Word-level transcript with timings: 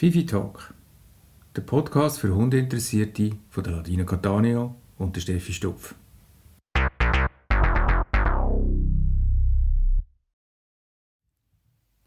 Fifi 0.00 0.24
Talk, 0.24 0.72
der 1.54 1.60
Podcast 1.60 2.20
für 2.20 2.34
Hundeinteressierte 2.34 3.32
von 3.50 3.62
der 3.62 3.74
Ladina 3.74 4.04
Catania 4.04 4.74
und 4.96 5.14
der 5.14 5.20
Steffi 5.20 5.52
Stupf. 5.52 5.94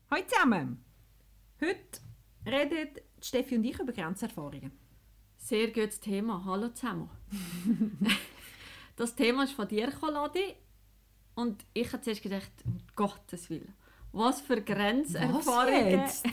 Hallo 0.10 0.24
zusammen! 0.26 0.84
Heute 1.62 2.00
reden 2.48 2.90
Steffi 3.22 3.58
und 3.58 3.64
ich 3.64 3.78
über 3.78 3.94
Grenzerfahrungen. 3.94 4.72
Sehr 5.38 5.68
gutes 5.68 6.00
Thema. 6.00 6.44
Hallo 6.46 6.70
zusammen. 6.70 7.12
das 8.96 9.14
Thema 9.14 9.44
ist 9.44 9.54
von 9.54 9.68
dir 9.68 9.94
Ladi. 10.02 10.56
Und 11.36 11.64
ich 11.76 11.94
habe 11.94 12.02
zuerst 12.02 12.24
gedacht, 12.24 12.52
um 12.66 12.80
Gottes 12.96 13.52
Willen, 13.52 13.76
was 14.14 14.42
für 14.42 14.60
Grenzerfahrungen 14.64 15.92
jetzt? 15.92 16.26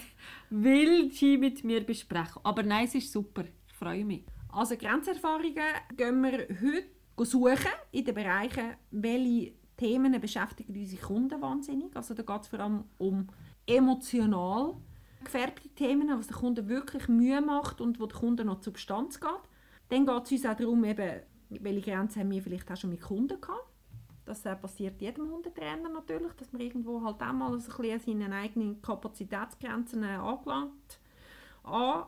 Will 0.50 1.10
sie 1.10 1.38
mit 1.38 1.64
mir 1.64 1.84
besprechen. 1.84 2.40
Aber 2.42 2.62
nein, 2.62 2.86
es 2.86 2.94
ist 2.94 3.12
super. 3.12 3.44
Ich 3.66 3.74
freue 3.74 4.04
mich. 4.04 4.24
Also 4.52 4.76
Grenzerfahrungen 4.76 5.54
gehen 5.96 6.22
wir 6.22 6.46
heute 6.60 6.84
suchen 7.24 7.72
in 7.92 8.04
den 8.04 8.14
Bereichen, 8.14 8.74
welche 8.90 9.52
Themen 9.76 10.20
beschäftigen 10.20 10.74
unsere 10.74 11.02
Kunden 11.02 11.40
wahnsinnig. 11.40 11.94
Also 11.96 12.14
da 12.14 12.22
geht 12.22 12.42
es 12.42 12.48
vor 12.48 12.60
allem 12.60 12.84
um 12.98 13.28
emotional 13.66 14.74
gefärbte 15.22 15.68
Themen, 15.70 16.08
was 16.18 16.26
den 16.26 16.36
Kunden 16.36 16.68
wirklich 16.68 17.08
Mühe 17.08 17.40
macht 17.40 17.80
und 17.80 18.00
wo 18.00 18.06
der 18.06 18.18
Kunde 18.18 18.44
noch 18.44 18.60
zur 18.60 18.72
Substanz 18.72 19.20
geht. 19.20 19.30
Dann 19.88 20.06
geht 20.06 20.24
es 20.24 20.32
uns 20.32 20.46
auch 20.46 20.56
darum, 20.56 20.84
eben, 20.84 21.20
welche 21.50 21.90
Grenzen 21.90 22.20
haben 22.20 22.30
wir 22.30 22.42
vielleicht 22.42 22.70
auch 22.70 22.76
schon 22.76 22.90
mit 22.90 23.00
Kunden 23.00 23.40
gehabt. 23.40 23.69
Das 24.30 24.46
äh, 24.46 24.54
passiert 24.54 25.02
jedem 25.02 25.28
Hundetrainer 25.28 25.88
natürlich, 25.88 26.32
dass 26.34 26.52
man 26.52 26.62
irgendwo 26.62 27.02
halt 27.02 27.20
auch 27.20 27.32
mal 27.32 27.58
so 27.58 27.72
ein 27.72 27.98
bisschen 27.98 28.22
an 28.22 28.30
seine 28.30 28.36
eigenen 28.36 28.80
Kapazitätsgrenzen 28.80 30.04
äh, 30.04 30.06
angelangt, 30.06 31.00
an, 31.64 32.04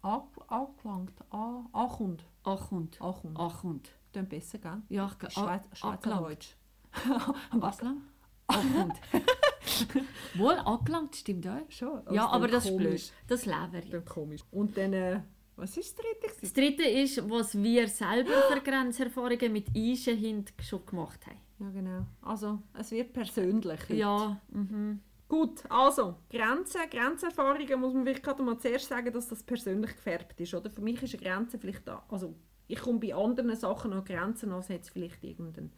an, 0.00 0.22
angelangt, 0.48 1.12
an, 1.28 1.66
ankommt. 1.74 2.24
Ankommt. 2.44 2.98
Ankommt. 3.02 3.38
Ankommt. 3.38 3.90
Klingt 4.10 4.28
besser, 4.30 4.56
gell? 4.56 4.82
Ja, 4.88 5.14
ich 5.20 5.34
Schweiz, 5.34 5.64
Schweizerdeutsch. 5.74 6.56
Was? 7.52 7.80
Angelangt. 7.80 8.04
Ankommt. 8.46 9.00
Wohl, 10.36 10.54
angelangt 10.54 11.14
stimmt 11.14 11.46
auch. 11.46 11.58
Schon. 11.68 12.00
Ja, 12.10 12.26
aber 12.28 12.48
das 12.48 12.64
ist 12.64 12.70
komisch. 12.70 12.84
blöd. 12.86 13.12
Das 13.26 13.44
leben 13.44 13.92
wir. 13.92 14.00
Komisch. 14.00 14.40
Und 14.50 14.78
dann, 14.78 14.94
äh, 14.94 15.20
was 15.56 15.76
ist 15.76 15.98
das 15.98 16.04
dritte? 16.06 16.40
Das 16.40 16.52
dritte 16.54 16.84
ist, 16.84 17.28
was 17.28 17.54
wir 17.54 17.86
selber 17.86 18.32
für 18.50 18.62
Grenzerfahrungen 18.62 19.52
mit 19.52 19.76
Eisen 19.76 20.16
hinten 20.16 20.62
schon 20.62 20.86
gemacht 20.86 21.26
haben. 21.26 21.45
Ja, 21.58 21.70
genau. 21.70 22.06
Also, 22.22 22.62
es 22.74 22.90
wird 22.90 23.12
persönlich. 23.12 23.80
heute. 23.82 23.94
Ja, 23.94 24.40
mhm. 24.50 25.00
Gut, 25.28 25.64
also, 25.68 26.16
Grenzen, 26.30 26.82
Grenzerfahrungen 26.88 27.80
muss 27.80 27.94
man 27.94 28.04
vielleicht 28.04 28.22
gerade 28.22 28.42
mal 28.42 28.58
zuerst 28.58 28.88
sagen, 28.88 29.12
dass 29.12 29.28
das 29.28 29.42
persönlich 29.42 29.96
gefärbt 29.96 30.40
ist. 30.40 30.54
Oder? 30.54 30.70
Für 30.70 30.82
mich 30.82 31.02
ist 31.02 31.14
eine 31.14 31.22
Grenze 31.22 31.58
vielleicht, 31.58 31.88
da, 31.88 32.04
also 32.08 32.34
ich 32.68 32.78
komme 32.78 33.00
bei 33.00 33.14
anderen 33.14 33.56
Sachen 33.56 33.92
an 33.92 34.04
Grenzen, 34.04 34.52
als 34.52 34.68
jetzt 34.68 34.90
vielleicht 34.90 35.24
irgendein 35.24 35.72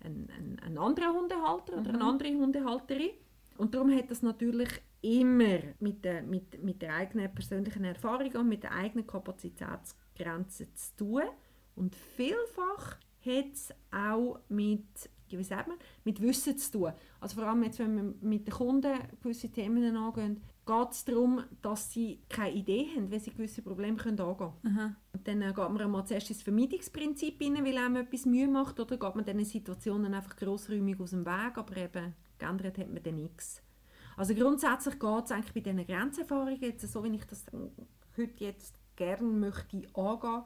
ein, 0.00 0.28
ein, 0.36 0.60
ein 0.64 0.78
anderer 0.78 1.12
Hundehalter 1.12 1.78
oder 1.78 1.94
eine 1.94 2.04
andere 2.04 2.28
Hundehalterin. 2.34 3.10
Und 3.56 3.74
darum 3.74 3.94
hat 3.94 4.10
das 4.10 4.22
natürlich 4.22 4.68
immer 5.00 5.58
mit 5.80 6.04
der, 6.04 6.22
mit, 6.22 6.62
mit 6.62 6.82
der 6.82 6.94
eigenen 6.94 7.34
persönlichen 7.34 7.84
Erfahrung 7.84 8.32
und 8.32 8.48
mit 8.48 8.62
der 8.62 8.72
eigenen 8.72 9.06
Kapazitätsgrenze 9.06 10.72
zu 10.74 10.96
tun. 10.96 11.22
Und 11.74 11.94
vielfach 11.94 12.98
hat 13.26 13.52
es 13.52 13.70
auch 13.90 14.40
mit, 14.48 14.84
wie 15.28 15.42
sagt 15.42 15.68
man, 15.68 15.76
mit 16.04 16.20
Wissen 16.20 16.56
zu 16.56 16.72
tun. 16.72 16.92
Also 17.20 17.36
vor 17.36 17.48
allem 17.48 17.62
jetzt, 17.64 17.78
wenn 17.78 17.96
wir 17.96 18.14
mit 18.20 18.46
den 18.46 18.54
Kunden 18.54 18.98
gewisse 19.22 19.50
Themen 19.50 19.96
angehen, 19.96 20.42
geht 20.66 20.90
es 20.90 21.04
darum, 21.04 21.44
dass 21.62 21.92
sie 21.92 22.20
keine 22.28 22.52
Idee 22.52 22.88
haben, 22.96 23.10
wie 23.10 23.18
sie 23.20 23.30
gewisse 23.30 23.62
Probleme 23.62 23.96
können 23.96 24.18
angehen 24.18 24.52
können. 24.62 24.96
Und 25.12 25.28
dann 25.28 25.42
äh, 25.42 25.46
geht 25.46 25.56
man 25.56 25.80
einmal 25.80 26.04
zuerst 26.06 26.30
ins 26.30 26.42
Vermeidungsprinzip 26.42 27.40
rein, 27.40 27.64
weil 27.64 27.78
einem 27.78 27.96
etwas 27.96 28.26
Mühe 28.26 28.48
macht, 28.48 28.80
oder 28.80 28.96
geht 28.96 29.14
man 29.14 29.24
diesen 29.24 29.44
Situationen 29.44 30.12
einfach 30.12 30.36
grossräumig 30.36 30.98
aus 31.00 31.10
dem 31.10 31.24
Weg, 31.24 31.56
aber 31.56 31.76
eben 31.76 32.14
geändert 32.38 32.78
hat 32.78 32.92
man 32.92 33.02
dann 33.02 33.16
nichts. 33.16 33.62
Also 34.16 34.34
grundsätzlich 34.34 34.98
geht 34.98 35.24
es 35.24 35.30
eigentlich 35.30 35.54
bei 35.54 35.60
diesen 35.60 35.86
Grenzerfahrungen, 35.86 36.60
jetzt, 36.60 36.90
so 36.90 37.04
wie 37.04 37.14
ich 37.14 37.24
das 37.26 37.46
heute 38.16 38.44
jetzt 38.44 38.74
gerne 38.96 39.22
möchte 39.22 39.82
angehen, 39.94 40.42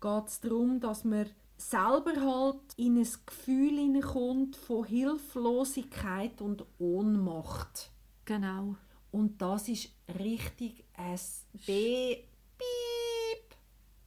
geht 0.00 0.26
es 0.26 0.40
darum, 0.40 0.80
dass 0.80 1.04
man 1.04 1.26
selber 1.60 2.12
halt 2.20 2.60
in 2.76 2.96
ein 2.98 3.08
Gefühl 3.26 3.76
hineinkommt 3.78 4.56
von 4.56 4.84
Hilflosigkeit 4.84 6.40
und 6.40 6.64
Ohnmacht. 6.78 7.90
Genau. 8.24 8.76
Und 9.10 9.40
das 9.42 9.68
ist 9.68 9.90
richtig 10.18 10.84
ein 10.96 11.18
B 11.66 12.16
Piep 12.58 13.56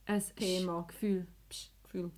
Ein 0.06 0.24
Thema. 0.36 0.82
Gefühl. 0.88 1.28
Psch, 1.50 1.70
Gefühl. 1.84 2.12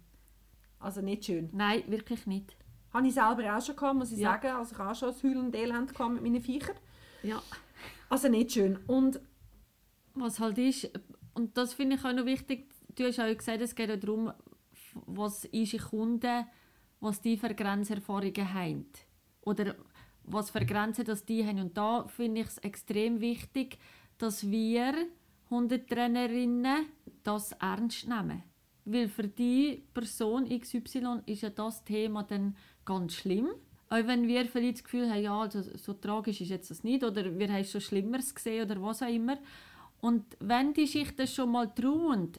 Also 0.79 1.01
nicht 1.01 1.25
schön. 1.25 1.49
Nein, 1.51 1.83
wirklich 1.87 2.25
nicht. 2.27 2.55
Habe 2.93 3.07
ich 3.07 3.13
selber 3.13 3.57
auch 3.57 3.61
schon 3.65 3.75
gehabt, 3.75 3.97
muss 3.97 4.11
ich 4.11 4.19
Ja. 4.19 4.33
sagen. 4.33 4.55
Also 4.55 4.73
ich 4.73 4.77
habe 4.79 4.91
auch 4.91 4.95
schon 4.95 5.09
ein 5.09 5.23
Heulen 5.23 5.45
und 5.47 5.55
Elend 5.55 5.99
mit 5.99 6.21
meinen 6.23 6.41
Viechern. 6.41 6.75
Ja. 7.23 7.41
Also 8.09 8.27
nicht 8.29 8.51
schön. 8.51 8.77
Und 8.87 9.19
Was 10.13 10.39
halt 10.39 10.57
ist, 10.57 10.89
und 11.33 11.57
das 11.57 11.73
finde 11.73 11.97
ich 11.97 12.05
auch 12.05 12.13
noch 12.13 12.25
wichtig, 12.25 12.71
du 12.95 13.03
hast 13.05 13.19
auch 13.19 13.35
gesagt, 13.37 13.59
es 13.59 13.75
geht 13.75 13.91
auch 13.91 13.99
darum, 13.99 14.31
was 15.05 15.45
unsere 15.45 15.83
Kunden, 15.83 16.45
was 16.99 17.21
die 17.21 17.37
für 17.37 17.53
Grenzerfahrungen 17.53 18.53
haben. 18.53 18.85
Oder 19.41 19.75
was 20.23 20.49
für 20.49 20.65
Grenzen 20.65 21.05
das 21.05 21.25
die 21.25 21.45
haben. 21.45 21.59
Und 21.59 21.77
da 21.77 22.07
finde 22.07 22.41
ich 22.41 22.47
es 22.47 22.57
extrem 22.59 23.21
wichtig, 23.21 23.77
dass 24.17 24.49
wir 24.49 24.93
Hundetrainerinnen 25.49 26.85
das 27.23 27.51
ernst 27.53 28.07
nehmen. 28.07 28.43
Weil 28.85 29.09
für 29.09 29.27
die 29.27 29.83
Person 29.93 30.47
XY 30.47 31.21
ist 31.25 31.41
ja 31.41 31.49
das 31.49 31.83
Thema 31.83 32.23
dann 32.23 32.55
ganz 32.85 33.13
schlimm. 33.15 33.49
Auch 33.89 34.07
wenn 34.07 34.27
wir 34.27 34.45
vielleicht 34.45 34.77
das 34.77 34.83
Gefühl 34.83 35.09
haben, 35.09 35.21
ja, 35.21 35.39
also 35.39 35.61
so 35.61 35.93
tragisch 35.93 36.41
ist 36.41 36.49
jetzt 36.49 36.71
das 36.71 36.83
nicht 36.83 37.03
oder 37.03 37.37
wir 37.37 37.51
haben 37.51 37.63
schon 37.63 37.81
Schlimmeres 37.81 38.33
gesehen 38.33 38.65
oder 38.65 38.81
was 38.81 39.03
auch 39.03 39.07
immer. 39.07 39.37
Und 40.01 40.23
wenn 40.39 40.73
die 40.73 40.87
sich 40.87 41.15
das 41.15 41.33
schon 41.33 41.51
mal 41.51 41.73
trauen, 41.73 42.31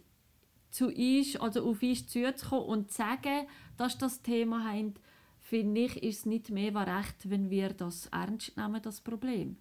zu 0.77 0.89
uns, 0.89 1.37
also 1.37 1.71
auf 1.71 1.83
uns 1.83 2.07
zuzukommen 2.07 2.67
und 2.67 2.91
zu 2.91 2.99
sagen, 2.99 3.47
dass 3.79 3.97
das 3.97 4.21
Thema 4.21 4.71
haben, 4.71 4.95
finde 5.41 5.83
ich, 5.83 6.03
ist 6.03 6.19
es 6.19 6.27
nicht 6.27 6.51
mehr 6.51 6.75
recht, 6.75 7.31
wenn 7.31 7.49
wir 7.49 7.71
das 7.73 8.07
ernst 8.09 8.57
nehmen, 8.59 8.83
das 8.83 9.01
Problem. 9.01 9.57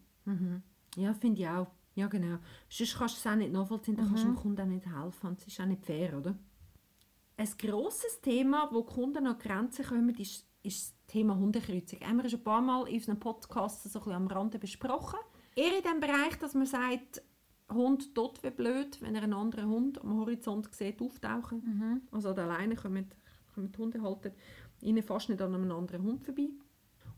ja, 0.97 1.13
finde 1.13 1.41
ich 1.41 1.47
auch. 1.47 1.67
Ja, 1.95 2.07
genau. 2.07 2.39
Sonst 2.67 2.97
kannst 2.97 3.15
du 3.15 3.19
es 3.19 3.33
auch 3.33 3.37
nicht 3.37 3.53
nachvollziehen, 3.53 3.95
dann 3.95 4.07
kannst 4.09 4.23
du 4.23 4.27
dem 4.27 4.35
Kunden 4.35 4.61
auch 4.61 4.65
nicht 4.65 4.85
helfen. 4.85 5.27
Und 5.27 5.39
das 5.39 5.47
ist 5.47 5.61
auch 5.61 5.65
nicht 5.65 5.85
fair, 5.85 6.17
oder? 6.17 6.37
Ein 7.37 7.49
grosses 7.57 8.19
Thema, 8.19 8.69
wo 8.73 8.83
Kunden 8.83 9.25
an 9.25 9.37
Grenzen 9.37 9.85
kommen, 9.85 10.15
ist, 10.15 10.45
ist 10.63 10.89
das 10.89 10.95
Thema 11.07 11.37
Hundekreuzung. 11.37 12.01
Haben 12.01 12.21
wir 12.21 12.29
schon 12.29 12.39
ein 12.39 12.43
paar 12.43 12.61
Mal 12.61 12.89
in 12.89 12.95
unseren 12.95 13.19
Podcasts 13.19 13.83
so 13.83 13.99
ein 13.99 14.03
bisschen 14.03 14.13
am 14.13 14.27
Rande 14.27 14.59
besprochen. 14.59 15.19
Eher 15.55 15.77
in 15.77 15.83
dem 15.83 16.01
Bereich, 16.01 16.37
dass 16.39 16.53
man 16.53 16.65
sagt, 16.65 17.21
Hund 17.73 18.13
tot 18.13 18.41
wie 18.43 18.51
blöd, 18.51 19.01
wenn 19.01 19.15
er 19.15 19.23
einen 19.23 19.33
anderen 19.33 19.69
Hund 19.69 20.01
am 20.01 20.19
Horizont 20.19 20.73
sieht, 20.73 21.01
auftauchen. 21.01 22.01
Also 22.11 22.29
an 22.29 22.35
der 22.35 22.45
Leine 22.47 22.75
kommen, 22.75 23.07
kommen 23.53 23.71
die 23.71 23.77
Hundehalter 23.79 24.31
ihnen 24.81 25.01
fast 25.03 25.29
nicht 25.29 25.41
an 25.41 25.55
einem 25.55 25.71
anderen 25.71 26.03
Hund 26.03 26.23
vorbei. 26.23 26.49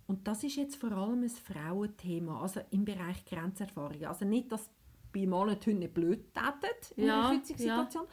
Und 0.06 0.26
das 0.28 0.44
ist 0.44 0.56
jetzt 0.56 0.78
vor 0.78 0.92
allem 0.94 1.24
ein 1.24 1.30
Frauenthema, 1.30 2.42
also 2.42 2.62
im 2.72 2.86
Bereich 2.86 3.26
Grenzerfahrung. 3.26 4.06
Also 4.06 4.24
nicht, 4.24 4.52
dass 4.52 4.70
bei 5.12 5.26
Männern 5.26 5.58
die 5.60 5.66
Hunde 5.70 5.80
nicht 5.80 5.94
blöd 5.94 6.34
täten 6.34 6.94
in 6.96 7.08
Ja, 7.08 7.28
einer 7.28 7.38
Kreuzungssituation, 7.40 8.06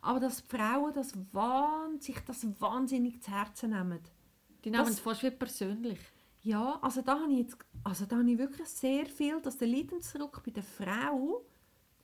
aber 0.00 0.20
dass 0.20 0.42
die 0.42 0.56
Frauen 0.56 0.92
das 0.94 1.12
sich 2.00 2.18
das 2.26 2.46
wahnsinnig 2.60 3.20
zu 3.22 3.30
Herzen 3.30 3.70
nehmen. 3.70 3.98
Die 4.64 4.70
nehmen 4.70 4.82
Das- 4.84 4.94
es 4.94 5.00
fast 5.00 5.22
wie 5.24 5.30
persönlich. 5.30 5.98
Ja, 6.40 6.78
also 6.80 7.02
da 7.02 7.20
habe 7.20 7.32
ich, 7.32 7.38
jetzt, 7.40 7.58
also 7.84 8.04
da 8.06 8.16
habe 8.16 8.30
ich 8.30 8.38
wirklich 8.38 8.66
sehr 8.68 9.06
viel, 9.06 9.40
dass 9.42 9.58
der 9.58 9.68
Leidensdruck 9.68 10.42
bei 10.44 10.50
der 10.50 10.62
Frau 10.64 11.44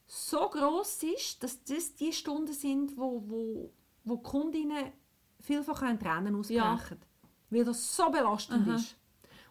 so 0.09 0.49
groß 0.49 1.03
ist, 1.15 1.43
dass 1.43 1.63
das 1.65 1.95
die 1.95 2.13
Stunden 2.13 2.53
sind, 2.53 2.97
wo, 2.97 3.23
wo, 3.27 3.73
wo 4.05 4.17
die 4.17 4.23
Kundinnen 4.23 4.93
vielfach 5.39 5.83
in 5.83 6.01
Tränen 6.01 6.35
ausbrechen. 6.35 6.99
Weil 7.51 7.65
das 7.65 7.95
so 7.97 8.11
belastend 8.11 8.67
Aha. 8.67 8.77
ist. 8.77 8.97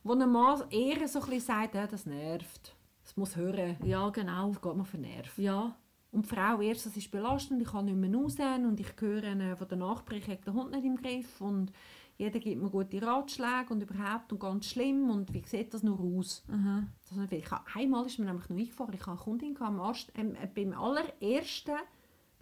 Wo 0.03 0.13
ein 0.13 0.29
Mann 0.31 0.63
eher 0.69 1.07
so 1.07 1.19
ein 1.19 1.25
bisschen 1.25 1.41
sagt, 1.41 1.75
ja, 1.75 1.87
das 1.87 2.05
nervt. 2.05 2.75
Das 3.03 3.15
muss 3.15 3.35
hören. 3.35 3.77
Ja, 3.83 4.09
genau. 4.09 4.49
Das 4.49 4.61
geht 4.61 4.75
mir 4.75 4.85
für 4.85 4.97
Nerven. 4.97 5.43
Ja, 5.43 5.75
Und 6.11 6.25
die 6.25 6.35
Frau 6.35 6.59
erst, 6.59 6.85
das 6.87 6.97
ist 6.97 7.11
belastend, 7.11 7.61
ich 7.61 7.69
kann 7.69 7.85
nicht 7.85 7.95
mehr 7.95 8.13
raus 8.13 8.35
und 8.39 8.79
ich 8.79 8.93
höre 8.99 9.23
äh, 9.23 9.55
von 9.55 9.67
der 9.67 9.77
Nachbarin, 9.77 10.21
ich 10.21 10.27
habe 10.27 10.41
den 10.41 10.53
Hund 10.53 10.71
nicht 10.71 10.85
im 10.85 10.95
Griff 10.97 11.39
und 11.39 11.71
jeder 12.17 12.39
gibt 12.39 12.61
mir 12.61 12.69
gute 12.69 13.01
Ratschläge 13.01 13.67
und 13.69 13.81
überhaupt 13.81 14.31
und 14.33 14.39
ganz 14.39 14.65
schlimm 14.65 15.09
und 15.09 15.33
wie 15.33 15.43
sieht 15.45 15.73
das 15.73 15.83
nur 15.83 15.99
aus? 15.99 16.43
aha. 16.51 16.83
Das 17.09 17.17
ist 17.17 17.31
ich 17.31 17.51
habe, 17.51 17.63
einmal 17.75 18.05
ist 18.05 18.17
mir 18.17 18.25
nämlich 18.25 18.49
noch 18.49 18.57
eingefahren, 18.57 18.93
ich 18.93 19.01
habe 19.01 19.11
eine 19.11 19.19
Kundin 19.19 19.53
gehabt, 19.53 19.79
ersten, 19.79 20.19
ähm, 20.19 20.35
äh, 20.35 20.47
beim 20.47 20.73
allerersten 20.73 21.77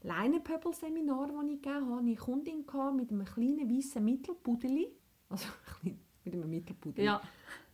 Leinenpöbel-Seminar, 0.03 1.27
das 1.27 1.43
ich 1.43 1.61
gegeben 1.61 1.75
habe, 1.75 1.95
hatte 1.95 2.03
ich 2.03 2.07
eine 2.07 2.15
Kundin 2.15 2.65
gehabt 2.65 2.95
mit 2.95 3.11
einem 3.11 3.25
kleinen 3.25 3.69
weißen 3.69 4.03
Mittelpudeli, 4.03 4.87
also 5.29 5.47
mit 5.83 6.33
einem 6.33 6.49
Mittelpudel. 6.49 7.03
Ja. 7.03 7.21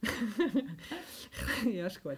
ja, 1.71 1.85
ist 1.85 2.01
gut. 2.01 2.17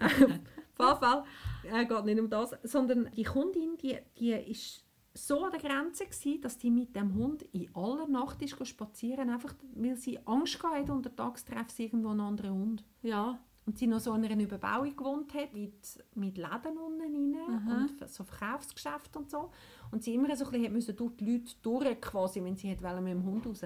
Auf 0.00 0.18
jeden 0.18 1.00
Fall 1.00 1.24
äh, 1.64 1.84
geht 1.84 2.04
nicht 2.04 2.20
um 2.20 2.30
das, 2.30 2.56
sondern 2.62 3.10
die 3.14 3.24
Kundin, 3.24 3.76
die, 3.76 3.98
die 4.18 4.30
ist 4.30 4.87
so 5.26 5.44
an 5.44 5.50
der 5.52 5.60
Grenze 5.60 6.04
gewesen, 6.06 6.40
dass 6.40 6.58
die 6.58 6.70
mit 6.70 6.94
dem 6.96 7.14
Hund 7.14 7.42
in 7.52 7.74
aller 7.74 8.06
Nacht 8.06 8.40
ist 8.42 8.66
spazieren, 8.66 9.30
einfach 9.30 9.54
weil 9.74 9.96
sie 9.96 10.18
Angst 10.26 10.62
hatte, 10.62 10.92
unter 10.92 11.14
Tags 11.14 11.44
treffe 11.44 11.70
sie 11.72 11.84
irgendwo 11.84 12.08
einen 12.10 12.20
anderen 12.20 12.52
Hund. 12.54 12.84
Ja. 13.02 13.38
Und 13.66 13.76
sie 13.76 13.86
noch 13.86 14.00
so 14.00 14.14
in 14.14 14.24
einer 14.24 14.42
Überbauung 14.42 14.96
gewohnt 14.96 15.34
hat, 15.34 15.52
mit, 15.52 15.74
mit 16.14 16.38
Läden 16.38 16.78
unten 16.78 17.02
rein 17.36 17.36
Aha. 17.68 17.76
und 18.00 18.08
so 18.08 18.24
Verkaufsgeschäfte 18.24 19.18
und 19.18 19.30
so. 19.30 19.50
Und 19.90 20.02
sie 20.02 20.14
immer 20.14 20.34
so 20.36 20.46
ein 20.46 20.50
bisschen 20.52 20.72
müssen 20.72 20.96
durch 20.96 21.16
die 21.16 21.30
Leute 21.32 21.52
durch, 21.60 22.00
quasi, 22.00 22.42
wenn 22.42 22.56
sie 22.56 22.74
wollen, 22.82 23.04
mit 23.04 23.12
dem 23.12 23.24
Hund 23.24 23.46
raus. 23.46 23.62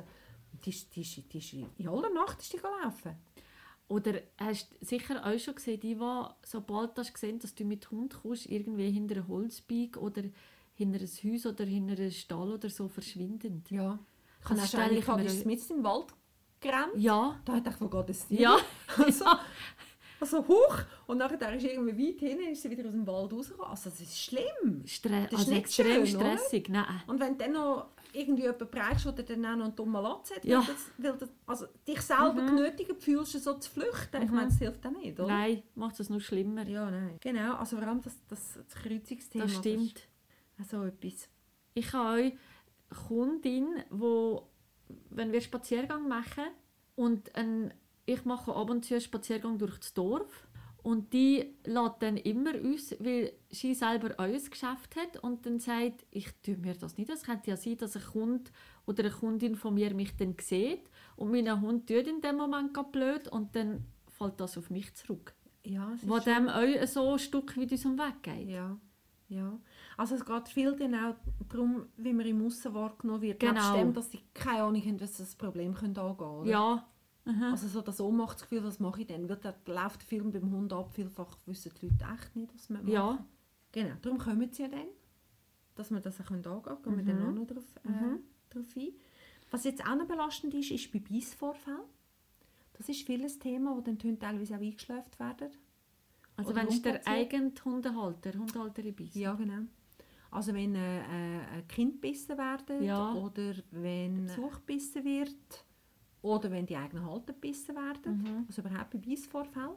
Und 0.53 0.67
die, 0.67 0.71
ist- 0.71 0.95
die, 0.97 1.03
ist- 1.03 1.33
die, 1.33 1.39
ist 1.39 1.53
in 1.53 1.89
aller 1.89 2.11
Nacht 2.11 2.41
ist 2.41 2.53
die 2.53 2.57
gelaufen. 2.57 3.15
Oder 3.89 4.21
hast 4.39 4.73
du 4.73 4.85
sicher 4.85 5.25
auch 5.25 5.39
schon 5.39 5.55
gesehen, 5.55 5.79
die, 5.81 5.95
die 5.95 6.25
sobald 6.47 6.97
du 6.97 7.03
hast 7.03 7.13
gesehen 7.13 7.39
dass 7.39 7.55
du 7.55 7.65
mit 7.65 7.91
Hund 7.91 8.21
kommst, 8.23 8.47
irgendwie 8.47 8.91
hinter 8.91 9.17
einem 9.17 9.29
Holzbeig 9.29 9.97
oder 9.99 10.23
hinter 10.82 10.99
einem 11.00 11.34
Haus 11.34 11.46
oder 11.46 11.64
hinter 11.64 11.94
einem 11.94 12.11
Stall 12.11 12.52
oder 12.52 12.69
so 12.70 12.88
verschwinden. 12.88 13.64
Ja. 13.70 13.99
Ich 14.40 14.49
Das 14.49 14.50
habe 14.50 14.55
auch 14.55 14.58
schon 14.61 14.69
stelle 14.69 14.84
eine 14.84 14.99
ich 14.99 15.05
gehabt, 15.05 15.20
mir- 15.23 15.26
ist 15.29 15.46
mitten 15.46 15.73
im 15.79 15.84
Wald 15.84 16.06
gerannt. 16.61 16.93
Ja. 16.96 17.40
Da 17.44 17.52
hat 17.55 17.67
ich 17.67 17.81
wo 17.81 17.88
geht 17.88 18.08
das 18.08 18.26
Ja. 18.29 18.56
Also, 18.99 19.25
also 20.20 20.46
hoch 20.46 20.79
und 21.08 21.19
nachher 21.19 21.52
ist 21.56 21.64
irgendwie 21.64 22.08
weit 22.08 22.20
hin, 22.20 22.38
ist 22.52 22.62
sie 22.62 22.70
wieder 22.70 22.84
aus 22.87 22.93
dem 22.93 23.06
Wald 23.06 23.32
rausgekommen. 23.32 23.70
Also 23.70 23.90
das 23.90 24.00
ist 24.00 24.19
schlimm. 24.19 24.82
Stre 24.87 25.26
Das 25.31 25.40
ist 25.40 25.49
also 25.49 25.52
extrem 25.52 26.06
schön, 26.06 26.17
oder? 26.17 26.37
stressig. 26.38 26.69
Nein. 26.69 26.84
Und 27.08 27.19
wenn 27.19 27.37
du 27.37 27.44
dann 27.44 27.52
noch 27.55 27.87
irgendwie 28.12 28.43
jemanden 28.43 28.69
bereichst, 28.70 29.05
der 29.06 29.12
dann 29.25 29.44
auch 29.46 29.56
noch 29.56 29.64
einen 29.64 29.75
dummen 29.75 30.02
Latz 30.02 30.31
hat, 30.37 30.44
Ja. 30.44 30.58
weil, 30.61 30.67
das, 30.67 30.84
weil 30.99 31.17
das, 31.19 31.29
also 31.46 31.67
dich 31.88 32.00
selber 32.02 32.34
genötigt 32.46 33.02
fühlst, 33.02 33.43
so 33.43 33.55
zu 33.55 33.70
flüchten. 33.70 34.23
Ich 34.23 34.29
Mhm. 34.29 34.34
meine, 34.37 34.49
das 34.49 34.58
hilft 34.58 34.87
auch 34.87 34.90
nicht, 34.93 35.19
oder? 35.19 35.29
Nein, 35.29 35.62
macht 35.75 35.99
es 35.99 36.08
nur 36.11 36.20
schlimmer. 36.20 36.69
Ja, 36.69 36.88
nein. 36.90 37.17
Genau, 37.20 37.55
also 37.56 37.76
vor 37.79 37.87
allem 37.88 38.00
das, 38.02 38.14
das, 38.29 38.52
das 38.55 38.75
Kreuzungsthema. 38.82 39.44
das 39.46 39.55
stimmt. 39.56 39.94
Das 39.94 40.02
so 40.59 40.83
etwas. 40.85 41.29
Ich 41.75 41.93
habe 41.93 42.33
auch 42.91 43.07
Kundin, 43.09 43.83
wo, 43.91 44.49
wenn 45.11 45.33
wir 45.33 45.41
Spaziergang 45.41 46.09
machen 46.09 46.45
und 46.97 47.35
ein, 47.35 47.73
ich 48.07 48.25
mache 48.25 48.55
ab 48.55 48.71
und 48.71 48.85
zu 48.85 48.95
einen 48.95 49.01
Spaziergang 49.01 49.59
durch 49.59 49.79
das 49.79 49.95
Dorf 49.95 50.49
und 50.83 51.13
die 51.13 51.55
lädt 51.65 51.93
dann 52.01 52.17
immer 52.17 52.55
uns, 52.61 52.95
weil 52.99 53.33
sie 53.51 53.75
selber 53.75 54.15
auch 54.19 54.25
ein 54.25 54.33
Geschäft 54.51 54.97
hat 54.97 55.23
und 55.23 55.47
dann 55.47 55.61
sagt, 55.61 56.05
ich 56.11 56.29
tue 56.43 56.57
mir 56.57 56.75
das 56.75 56.99
nicht. 56.99 57.09
Es 57.09 57.23
könnte 57.23 57.51
ja 57.51 57.57
sein, 57.57 57.77
dass 57.77 57.97
ein 57.97 58.03
Kunde 58.03 58.51
oder 58.85 59.05
eine 59.05 59.13
Kundin 59.13 59.55
von 59.55 59.75
mir 59.75 59.95
mich 59.95 60.17
dann 60.17 60.35
sieht 60.41 60.83
und 61.17 61.31
mein 61.31 61.61
Hund 61.61 61.89
tut 61.89 62.09
in 62.09 62.21
dem 62.21 62.37
Moment 62.37 62.73
blöd 62.91 63.29
und 63.29 63.55
dann 63.55 63.85
fällt 64.09 64.41
das 64.41 64.59
auf 64.59 64.71
mich 64.71 64.93
zurück. 64.95 65.35
Ja, 65.65 65.93
es 65.95 66.03
ist 66.03 66.09
Wo 66.09 66.19
dem 66.19 66.49
auch 66.49 66.87
so 66.87 67.13
ein 67.13 67.19
Stück 67.21 67.57
weit 67.57 67.73
aus 67.73 67.83
dem 67.83 67.97
Weg 67.97 68.23
geht. 68.23 68.49
Ja, 68.49 68.77
ja. 69.29 69.59
Also 70.03 70.17
es 70.17 70.25
geht 70.25 70.49
viel 70.49 70.75
dann 70.75 70.97
auch 70.97 71.15
darum, 71.49 71.87
wie 71.97 72.13
man 72.13 72.27
im 72.27 72.45
Aussen 72.45 72.75
wahrgenommen 72.75 73.23
wird. 73.23 73.39
Genau. 73.39 73.77
Dem, 73.77 73.93
dass 73.95 74.11
sie 74.11 74.19
keine 74.35 74.65
Ahnung 74.65 74.83
haben, 74.85 75.01
was 75.01 75.17
das 75.19 75.37
Problem 75.37 75.77
angehen 75.77 75.95
könnte. 75.95 76.51
Ja. 76.51 76.85
Mhm. 77.25 77.43
Also 77.45 77.69
so 77.69 77.83
das 77.83 78.01
Ohnmachtsgefühl, 78.01 78.65
was 78.65 78.81
mache 78.81 79.03
ich 79.03 79.07
denn? 79.07 79.29
Wird 79.29 79.45
der, 79.45 79.55
läuft 79.67 80.01
der 80.01 80.09
Film 80.09 80.33
beim 80.33 80.51
Hund 80.51 80.73
ab, 80.73 80.93
vielfach 80.93 81.39
wissen 81.47 81.71
die 81.81 81.87
Leute 81.87 82.05
echt 82.15 82.35
nicht, 82.35 82.53
was 82.53 82.69
man 82.69 82.83
macht. 82.83 82.93
Ja. 82.93 83.25
Genau, 83.71 83.95
darum 84.03 84.19
kommen 84.19 84.51
sie 84.53 84.63
ja 84.63 84.69
dann, 84.69 84.89
dass 85.77 85.93
wir 85.93 86.01
das 86.01 86.21
auch 86.21 86.31
angehen 86.33 86.53
können. 86.53 86.83
Gehen 86.83 86.97
wir 86.97 87.03
Mhm. 87.05 87.07
dann 87.07 87.29
auch 87.29 87.33
noch 87.35 87.47
drauf, 87.47 87.65
äh, 87.85 88.53
drauf 88.53 88.67
ein. 88.77 88.89
Was 89.53 89.63
jetzt 89.63 89.87
auch 89.87 89.95
noch 89.95 90.07
belastend 90.09 90.53
ist, 90.55 90.73
ist 90.73 90.91
bei 90.91 90.99
Beißvorfällen. 90.99 91.83
Das 92.73 92.89
ist 92.89 93.07
vieles 93.07 93.39
Thema, 93.39 93.77
wo 93.77 93.81
dann 93.83 93.99
die 93.99 94.09
Hunde 94.09 94.19
teilweise 94.19 94.57
auch 94.57 94.61
eingeschläft 94.61 95.21
werden. 95.21 95.51
Also 96.37 96.51
Oder 96.51 96.63
wenn 96.63 96.69
es 96.69 96.83
der 96.83 97.07
eigene 97.07 97.53
Hundehalter, 97.65 98.33
Hundehalterin 98.37 98.95
bist. 98.97 99.15
Ja, 99.15 99.35
genau. 99.35 99.63
Also 100.32 100.55
wenn 100.55 100.75
äh, 100.75 101.00
äh, 101.00 101.40
ein 101.56 101.69
Kind 101.69 102.00
bissen 102.00 102.37
werden 102.38 102.82
Ja. 102.82 103.12
oder 103.12 103.52
wenn 103.70 104.25
Besuch 104.26 104.58
bissen 104.61 105.05
wird 105.05 105.64
oder 106.23 106.50
wenn 106.50 106.64
die 106.64 106.75
eigenen 106.76 107.05
Halter 107.05 107.34
bissen 107.34 107.76
werden, 107.76 108.23
Mhm. 108.23 108.44
also 108.49 108.62
überhaupt 108.62 108.90
bei 108.90 108.99
Bissvorfällen, 108.99 109.76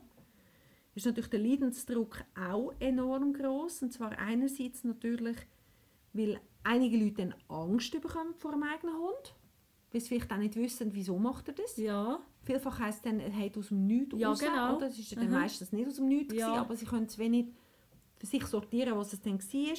ist 0.95 1.05
natürlich 1.05 1.29
der 1.29 1.41
Leidensdruck 1.41 2.23
auch 2.39 2.71
enorm 2.79 3.33
groß 3.33 3.81
und 3.83 3.91
zwar 3.91 4.17
einerseits 4.17 4.85
natürlich, 4.85 5.35
weil 6.13 6.39
einige 6.63 6.97
Leute 6.97 7.15
dann 7.27 7.35
Angst 7.49 7.91
bekommen 7.91 8.33
vor 8.37 8.51
dem 8.51 8.63
eigenen 8.63 8.95
Hund, 8.95 9.35
weil 9.91 9.99
sie 9.99 10.07
vielleicht 10.07 10.31
auch 10.31 10.37
nicht 10.37 10.55
wissen, 10.55 10.93
wieso 10.93 11.19
macht 11.19 11.49
er 11.49 11.53
das. 11.55 11.75
Ja. 11.75 12.19
Vielfach 12.43 12.79
heisst 12.79 12.99
es 12.99 13.11
dann, 13.11 13.19
er 13.19 13.35
hat 13.37 13.57
aus 13.57 13.67
dem 13.67 13.85
Nichts 13.87 14.17
Ja, 14.17 14.29
raus, 14.29 14.39
genau. 14.39 14.77
oder? 14.77 14.87
Es 14.87 14.97
ist 14.97 15.17
dann 15.17 15.25
Mhm. 15.25 15.31
meistens 15.33 15.73
nicht 15.73 15.87
aus 15.87 15.95
dem 15.97 16.07
Nichts, 16.07 16.33
Ja. 16.33 16.45
gewesen, 16.47 16.59
aber 16.61 16.75
sie 16.77 16.85
können 16.85 17.07
es 17.07 17.17
wenig 17.17 17.47
für 18.17 18.25
sich 18.25 18.45
sortieren, 18.45 18.97
was 18.97 19.11
es 19.11 19.21
dann 19.21 19.37
war. 19.37 19.75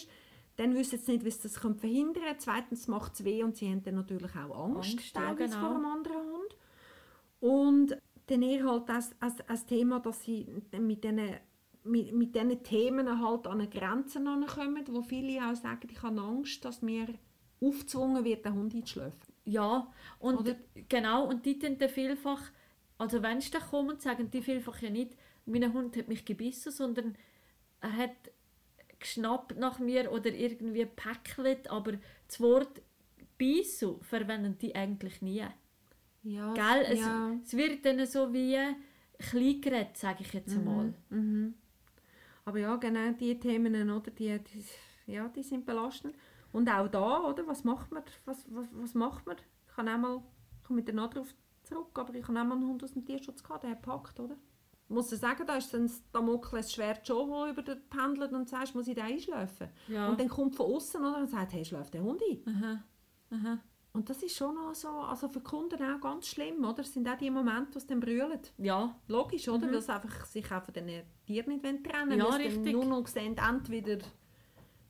Dann 0.57 0.75
wissen 0.75 0.99
sie 0.99 1.13
nicht, 1.13 1.25
wie 1.25 1.31
sie 1.31 1.43
das 1.43 1.61
können 1.61 1.77
verhindern 1.77 2.23
können. 2.23 2.39
Zweitens 2.39 2.89
macht 2.89 3.15
es 3.15 3.25
weh 3.25 3.43
und 3.43 3.57
sie 3.57 3.69
haben 3.71 3.83
dann 3.83 3.97
natürlich 3.97 4.35
auch 4.35 4.65
Angst, 4.65 4.93
Angst, 4.93 5.17
ja, 5.17 5.33
genau. 5.35 5.61
vor 5.61 5.75
einem 5.77 5.87
anderen 5.87 6.17
Hund. 6.17 6.57
Und 7.41 7.97
dann 8.27 8.43
eher 8.43 8.65
halt 8.65 8.89
als, 8.91 9.11
als, 9.21 9.41
als 9.49 9.67
Thema, 9.67 10.01
dass 10.01 10.25
sie 10.25 10.47
mit 10.73 11.05
diesen 11.05 11.21
mit, 11.85 12.13
mit 12.13 12.35
diesen 12.35 12.63
Themen 12.63 13.21
halt 13.21 13.47
an 13.47 13.61
eine 13.61 13.69
Grenze 13.69 14.21
kommen, 14.23 14.85
wo 14.89 15.03
viele 15.03 15.49
auch 15.49 15.55
sagen, 15.55 15.89
ich 15.91 16.03
habe 16.03 16.21
Angst, 16.21 16.65
dass 16.65 16.83
mir 16.83 17.07
aufgezwungen 17.61 18.25
wird, 18.25 18.45
den 18.45 18.55
Hund 18.55 18.75
einzuschläfen. 18.75 19.35
Ja, 19.45 19.91
und 20.19 20.41
Oder? 20.41 20.57
genau, 20.89 21.27
und 21.27 21.47
die 21.47 21.59
dann 21.59 21.79
vielfach, 21.89 22.43
also 22.99 23.23
wenn 23.23 23.41
sie 23.41 23.51
dann 23.51 23.63
kommen, 23.63 23.99
sagen 24.01 24.31
die 24.31 24.43
vielfach 24.43 24.83
ja 24.83 24.91
nicht, 24.91 25.17
mein 25.47 25.73
Hund 25.73 25.97
hat 25.97 26.09
mich 26.09 26.25
gebissen, 26.25 26.73
sondern 26.73 27.17
er 27.81 27.97
hat 27.97 28.17
geschnappt 28.99 29.59
nach 29.59 29.79
mir 29.79 30.11
oder 30.11 30.33
irgendwie 30.33 30.81
gepäckelt, 30.81 31.71
aber 31.71 31.95
das 32.27 32.41
Wort 32.41 32.83
«bissen» 33.39 34.01
verwenden 34.03 34.57
die 34.59 34.75
eigentlich 34.75 35.23
nie. 35.23 35.45
Ja, 36.23 36.55
Gell? 36.55 36.87
Es, 36.89 37.01
ja. 37.01 37.33
es 37.45 37.57
wird 37.57 37.85
dann 37.85 38.05
so 38.07 38.33
wie 38.33 38.59
klein 39.19 39.61
geredet, 39.61 39.97
sage 39.97 40.23
ich 40.23 40.33
jetzt 40.33 40.55
einmal. 40.55 40.95
Mhm. 41.11 41.55
Aber 42.45 42.59
ja, 42.59 42.77
genau 42.77 43.13
diese 43.13 43.39
Themen, 43.41 43.91
oder, 43.91 44.11
die, 44.11 44.39
die, 44.39 45.13
ja, 45.13 45.29
die 45.29 45.43
sind 45.43 45.67
belastend. 45.67 46.15
Und 46.53 46.69
auch 46.69 46.89
da, 46.89 47.25
oder, 47.25 47.47
was 47.47 47.65
macht 47.65 47.93
man? 47.93 48.03
Was, 48.25 48.47
was, 48.51 48.67
was 48.73 48.95
macht 48.95 49.27
man? 49.27 49.37
Ich 49.69 49.75
kann 49.75 49.89
einmal, 49.89 50.23
ich 50.59 50.65
komme 50.65 50.83
danach 50.83 51.11
darauf 51.11 51.35
zurück, 51.65 51.91
aber 51.95 52.15
ich 52.15 52.27
habe 52.27 52.39
einmal 52.39 52.57
einen 52.57 52.69
Hund 52.69 52.83
aus 52.83 52.93
dem 52.93 53.05
Tierschutz 53.05 53.43
gehabt, 53.43 53.65
der 53.65 53.71
hat 53.71 53.83
gepackt, 53.83 54.19
oder? 54.21 54.37
Ich 54.89 54.95
muss 54.95 55.11
ja 55.11 55.17
sagen, 55.17 55.45
da 55.47 55.57
ist 55.57 55.75
dann 55.75 55.89
das 55.89 56.03
Damoklesschwert 56.13 57.07
schon, 57.07 57.31
das 57.31 57.51
über 57.51 57.63
den 57.63 57.89
pendelt 57.89 58.33
und 58.33 58.49
sagst, 58.49 58.75
muss 58.75 58.87
ich 58.87 58.95
den 58.95 59.05
einschläfen? 59.05 59.69
Ja. 59.89 60.09
Und 60.09 60.21
dann 60.21 60.29
kommt 60.29 60.55
von 60.55 60.67
außen 60.67 61.05
und 61.05 61.29
sagt, 61.29 61.53
hey, 61.55 61.65
schläft 61.65 61.95
der 61.95 62.03
Hund 62.03 62.23
ein? 62.23 62.55
Aha. 62.55 62.85
Aha. 63.31 63.59
Und 63.93 64.11
das 64.11 64.23
ist 64.23 64.37
schon 64.37 64.55
noch 64.55 64.75
so, 64.75 64.89
also 64.89 65.27
für 65.29 65.41
Kunden 65.41 65.83
auch 65.83 66.01
ganz 66.01 66.29
schlimm, 66.29 66.63
oder? 66.65 66.81
Es 66.81 66.93
sind 66.93 67.09
auch 67.09 67.17
die 67.17 67.31
Momente, 67.31 67.75
wo 67.75 67.79
sie 67.79 67.87
dann 67.87 68.01
brüllen. 68.01 68.39
Ja, 68.59 68.95
Logisch, 69.09 69.49
oder? 69.49 69.73
Weil 69.73 69.81
sie 69.81 69.93
einfach, 69.93 70.27
sich 70.27 70.45
auch 70.53 70.63
von 70.63 70.75
diesen 70.75 71.03
Tieren 71.27 71.49
nicht 71.49 71.63
trennen 71.63 72.11
wollen. 72.11 72.19
Mhm. 72.19 72.19
Ja, 72.19 72.35
richtig. 72.35 72.73
nur 72.73 72.85
noch 72.85 73.07
sehen, 73.07 73.37
entweder 73.39 74.05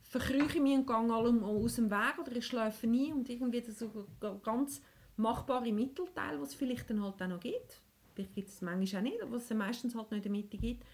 verkrüche 0.03 0.57
ich 0.57 0.61
mich 0.61 0.77
und 0.77 0.87
gehe 0.87 0.97
allem 0.97 1.45
aus 1.45 1.77
dem 1.77 1.91
Weg 1.91 2.19
oder 2.19 2.35
ich 2.35 2.47
schlafe 2.47 2.87
nie 2.87 3.13
und 3.13 3.29
irgendwie 3.29 3.61
das 3.61 3.79
so 3.79 4.07
ganz 4.43 4.83
machbare 5.17 5.73
Mittelteil, 5.73 6.41
was 6.41 6.51
es 6.51 6.55
vielleicht 6.55 6.91
dann 6.91 7.03
halt 7.03 7.23
auch 7.23 7.29
noch 7.29 7.41
gibt. 7.41 7.81
Vielleicht 8.17 8.35
gibt 8.35 8.49
es 8.49 8.63
manchmal 8.63 9.01
auch 9.01 9.05
nicht, 9.05 9.23
aber 9.23 9.33
was 9.33 9.45
es 9.51 9.57
meistens 9.57 9.95
halt 9.95 10.11
noch 10.11 10.17
in 10.17 10.23
der 10.23 10.33
Mitte 10.33 10.57
gibt, 10.57 10.85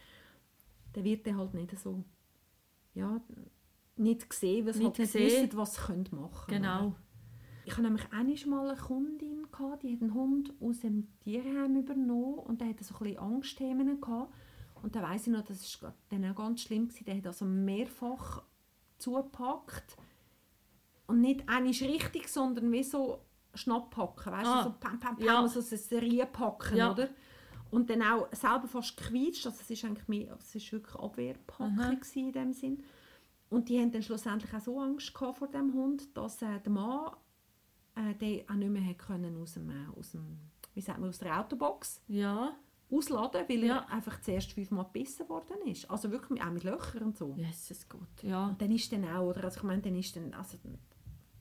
dann 0.92 1.04
wird 1.04 1.26
dann 1.26 1.38
halt 1.38 1.54
nicht 1.54 1.78
so, 1.78 2.04
ja, 2.94 3.20
nicht 3.96 4.28
gesehen, 4.28 4.66
weil 4.66 4.74
sie 4.74 4.80
Nicht 4.80 4.98
halt 4.98 4.98
nicht 4.98 5.12
gesehen. 5.12 5.44
wissen, 5.44 5.56
was 5.56 5.74
sie 5.74 5.80
können 5.82 6.08
machen 6.10 6.46
können. 6.48 6.62
genau. 6.62 6.94
Ich 7.64 7.72
hatte 7.72 7.82
nämlich 7.82 8.04
einmal 8.10 8.46
mal 8.64 8.70
eine 8.70 8.80
Kundin, 8.80 9.46
gehabt, 9.52 9.84
die 9.84 9.94
hat 9.94 10.02
einen 10.02 10.14
Hund 10.14 10.52
aus 10.60 10.80
dem 10.80 11.06
Tierheim 11.20 11.76
übernommen 11.76 12.40
und 12.40 12.60
der 12.60 12.68
hatte 12.68 12.82
so 12.82 12.94
ein 12.94 12.98
bisschen 13.04 13.18
Angstthemen. 13.18 14.00
Gehabt. 14.00 14.34
Und 14.82 14.96
da 14.96 15.02
weiss 15.02 15.28
ich 15.28 15.32
noch, 15.32 15.42
das 15.44 15.80
war 15.80 15.94
dann 16.08 16.24
auch 16.24 16.34
ganz 16.34 16.62
schlimm. 16.62 16.88
Gewesen. 16.88 17.04
Der 17.04 17.16
hat 17.18 17.26
also 17.28 17.44
mehrfach 17.44 18.42
zugepackt. 18.98 19.96
Und 21.06 21.20
nicht 21.20 21.48
einmal 21.48 21.72
richtig, 21.72 22.26
sondern 22.28 22.72
wie 22.72 22.82
so 22.82 23.20
Schnapphacken. 23.54 24.32
Weißt 24.32 24.46
Ah, 24.48 24.62
du, 24.64 24.68
so 24.70 24.74
pam, 24.78 24.98
pam, 24.98 25.16
pam, 25.16 25.24
ja. 25.24 25.46
so 25.48 25.60
eine 25.60 25.78
Serie 25.78 26.26
packen, 26.26 26.76
Ja. 26.76 26.92
oder? 26.92 27.08
Und 27.70 27.88
dann 27.88 28.02
auch 28.02 28.28
selber 28.32 28.68
fast 28.68 28.96
gequietscht. 28.96 29.46
Also 29.46 29.58
es 29.62 29.70
ist 29.70 29.84
eigentlich 29.84 30.06
mehr, 30.08 30.36
es 30.38 30.54
ist 30.54 30.70
wirklich 30.72 30.94
Abwehrpacken 30.94 32.00
in 32.14 32.32
dem 32.32 32.52
Sinn. 32.52 32.82
Und 33.48 33.68
die 33.68 33.78
haben 33.80 33.90
dann 33.92 34.02
schlussendlich 34.02 34.52
auch 34.54 34.60
so 34.60 34.80
Angst 34.80 35.14
gehabt 35.14 35.38
vor 35.38 35.48
dem 35.48 35.72
Hund, 35.74 36.16
dass 36.16 36.40
äh, 36.42 36.60
der 36.60 36.72
Mann 36.72 37.10
äh, 37.94 38.14
den 38.14 38.48
auch 38.48 38.54
nicht 38.54 38.70
mehr 38.70 38.94
können 38.94 39.36
aus 39.40 39.54
dem, 39.54 39.70
äh, 39.70 39.86
aus 39.98 40.12
dem, 40.12 40.38
wie 40.74 40.80
sagt 40.80 40.98
man, 40.98 41.08
aus 41.10 41.18
der 41.18 41.38
Autobox 41.38 42.00
Ja, 42.08 42.54
ausladen, 42.90 43.44
weil 43.48 43.64
Ja. 43.64 43.76
er 43.78 43.90
einfach 43.90 44.20
zuerst 44.20 44.52
fünfmal 44.52 44.84
gebissen 44.84 45.28
worden 45.28 45.56
ist. 45.66 45.90
Also 45.90 46.10
wirklich 46.10 46.42
auch 46.42 46.50
mit 46.50 46.64
Löchern 46.64 47.02
und 47.04 47.16
so. 47.18 47.34
Jesus 47.36 47.88
gut. 47.88 48.22
Ja, 48.22 48.48
Und 48.48 48.60
dann 48.60 48.70
ist 48.70 48.90
dann 48.92 49.04
auch, 49.06 49.28
oder, 49.30 49.44
also 49.44 49.58
ich 49.58 49.62
meine, 49.64 49.80
dann 49.82 49.96
ist 49.96 50.14
dann, 50.16 50.32
also 50.34 50.58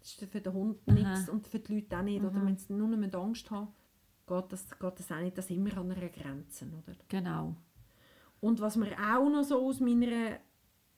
das 0.02 0.18
ist 0.22 0.32
für 0.32 0.42
den 0.42 0.54
Hund 0.54 0.86
nichts 0.88 1.30
und 1.30 1.48
für 1.48 1.60
die 1.60 1.76
Leute 1.76 1.98
auch 1.98 2.02
nicht, 2.04 2.22
oder 2.24 2.40
Mhm. 2.40 2.46
wenn 2.48 2.58
sie 2.58 2.74
nur 2.74 2.88
noch 2.90 3.14
Angst 3.24 3.50
haben 3.52 3.70
geht 4.28 4.52
das, 4.54 4.70
geht 4.70 5.00
das 5.00 5.12
auch 5.12 5.20
nicht 5.20 5.38
das 5.38 5.50
immer 5.50 5.76
an 5.78 5.92
einer 5.92 6.08
Grenze, 6.10 6.66
oder? 6.66 6.96
Genau. 7.10 7.56
Und 8.40 8.62
was 8.62 8.78
mir 8.78 8.94
auch 8.98 9.30
noch 9.30 9.44
so 9.44 9.60
aus 9.68 9.80
meiner 9.82 10.40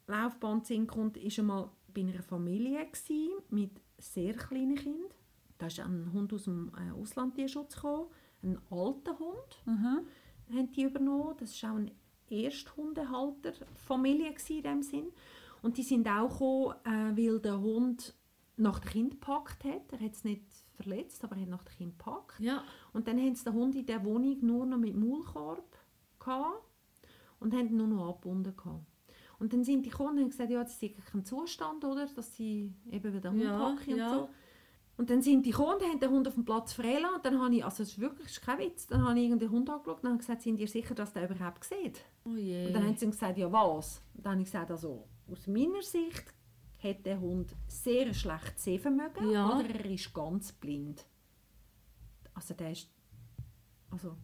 Laufbahn 0.08 0.62
Sinn 0.62 0.86
kommt, 0.88 1.18
ist 1.18 1.40
einmal 1.40 1.70
bei 1.94 2.02
einer 2.02 2.22
Familie 2.22 2.86
gsi, 2.92 3.32
mit 3.50 3.82
sehr 3.98 4.34
kleinen 4.36 4.76
Kindern. 4.76 5.10
Da 5.58 5.66
ist 5.68 5.80
ein 5.80 6.12
Hund 6.14 6.32
aus 6.34 6.44
dem 6.44 6.72
äh, 6.78 6.92
Auslandtierschutz 6.92 7.76
gekommen, 7.76 8.08
ein 8.44 8.58
alter 8.70 9.18
Hund, 9.18 9.64
Mhm. 9.66 10.02
haben 10.56 10.72
die 10.72 10.84
übernommen. 10.84 11.36
Das 11.40 11.62
war 11.64 11.72
auch 11.72 11.76
eine 11.78 11.92
Ersthundehalterfamilie 12.30 14.36
in 14.50 14.64
dem 14.64 14.84
Sinn. 14.84 15.08
Und 15.62 15.78
die 15.78 15.84
sind 15.84 16.08
auch 16.08 16.30
gekommen, 16.30 16.76
äh, 16.86 17.18
weil 17.18 17.40
der 17.40 17.60
Hund 17.60 18.14
nach 18.58 18.80
dem 18.80 18.90
Kind 18.90 19.12
gepackt 19.12 19.64
hat. 19.64 19.92
Er 19.92 20.00
hat 20.00 20.14
es 20.14 20.24
nicht 20.24 20.44
verletzt, 20.76 21.24
aber 21.24 21.36
er 21.36 21.44
hat 21.44 21.50
nach 21.50 21.64
dem 21.64 21.76
Kind 21.76 21.98
gepackt. 21.98 22.40
Ja. 22.40 22.64
Und 22.94 23.08
dann 23.08 23.18
haben 23.20 23.36
sie 23.36 23.44
den 23.44 23.54
Hund 23.54 23.76
in 23.76 23.86
der 23.86 24.04
Wohnung 24.04 24.38
nur 24.42 24.66
noch 24.66 24.78
mit 24.78 24.96
Maulkorb 24.96 25.78
gehabt 26.20 26.64
und 27.40 27.54
haben 27.54 27.68
ihn 27.68 27.78
nur 27.78 27.88
noch 27.88 28.10
abgebunden 28.10 28.56
gehabt. 28.56 28.86
Und 29.40 29.52
dann 29.52 29.64
sind 29.64 29.86
die 29.86 29.90
gekommen 29.90 30.12
und 30.12 30.20
haben 30.22 30.30
gesagt, 30.30 30.50
ja, 30.52 30.64
das 30.64 30.82
ist 30.82 31.06
kein 31.12 31.26
Zustand, 31.26 31.84
oder? 31.84 32.06
Dass 32.08 32.36
sie 32.36 32.74
eben 32.90 33.14
wieder 33.14 33.20
den 33.20 33.34
Hund 33.34 33.44
Ja, 33.44 33.58
packen 33.58 33.96
ja. 33.98 34.12
und 34.12 34.20
so. 34.20 34.30
Und 34.96 35.10
dann 35.10 35.22
sind 35.24 35.46
die 35.46 35.54
und 35.54 35.82
haben 35.82 36.00
den 36.00 36.10
Hund 36.12 36.28
auf 36.28 36.36
dem 36.36 36.46
Platz 36.46 36.74
freigelassen. 36.74 37.16
Und 37.16 37.26
dann 37.26 37.42
habe 37.42 37.56
ich, 37.56 37.66
also 37.66 37.84
das 37.84 37.90
ist 37.94 38.00
wirklich 38.00 38.28
das 38.28 38.38
ist 38.38 38.42
kein 38.46 38.60
Witz, 38.60 38.86
dann 38.88 39.04
habe 39.04 39.18
ich 39.20 39.26
irgendeinen 39.26 39.52
Hund 39.52 39.70
angeschaut 39.70 40.04
und 40.04 40.10
habe 40.10 40.18
gesagt, 40.20 40.44
sind 40.44 40.60
ihr 40.60 40.68
sicher, 40.68 40.94
dass 40.94 41.14
der 41.14 41.30
überhaupt 41.30 41.64
sieht? 41.64 42.06
Oh 42.26 42.36
je. 42.36 42.68
Und 42.68 42.74
dann 42.74 42.86
haben 42.86 42.96
sie 42.96 43.08
gesagt, 43.08 43.38
ja 43.38 43.52
was? 43.52 44.02
Und 44.14 44.26
dann 44.26 44.34
habe 44.34 44.42
ich 44.44 44.52
gesagt, 44.52 44.70
also 44.70 45.08
aus 45.30 45.48
meiner 45.48 45.82
Sicht 45.82 46.32
hat 46.84 47.06
der 47.06 47.20
Hund 47.20 47.56
sehr 47.68 48.08
ein 48.08 48.14
schlechtes 48.14 48.64
Sehvermögen 48.64 49.32
Ja. 49.32 49.58
oder 49.60 49.70
er 49.70 49.86
ist 49.86 50.14
ganz 50.14 50.52
blind. 50.52 51.06
Also 52.34 52.54
der 52.54 52.72
ist, 52.72 52.90
also 53.92 54.16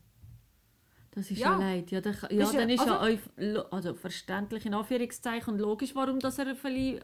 Das 1.12 1.32
ist 1.32 1.39
Ja. 1.39 1.54
ja, 1.54 1.58
leid. 1.58 1.89
Ja, 1.92 2.01
dann, 2.01 2.13
ja, 2.30 2.44
Ist 2.44 2.54
ja- 2.54 2.60
dann 2.60 2.70
ist 2.70 2.86
ja 2.86 2.98
also- 3.00 3.06
euch 3.13 3.20
lo- 3.36 3.63
also 3.72 3.94
verständlich 3.96 4.66
in 4.68 4.74
Anführungszeichen 4.75 5.54
und 5.56 5.60
logisch, 5.60 5.96
warum 5.96 6.20
das 6.20 6.38
er 6.38 6.56
vielleicht 6.56 7.04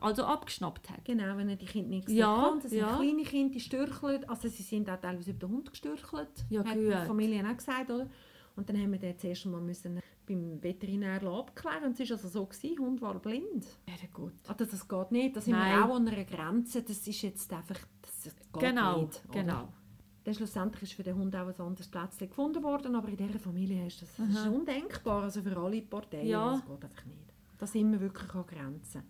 also 0.00 0.24
abgeschnappt 0.24 0.90
hat. 0.90 1.04
Genau, 1.06 1.36
wenn 1.36 1.48
er 1.48 1.56
die 1.56 1.64
Kinder 1.66 1.88
nicht 1.88 2.08
Ja, 2.10 2.32
kann. 2.50 2.60
Das 2.60 2.70
sind 2.70 2.80
ja. 2.80 2.94
kleine 2.94 3.22
Kinder, 3.24 3.54
die 3.54 3.60
stürcheln. 3.60 4.28
Also 4.28 4.48
sie 4.48 4.62
sind 4.62 4.88
auch 4.88 5.00
teilweise 5.00 5.30
über 5.30 5.46
den 5.46 5.50
Hund 5.50 5.70
gestürchelt. 5.70 6.28
Ja, 6.50 6.62
hat 6.62 6.74
gut. 6.74 6.84
die 6.88 7.06
Familie 7.06 7.44
auch 7.50 7.56
gesagt, 7.56 7.90
oder? 7.90 8.08
Und 8.54 8.68
dann 8.68 8.76
haben 8.80 8.92
wir 8.92 8.98
den 8.98 9.18
zuerst 9.18 9.46
mal 9.46 9.60
müssen 9.62 10.00
beim 10.34 10.62
Veterinär 10.62 11.22
abklären. 11.22 11.84
Und 11.84 11.98
es 12.00 12.10
war 12.10 12.16
also 12.16 12.28
so, 12.28 12.46
gewesen, 12.46 12.76
der 12.76 12.84
Hund 12.84 13.00
war 13.02 13.18
blind. 13.18 13.66
Ja, 13.86 13.94
gut. 14.12 14.32
Also 14.46 14.64
das 14.64 14.88
geht 14.88 15.12
nicht. 15.12 15.36
Da 15.36 15.40
sind 15.40 15.54
Nein. 15.54 15.78
wir 15.78 15.84
auch 15.84 15.96
an 15.96 16.08
einer 16.08 16.24
Grenze. 16.24 16.82
Das 16.82 17.06
ist 17.06 17.22
jetzt 17.22 17.52
einfach, 17.52 17.78
das 18.02 18.24
geht 18.24 18.34
Genau, 18.60 19.02
nicht. 19.02 19.22
oder? 19.28 19.40
genau. 19.40 19.68
Dann 20.24 20.34
schlussendlich 20.34 20.82
ist 20.84 20.92
für 20.92 21.02
den 21.02 21.16
Hund 21.16 21.34
auch 21.34 21.48
ein 21.48 21.60
anderes 21.60 21.88
Plätzchen 21.88 22.28
gefunden 22.28 22.62
worden, 22.62 22.94
aber 22.94 23.08
in 23.08 23.16
dieser 23.16 23.40
Familie 23.40 23.86
ist 23.86 24.02
das, 24.02 24.08
das 24.16 24.28
ist 24.28 24.46
undenkbar, 24.46 25.24
also 25.24 25.42
für 25.42 25.56
alle 25.56 25.82
Parteien. 25.82 26.28
Ja. 26.28 26.52
Das 26.52 26.64
geht 26.64 26.84
einfach 26.84 27.06
nicht. 27.06 27.32
Da 27.58 27.66
sind 27.66 27.90
wir 27.90 28.00
wirklich 28.00 28.32
an 28.32 28.46
Grenzen. 28.46 29.02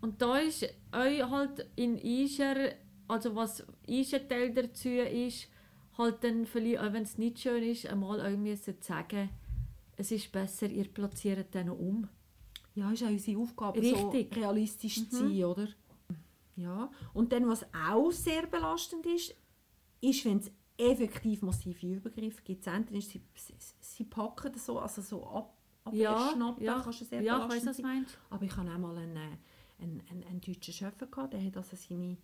Und 0.00 0.20
da 0.22 0.38
ist 0.38 0.62
euch 0.90 1.22
halt 1.30 1.68
in 1.76 1.98
Ischer, 1.98 2.72
also 3.08 3.36
was 3.36 3.66
Ischer 3.86 4.26
Teil 4.26 4.54
dazu 4.54 4.88
ist, 4.88 5.48
halt 5.98 6.24
dann 6.24 6.46
vielleicht, 6.46 6.78
auch 6.78 6.92
wenn 6.94 7.02
es 7.02 7.18
nicht 7.18 7.38
schön 7.38 7.62
ist, 7.62 7.86
einmal 7.86 8.20
euch 8.20 8.38
müssen 8.38 8.76
sagen, 8.80 9.28
es 10.02 10.10
ist 10.10 10.30
besser, 10.32 10.68
ihr 10.68 10.88
platziert 10.88 11.54
den 11.54 11.70
um. 11.70 12.08
Ja, 12.74 12.90
ist 12.90 13.02
auch 13.02 13.08
unsere 13.08 13.40
Aufgabe, 13.40 13.80
Richtig. 13.80 14.34
so 14.34 14.40
realistisch 14.40 15.08
zu 15.08 15.16
sein, 15.28 15.44
oder? 15.44 15.68
Ja. 16.56 16.90
Und 17.12 17.32
dann, 17.32 17.48
was 17.48 17.64
auch 17.74 18.10
sehr 18.10 18.46
belastend 18.46 19.06
ist, 19.06 19.34
ist, 20.00 20.24
wenn 20.24 20.38
es 20.38 20.50
effektiv 20.76 21.42
massive 21.42 21.86
Übergriffe 21.86 22.42
gibt. 22.42 22.66
Ist, 22.66 23.10
sie, 23.10 23.22
sie, 23.34 23.54
sie 23.80 24.04
packen 24.04 24.52
das 24.52 24.66
so, 24.66 24.78
also 24.78 25.02
so 25.02 25.26
ab, 25.26 25.56
abschnappen, 25.84 26.64
ja, 26.64 26.80
kannst 26.80 27.00
du 27.02 27.04
sehr 27.04 27.22
ja 27.22 27.36
ich 27.36 27.42
belastend 27.42 27.66
was 27.70 27.76
du 27.76 27.82
sein. 27.82 27.96
meinst. 27.96 28.18
Aber 28.30 28.44
ich 28.44 28.56
hatte 28.56 28.70
auch 28.70 28.78
mal 28.78 28.96
einen, 28.96 29.16
äh, 29.16 29.20
einen, 29.82 30.02
einen, 30.10 30.24
einen 30.24 30.40
deutschen 30.40 30.74
Schöffer, 30.74 31.06
gehabt, 31.06 31.32
der 31.34 31.44
hat 31.44 31.56
also 31.56 31.76
seine, 31.76 32.16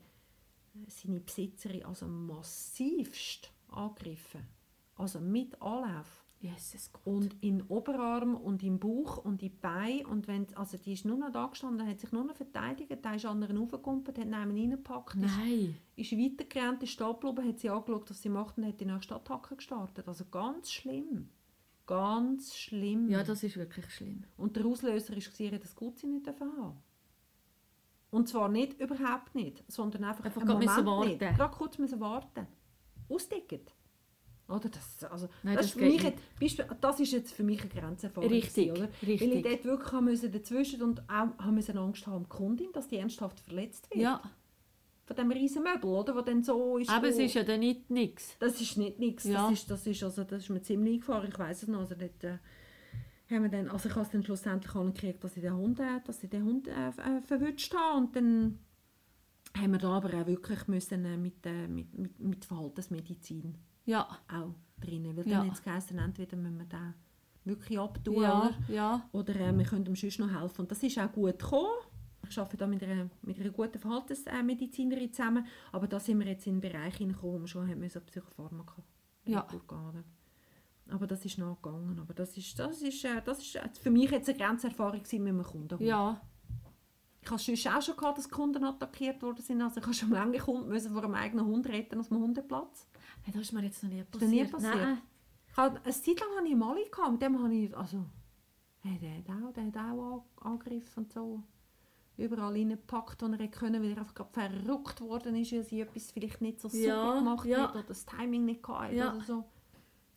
seine 0.88 1.20
Besitzerin 1.20 1.84
also 1.84 2.06
massivst 2.06 3.52
angegriffen. 3.68 4.46
Also 4.96 5.20
mit 5.20 5.60
Anlauf. 5.60 6.24
Jesus 6.40 6.92
Gott. 6.92 7.02
Und 7.04 7.34
in 7.42 7.58
den 7.58 7.66
Oberarm 7.68 8.34
und 8.36 8.62
im 8.62 8.78
Bauch 8.78 9.18
und 9.18 9.42
in 9.42 9.48
die 9.48 9.48
Beine. 9.48 10.06
Und 10.06 10.28
wenn, 10.28 10.46
also 10.56 10.78
die 10.78 10.92
ist 10.92 11.04
nur 11.04 11.16
noch 11.18 11.32
da 11.32 11.46
gestanden, 11.46 11.86
hat 11.86 12.00
sich 12.00 12.12
nur 12.12 12.24
noch 12.24 12.36
verteidigt, 12.36 12.96
da 13.02 13.14
ist 13.14 13.24
an 13.24 13.32
anderen 13.42 13.58
raufgekumpelt, 13.58 14.18
hat 14.18 14.26
neben 14.26 14.56
ihn 14.56 14.70
reingepackt, 14.72 15.16
ist, 15.16 15.36
Nein. 15.36 15.76
ist 15.96 16.12
weitergerannt, 16.12 16.82
ist 16.82 16.92
stehen 16.92 17.12
geblieben, 17.20 17.48
hat 17.48 17.58
sie 17.58 17.70
angeschaut, 17.70 18.10
was 18.10 18.22
sie 18.22 18.28
macht 18.28 18.56
und 18.58 18.66
hat 18.66 18.80
die 18.80 18.86
nächste 18.86 19.16
Attacke 19.16 19.56
gestartet. 19.56 20.06
Also 20.06 20.24
ganz 20.26 20.70
schlimm. 20.70 21.28
Ganz 21.86 22.56
schlimm. 22.56 23.08
Ja, 23.08 23.24
das 23.24 23.42
ist 23.42 23.56
wirklich 23.56 23.90
schlimm. 23.90 24.24
Und 24.36 24.56
der 24.56 24.66
Auslöser 24.66 25.14
war, 25.14 25.20
sie 25.20 25.46
hätte 25.46 25.58
das 25.58 25.74
Gutsein 25.74 26.10
nicht 26.12 26.28
haben. 26.28 26.76
Und 28.10 28.28
zwar 28.28 28.48
nicht, 28.48 28.80
überhaupt 28.80 29.34
nicht, 29.34 29.64
sondern 29.70 30.04
einfach, 30.04 30.24
Einfach 30.24 30.40
einen 30.42 30.50
Moment 30.50 30.76
nicht. 30.76 31.20
warten. 31.20 31.36
Gerade 31.36 31.56
kurz 31.56 31.78
müssen 31.78 32.00
warten. 32.00 32.46
Ausdicken. 33.08 33.60
Oder 34.48 34.70
das, 34.70 35.04
also, 35.10 35.28
Nein, 35.42 35.56
das, 35.56 35.66
das 35.66 35.74
ist 35.74 35.80
mich 35.80 35.92
nicht. 35.92 36.04
jetzt, 36.04 36.40
Beispiel, 36.40 36.66
das 36.80 37.00
ist 37.00 37.12
jetzt 37.12 37.32
für 37.34 37.42
mich 37.42 37.60
eine 37.60 37.68
Grenzerfahrung. 37.68 38.30
Richtig, 38.30 38.70
oder? 38.72 38.88
richtig. 39.06 39.20
Weil 39.20 39.36
ich 39.36 39.42
dort 39.42 39.64
wirklich 39.64 39.92
haben 39.92 40.04
müssen 40.06 40.32
dazwischen 40.32 40.82
und 40.82 41.00
auch 41.02 41.38
haben 41.38 41.54
müssen 41.54 41.76
Angst 41.76 42.06
haben 42.06 42.24
die 42.24 42.30
Kundin, 42.30 42.68
dass 42.72 42.88
die 42.88 42.96
ernsthaft 42.96 43.40
verletzt 43.40 43.90
wird. 43.90 44.00
Ja, 44.00 44.22
Von 45.04 45.16
diesem 45.16 45.32
riesen 45.32 45.62
Möbel, 45.62 45.90
oder? 45.90 46.16
Wo 46.16 46.22
dann 46.22 46.42
so 46.42 46.78
ist. 46.78 46.88
aber 46.88 47.08
es 47.08 47.18
ist 47.18 47.34
ja 47.34 47.44
dann 47.44 47.60
nicht 47.60 47.90
nichts. 47.90 48.36
das 48.38 48.58
ist 48.58 48.78
nicht 48.78 48.98
nichts. 48.98 49.24
Ja. 49.24 49.50
Das, 49.50 49.52
ist, 49.52 49.70
das, 49.70 49.86
ist, 49.86 50.02
also, 50.02 50.24
das 50.24 50.44
ist 50.44 50.48
mir 50.48 50.62
ziemlich 50.62 50.94
eingefahren. 50.94 51.28
Ich 51.30 51.38
weiß 51.38 51.64
es 51.64 51.68
noch. 51.68 51.80
Also 51.80 51.94
dort, 51.94 52.24
äh, 52.24 52.38
haben 53.30 53.42
wir 53.42 53.50
dann, 53.50 53.68
also 53.68 53.90
ich 53.90 53.94
habe 53.94 54.06
es 54.06 54.10
dann 54.10 54.24
schlussendlich 54.24 54.74
angekriegt, 54.74 55.22
dass 55.22 55.36
ich 55.36 55.42
den 55.42 55.54
Hund, 55.54 55.78
äh, 55.78 56.00
dass 56.06 56.22
ich 56.22 56.30
den 56.30 56.44
Hund 56.44 56.68
äh, 56.68 56.88
äh, 56.88 57.20
verwünscht 57.26 57.74
habe. 57.74 57.98
Und 57.98 58.16
dann 58.16 58.58
haben 59.54 59.72
wir 59.72 59.78
da 59.78 59.90
aber 59.90 60.08
auch 60.14 60.26
wirklich 60.26 60.66
müssen, 60.68 61.04
äh, 61.04 61.18
mit, 61.18 61.44
äh, 61.44 61.68
mit, 61.68 61.92
mit, 61.98 62.18
mit 62.18 62.44
Verhaltensmedizin 62.46 63.54
Ja, 63.88 64.06
auch 64.30 64.54
drinnen. 64.80 65.16
Weil 65.16 65.26
Ja. 65.28 65.38
dann 65.38 65.46
hat 65.48 65.54
es 65.54 65.62
geheißen, 65.62 65.98
entweder 65.98 66.36
müssen 66.36 66.58
wir 66.58 66.66
den 66.66 66.94
wirklich 67.44 67.78
abtun 67.78 68.20
ja, 68.20 68.38
oder, 68.42 68.54
ja. 68.68 69.08
oder 69.12 69.34
äh, 69.36 69.56
wir 69.56 69.64
können 69.64 69.86
ihm 69.86 69.96
sonst 69.96 70.18
noch 70.18 70.30
helfen. 70.30 70.60
Und 70.62 70.70
das 70.70 70.82
ist 70.82 70.98
auch 70.98 71.10
gut 71.10 71.38
gekommen. 71.38 71.70
Ich 72.28 72.38
arbeite 72.38 72.58
da 72.58 72.66
mit 72.66 72.82
einer, 72.82 73.08
mit 73.22 73.40
einer 73.40 73.48
guten 73.50 73.78
Verhaltensmedizinerin 73.78 75.12
zusammen. 75.12 75.46
Aber 75.72 75.86
da 75.86 75.98
sind 75.98 76.18
wir 76.18 76.26
jetzt 76.26 76.46
in 76.46 76.60
den 76.60 76.70
Bereich 76.70 76.96
hineingekommen, 76.96 77.36
wo 77.36 77.40
wir 77.40 77.48
schon 77.48 77.66
haben 77.68 77.80
müssen 77.80 78.04
Psychopharmaka 78.04 78.82
Ja. 79.24 79.46
gehen? 79.50 80.04
Aber 80.90 81.06
das 81.06 81.24
ist 81.24 81.38
noch 81.38 81.60
gegangen. 81.62 81.98
Aber 81.98 82.12
das 82.14 82.36
ist, 82.36 82.58
das 82.58 82.82
ist, 82.82 83.04
äh, 83.04 83.22
das 83.24 83.38
ist 83.38 83.56
äh, 83.56 83.68
für 83.80 83.90
mich 83.90 84.10
jetzt 84.10 84.28
eine 84.28 84.38
Grenzerfahrung 84.38 85.00
mit 85.00 85.12
einem 85.14 85.42
Kunden. 85.42 85.82
Ja, 85.82 86.20
Ich 87.22 87.30
habe 87.30 87.40
sonst 87.40 87.66
auch 87.66 87.82
schon 87.82 87.96
gehabt, 87.96 88.18
dass 88.18 88.28
Kunden 88.30 88.64
attackiert 88.64 89.22
worden 89.22 89.42
sind. 89.42 89.60
Also 89.62 89.78
ich 89.80 89.84
habe 89.84 89.94
schon 89.94 90.10
lange 90.10 90.38
Kunden 90.38 90.68
müssen 90.68 90.92
vor 90.92 91.04
einem 91.04 91.14
eigenen 91.14 91.44
Hund 91.46 91.66
retten 91.68 92.00
auf 92.00 92.08
dem 92.08 92.18
Hundeplatz. 92.18 92.86
Hey, 93.22 93.32
das 93.32 93.42
ist 93.42 93.52
mir 93.52 93.62
jetzt 93.62 93.82
noch 93.82 93.90
nie 93.90 94.02
passiert. 94.04 94.30
nie 94.30 94.44
passiert? 94.44 94.74
Nein. 94.76 95.02
Eine 95.56 95.74
Zeit 95.92 96.20
lang 96.20 96.28
hatte 96.36 96.46
ich 96.46 96.52
einen 96.52 96.58
Mali, 96.58 96.84
gehabt, 96.90 97.12
mit 97.12 97.22
dem 97.22 97.42
habe 97.42 97.54
ich, 97.54 97.76
also, 97.76 98.04
hey, 98.80 98.98
der 99.00 99.18
hat 99.34 99.42
auch, 99.42 99.52
der 99.52 99.66
hat 99.66 99.76
auch 99.76 100.22
an- 100.42 100.52
angegriffen 100.52 101.04
und 101.04 101.12
so. 101.12 101.42
Überall 102.16 102.52
reingepackt, 102.52 103.22
wo 103.22 103.26
er 103.26 103.48
können, 103.48 103.82
weil 103.82 103.92
er 103.92 103.98
einfach 103.98 104.14
gerade 104.14 104.30
verrückt 104.32 105.00
worden 105.00 105.36
ist, 105.36 105.52
weil 105.52 105.62
sie 105.64 105.80
etwas 105.80 106.10
vielleicht 106.10 106.40
nicht 106.40 106.60
so 106.60 106.68
super 106.68 106.82
Ja, 106.84 107.18
gemacht 107.18 107.46
ja. 107.46 107.62
hat 107.68 107.74
oder 107.74 107.82
das 107.84 108.04
Timing 108.06 108.44
nicht 108.44 108.62
gehabt 108.62 108.92
Ja. 108.92 109.14
oder 109.14 109.24
so. 109.24 109.44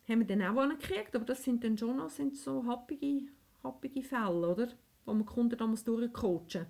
Haben 0.08 0.20
wir 0.20 0.26
dann 0.28 0.42
auch 0.42 0.62
angekriegt, 0.62 1.16
aber 1.16 1.26
das 1.26 1.44
sind 1.44 1.64
dann 1.64 1.78
schon 1.78 1.98
noch 1.98 2.10
sind 2.10 2.36
so 2.36 2.66
happige, 2.66 3.28
happige 3.64 4.02
Fälle, 4.04 4.48
oder? 4.52 4.68
Wo 5.06 5.14
man 5.14 5.26
Kunden 5.26 5.58
dann 5.58 5.70
muss 5.72 5.84
durchcoachen 5.84 6.66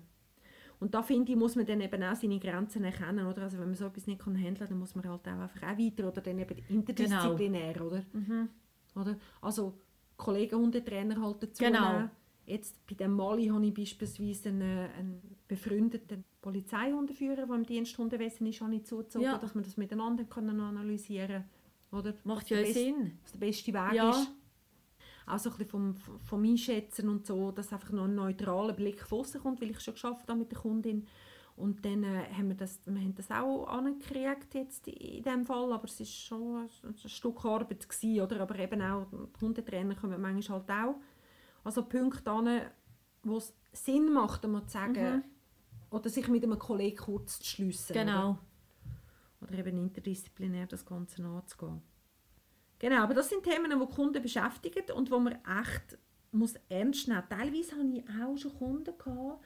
Und 0.82 0.94
da 0.94 1.02
finde 1.02 1.30
ich, 1.30 1.38
muss 1.38 1.54
man 1.54 1.64
dann 1.64 1.80
eben 1.80 2.02
auch 2.02 2.16
seine 2.16 2.40
Grenzen 2.40 2.82
erkennen, 2.82 3.24
oder? 3.28 3.42
Also 3.42 3.56
wenn 3.58 3.66
man 3.66 3.76
so 3.76 3.86
etwas 3.86 4.08
nicht 4.08 4.20
kann 4.20 4.34
handeln 4.34 4.56
kann, 4.56 4.68
dann 4.70 4.78
muss 4.80 4.96
man 4.96 5.08
halt 5.08 5.20
auch 5.28 5.30
einfach 5.32 5.62
auch 5.62 5.78
weiter 5.78 6.08
oder 6.08 6.20
dann 6.20 6.38
eben 6.40 6.56
interdisziplinär, 6.68 7.80
oder? 7.86 8.02
Mhm. 8.12 8.48
oder? 8.96 9.16
Also 9.40 9.78
Kollegen 10.16 10.56
Hundetrainer 10.56 11.20
halt 11.22 11.40
dazu 11.40 11.62
Genau. 11.62 11.92
nehmen. 11.92 12.10
Jetzt 12.46 12.84
bei 12.88 12.94
dem 12.96 13.12
Mali 13.12 13.46
habe 13.46 13.64
ich 13.64 13.72
beispielsweise 13.74 14.48
einen, 14.48 14.90
einen 14.98 15.36
befreundeten 15.46 16.24
Polizeihundeführer, 16.40 17.46
der 17.46 17.54
im 17.54 17.64
Diensthundewesen 17.64 18.48
ist, 18.48 18.60
habe 18.60 18.74
ich 18.74 18.84
zugezogen, 18.84 19.24
Ja. 19.24 19.38
dass 19.38 19.54
wir 19.54 19.62
das 19.62 19.76
miteinander 19.76 20.24
können 20.24 20.58
analysieren 20.58 21.44
oder? 21.92 22.14
Macht 22.24 22.50
ja 22.50 22.64
Sinn. 22.64 23.18
Was 23.22 23.32
der 23.32 23.38
beste 23.38 23.72
Weg 23.72 23.92
Ja. 23.92 24.10
ist. 24.10 24.32
Auch 25.26 25.38
so 25.38 25.50
ein 25.50 25.56
bisschen 25.56 25.70
vom, 25.70 25.94
vom- 26.24 26.44
Einschätzen 26.44 27.08
und 27.08 27.26
so, 27.26 27.52
dass 27.52 27.72
einfach 27.72 27.90
noch 27.92 28.04
ein 28.04 28.14
neutraler 28.14 28.72
Blick 28.72 29.02
von 29.02 29.24
kommt, 29.42 29.60
weil 29.60 29.70
ich 29.70 29.80
schon 29.80 29.94
geschafft 29.94 30.28
habe 30.28 30.38
mit 30.40 30.50
der 30.50 30.58
Kundin. 30.58 31.06
Und 31.54 31.84
dann 31.84 32.02
äh, 32.02 32.24
haben 32.36 32.48
wir 32.48 32.56
das, 32.56 32.80
wir 32.86 33.00
haben 33.00 33.14
das 33.14 33.30
auch 33.30 33.66
angekriegt 33.66 34.54
jetzt 34.54 34.88
in 34.88 35.22
diesem 35.22 35.44
Fall, 35.44 35.70
aber 35.72 35.84
es 35.84 35.98
war 36.00 36.06
schon 36.06 36.56
ein, 36.62 36.68
ein 37.04 37.08
Stück 37.08 37.44
Arbeit 37.44 37.88
gewesen, 37.88 38.20
oder? 38.22 38.40
Aber 38.40 38.58
eben 38.58 38.80
auch, 38.82 39.06
die 39.10 39.44
Hundetrainer 39.44 39.94
kommen 39.94 40.20
manchmal 40.20 40.58
halt 40.66 40.70
auch 40.70 40.94
also 41.64 41.84
Punkte 41.84 42.30
an, 42.30 42.62
wo 43.22 43.36
es 43.36 43.54
Sinn 43.72 44.12
macht, 44.12 44.44
einmal 44.44 44.64
zu 44.64 44.70
sagen, 44.72 45.16
Mhm. 45.16 45.24
oder 45.90 46.08
sich 46.08 46.26
mit 46.28 46.42
einem 46.42 46.58
Kollegen 46.58 46.96
kurz 46.96 47.38
zu 47.38 47.44
schliessen. 47.44 47.92
Genau. 47.92 48.38
Oder, 49.40 49.50
oder 49.52 49.58
eben 49.58 49.76
interdisziplinär 49.78 50.66
das 50.66 50.84
Ganze 50.84 51.22
anzugehen. 51.24 51.82
Genau, 52.82 53.04
aber 53.04 53.14
das 53.14 53.28
sind 53.28 53.44
Themen, 53.44 53.70
die 53.70 53.94
Kunden 53.94 54.20
beschäftigen 54.20 54.82
und 54.96 55.08
wo 55.08 55.20
man 55.20 55.34
echt 55.34 55.96
muss 56.32 56.54
ernst 56.68 57.06
nehmen. 57.06 57.22
Teilweise 57.30 57.76
hatte 57.76 57.92
ich 57.94 58.02
auch 58.20 58.36
schon 58.36 58.58
Kunden, 58.58 58.92
gehabt, 58.98 59.44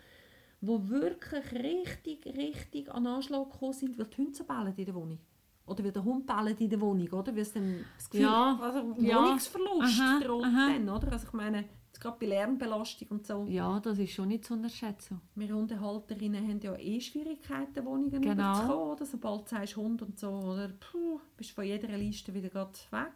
die 0.62 0.88
wirklich 0.88 1.52
richtig, 1.52 2.24
richtig 2.24 2.90
an 2.90 3.06
Anschlag 3.06 3.52
gekommen 3.52 3.74
sind, 3.74 3.98
weil 3.98 4.06
die 4.06 4.16
Hunde 4.16 4.42
bellen 4.42 4.74
in 4.74 4.84
der 4.86 4.94
Wohnung. 4.94 5.18
Oder 5.66 5.84
weil 5.84 5.92
der 5.92 6.02
Hund 6.04 6.26
bellt 6.26 6.60
in 6.62 6.70
der 6.70 6.80
Wohnung, 6.80 7.08
oder? 7.08 7.34
Weil 7.34 7.42
es 7.42 7.52
dann 7.52 7.84
das 7.96 8.08
Gefühl, 8.08 8.24
Ja, 8.24 8.58
also 8.58 8.94
ja. 9.02 9.18
Wohnungsverlust 9.22 10.00
Aha, 10.00 10.20
droht 10.20 10.44
aha. 10.44 10.68
dann, 10.72 10.88
oder? 10.88 11.12
Also 11.12 11.26
ich 11.26 11.32
meine, 11.34 11.64
jetzt 11.88 12.00
gerade 12.00 12.16
bei 12.18 12.26
Lärmbelastung 12.26 13.08
und 13.08 13.26
so. 13.26 13.44
Ja, 13.48 13.80
das 13.80 13.98
ist 13.98 14.12
schon 14.12 14.28
nicht 14.28 14.46
zu 14.46 14.54
unterschätzen. 14.54 15.20
Wir 15.34 15.52
Hundehalterinnen 15.54 16.48
haben 16.48 16.60
ja 16.60 16.74
eh 16.76 17.00
Schwierigkeiten, 17.00 17.84
Wohnungen 17.84 18.22
Genau. 18.22 18.32
überzukommen, 18.32 18.92
oder? 18.92 19.04
Sobald 19.04 19.42
du 19.42 19.48
sagst 19.48 19.76
Hund 19.76 20.00
und 20.00 20.18
so, 20.18 20.30
oder? 20.30 20.68
Puh, 20.68 21.20
bist 21.36 21.50
du 21.50 21.54
von 21.56 21.64
jeder 21.64 21.88
Liste 21.98 22.32
wieder 22.32 22.54
weg. 22.54 23.12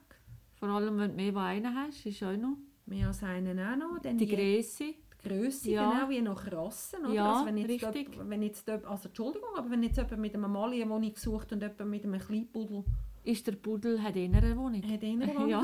Vor 0.60 0.68
allem, 0.68 0.98
wenn 0.98 1.10
du 1.10 1.16
mehr 1.16 1.34
als 1.36 1.46
einen 1.56 1.74
hast, 1.74 2.06
ist 2.06 2.22
auch 2.22 2.36
noch 2.36 2.56
Mehr 2.86 3.06
als 3.08 3.22
einen 3.22 3.58
auch 3.58 3.76
noch. 3.76 3.98
Dann 4.02 4.16
die 4.18 4.26
Größe. 4.26 4.84
die 4.84 5.28
Grösse, 5.28 5.70
Ja. 5.70 5.90
genau, 5.90 6.08
wie 6.10 6.20
nach 6.22 6.50
Rassen. 6.52 7.04
Oder? 7.04 7.14
Ja, 7.14 7.32
also 7.34 7.46
wenn 7.46 7.56
jetzt 7.58 7.68
richtig. 7.70 8.08
jemand- 8.10 8.30
wenn 8.30 8.42
jetzt 8.42 8.66
jemand, 8.66 8.86
also 8.86 9.08
Entschuldigung, 9.08 9.48
aber 9.56 9.70
wenn 9.70 9.82
jetzt 9.82 9.96
jemand 9.96 10.18
mit 10.18 10.34
einem 10.34 10.50
Mali 10.52 10.82
eine 10.82 10.90
Wohnung 10.90 11.12
sucht 11.16 11.52
und 11.52 11.60
jemand 11.62 11.84
mit 11.90 12.04
einem 12.04 12.18
Kleinpudel 12.20 12.84
Ist 13.22 13.46
der 13.46 13.52
Pudel 13.52 14.02
hat 14.02 14.16
eher 14.16 14.24
eine 14.32 14.56
Wohnung. 14.56 14.82
hat 14.82 15.02
eh 15.02 15.10
eine 15.12 15.26
Wohnung. 15.34 15.48
Ja. 15.50 15.62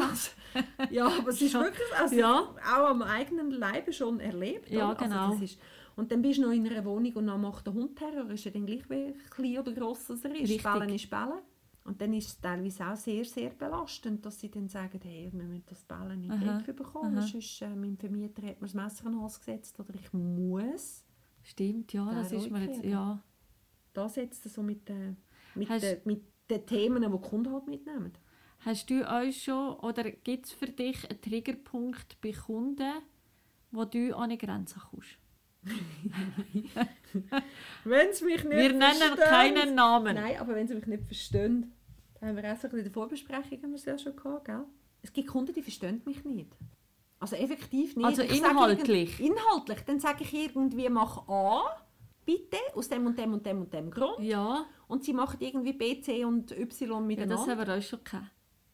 Ja, 0.90 1.06
aber 1.06 1.30
es 1.30 1.40
ist 1.40 1.54
Ja. 1.54 1.60
wirklich, 1.60 1.88
also 1.98 2.14
Ja. 2.16 2.38
auch 2.76 2.86
am 2.90 3.02
eigenen 3.02 3.50
Leibe 3.50 3.92
schon 3.92 4.20
erlebt. 4.20 4.70
Ja, 4.70 4.92
genau. 4.94 5.16
Also 5.28 5.32
das 5.40 5.42
ist, 5.50 5.58
und 5.96 6.12
dann 6.12 6.20
bist 6.20 6.38
du 6.38 6.42
noch 6.42 6.52
in 6.52 6.66
einer 6.68 6.84
Wohnung 6.84 7.12
und 7.14 7.26
dann 7.26 7.40
macht 7.40 7.66
der 7.66 7.72
Hund 7.74 7.96
Terror, 7.96 8.30
ist 8.30 8.44
er 8.44 8.52
dann 8.52 8.66
gleich 8.66 8.88
wie 8.90 9.14
klein 9.30 9.58
oder 9.58 9.72
gross 9.72 10.10
als 10.10 10.22
er 10.26 10.32
ist. 10.32 10.40
Richtig. 10.42 10.62
Bellen 10.62 10.90
ist 10.90 11.08
Bellen. 11.10 11.40
Und 11.86 12.00
dann 12.00 12.12
ist 12.12 12.26
es 12.28 12.40
teilweise 12.40 12.86
auch 12.86 12.96
sehr, 12.96 13.24
sehr 13.24 13.50
belastend, 13.50 14.24
dass 14.26 14.40
sie 14.40 14.50
dann 14.50 14.68
sagen, 14.68 15.00
hey, 15.02 15.30
wir 15.32 15.44
müssen 15.44 15.64
das 15.66 15.84
Bellen 15.84 16.20
nicht 16.20 16.32
Aha, 16.32 16.58
wegbekommen, 16.58 17.18
aha. 17.18 17.26
sonst 17.26 17.62
äh, 17.62 17.74
mein 17.74 17.96
Vermieter 17.96 18.42
hat 18.42 18.60
mir 18.60 18.66
das 18.66 18.74
Messer 18.74 19.06
an 19.06 19.12
den 19.12 19.22
Hals 19.22 19.38
gesetzt 19.38 19.78
oder 19.78 19.94
ich 19.94 20.12
muss. 20.12 21.04
Stimmt, 21.44 21.92
ja, 21.92 22.12
das 22.12 22.32
ist 22.32 22.50
mir 22.50 22.64
jetzt, 22.64 22.84
ja. 22.84 23.22
Das 23.92 24.16
jetzt 24.16 24.42
so 24.42 24.62
mit, 24.62 24.88
den 24.88 25.16
mit, 25.54 25.68
Hast- 25.70 25.82
den 25.82 26.00
mit 26.04 26.24
den 26.50 26.66
Themen, 26.66 27.02
die 27.02 27.08
die 27.08 27.28
Kunden 27.28 27.52
halt 27.52 27.66
mitnehmen. 27.68 28.12
Hast 28.60 28.90
du 28.90 29.08
euch 29.08 29.44
schon, 29.44 29.76
oder 29.76 30.10
gibt 30.10 30.46
es 30.46 30.52
für 30.52 30.66
dich 30.66 31.08
einen 31.08 31.20
Triggerpunkt 31.20 32.20
bei 32.20 32.32
Kunden, 32.32 32.94
wo 33.70 33.84
du 33.84 34.16
an 34.16 34.24
eine 34.24 34.36
Grenze 34.38 34.80
kommst? 34.80 35.18
Wenn 37.84 38.12
sie 38.12 38.24
mich 38.24 38.44
nicht 38.44 38.56
Wir 38.56 38.72
nennen 38.72 39.16
verstehen- 39.16 39.28
keinen 39.28 39.74
Namen. 39.74 40.14
Nein, 40.14 40.38
aber 40.38 40.54
wenn 40.54 40.66
sie 40.68 40.74
mich 40.74 40.86
nicht 40.86 41.04
verstehen, 41.06 41.72
da 42.20 42.26
haben 42.26 42.36
wir 42.36 42.44
auch 42.52 42.56
so 42.56 42.66
ein 42.66 42.70
bisschen 42.70 42.78
in 42.78 42.84
der 42.84 42.92
Vorbesprechung 42.92 43.62
haben 43.62 43.70
wir 43.70 43.76
es 43.76 43.84
ja 43.84 43.98
schon 43.98 44.16
gehabt, 44.16 44.44
gell? 44.46 44.64
Es 45.02 45.12
gibt 45.12 45.28
Kunden, 45.28 45.52
die 45.52 45.62
verstehen 45.62 46.02
mich 46.04 46.24
nicht. 46.24 46.50
Also 47.20 47.36
effektiv 47.36 47.96
nicht. 47.96 48.04
Also 48.04 48.22
inhaltlich? 48.22 49.20
Inhaltlich. 49.20 49.78
Dann 49.86 50.00
sage 50.00 50.24
ich 50.24 50.34
irgendwie, 50.34 50.88
mach 50.88 51.28
A, 51.28 51.64
bitte, 52.24 52.56
aus 52.74 52.88
dem 52.88 53.06
und 53.06 53.18
dem 53.18 53.32
und 53.34 53.46
dem 53.46 53.60
und 53.62 53.72
dem 53.72 53.90
Grund. 53.90 54.18
Ja, 54.20 54.66
Und 54.88 55.04
sie 55.04 55.12
machen 55.12 55.36
irgendwie 55.40 55.72
B, 55.72 56.00
C 56.00 56.24
und 56.24 56.50
Y 56.52 56.90
ja 56.90 57.00
miteinander. 57.00 57.36
das 57.36 57.48
haben 57.48 57.66
wir 57.66 57.76
auch 57.78 57.82
schon 57.82 58.02
gehabt. 58.04 58.26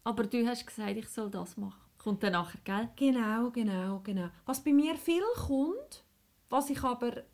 Aber 0.04 0.24
du 0.24 0.46
hast 0.46 0.66
gesagt, 0.66 0.96
ich 0.96 1.08
soll 1.08 1.30
das 1.30 1.56
machen. 1.56 1.80
Kommt 1.98 2.22
dann 2.24 2.32
nachher, 2.32 2.58
gell? 2.64 2.88
Genau, 2.96 3.50
genau, 3.50 4.00
genau. 4.02 4.28
Was 4.46 4.64
bei 4.64 4.72
mir 4.72 4.96
viel 4.96 5.22
kommt, 5.46 6.02
was 6.52 6.70
ich 6.70 6.82
aber 6.84 7.24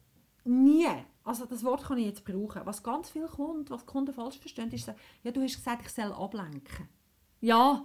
nie, 0.44 0.86
also 1.24 1.44
das 1.44 1.62
Wort 1.64 1.84
kann 1.84 1.98
ich 1.98 2.06
jetzt 2.06 2.24
brauchen, 2.24 2.62
was 2.64 2.82
ganz 2.82 3.10
viel 3.10 3.26
kommt, 3.26 3.70
was 3.70 3.84
Kunden 3.84 4.14
falsch 4.14 4.38
verstehen, 4.38 4.70
ist, 4.72 4.90
ja, 5.22 5.30
du 5.30 5.42
hast 5.42 5.56
gesagt, 5.56 5.82
ich 5.86 5.92
soll 5.92 6.12
ablenken. 6.12 6.88
Ja, 7.40 7.84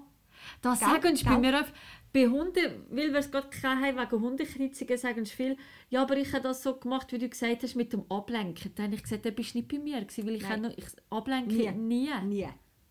das 0.62 0.80
Gell? 0.80 0.90
sagen 0.90 1.16
sie 1.16 1.26
bei 1.26 1.38
mir 1.38 1.60
oft. 1.60 1.74
Bei 2.14 2.28
Hunden, 2.28 2.86
weil 2.92 3.12
wir 3.12 3.20
es 3.20 3.32
gerade 3.32 3.50
haben, 3.64 3.98
wegen 3.98 4.22
Hundekreuzungen, 4.22 4.98
sagen 4.98 5.26
sie 5.26 5.36
viel, 5.36 5.58
ja, 5.90 6.04
aber 6.04 6.16
ich 6.16 6.32
habe 6.32 6.44
das 6.44 6.62
so 6.62 6.76
gemacht, 6.76 7.12
wie 7.12 7.18
du 7.18 7.28
gesagt 7.28 7.64
hast, 7.64 7.76
mit 7.76 7.92
dem 7.92 8.04
Ablenken. 8.10 8.72
Dann 8.76 8.86
habe 8.86 8.96
ich 8.96 9.04
gesagt, 9.04 9.26
dann 9.26 9.34
bist 9.34 9.54
du 9.54 9.58
nicht 9.58 9.68
bei 9.68 9.80
mir, 9.80 10.00
gewesen, 10.00 10.28
weil 10.28 10.36
ich, 10.36 10.58
noch, 10.58 10.78
ich 10.78 10.86
ablenke 11.10 11.54
Nie. 11.54 11.72
nie. 11.72 12.12
Nie. 12.24 12.50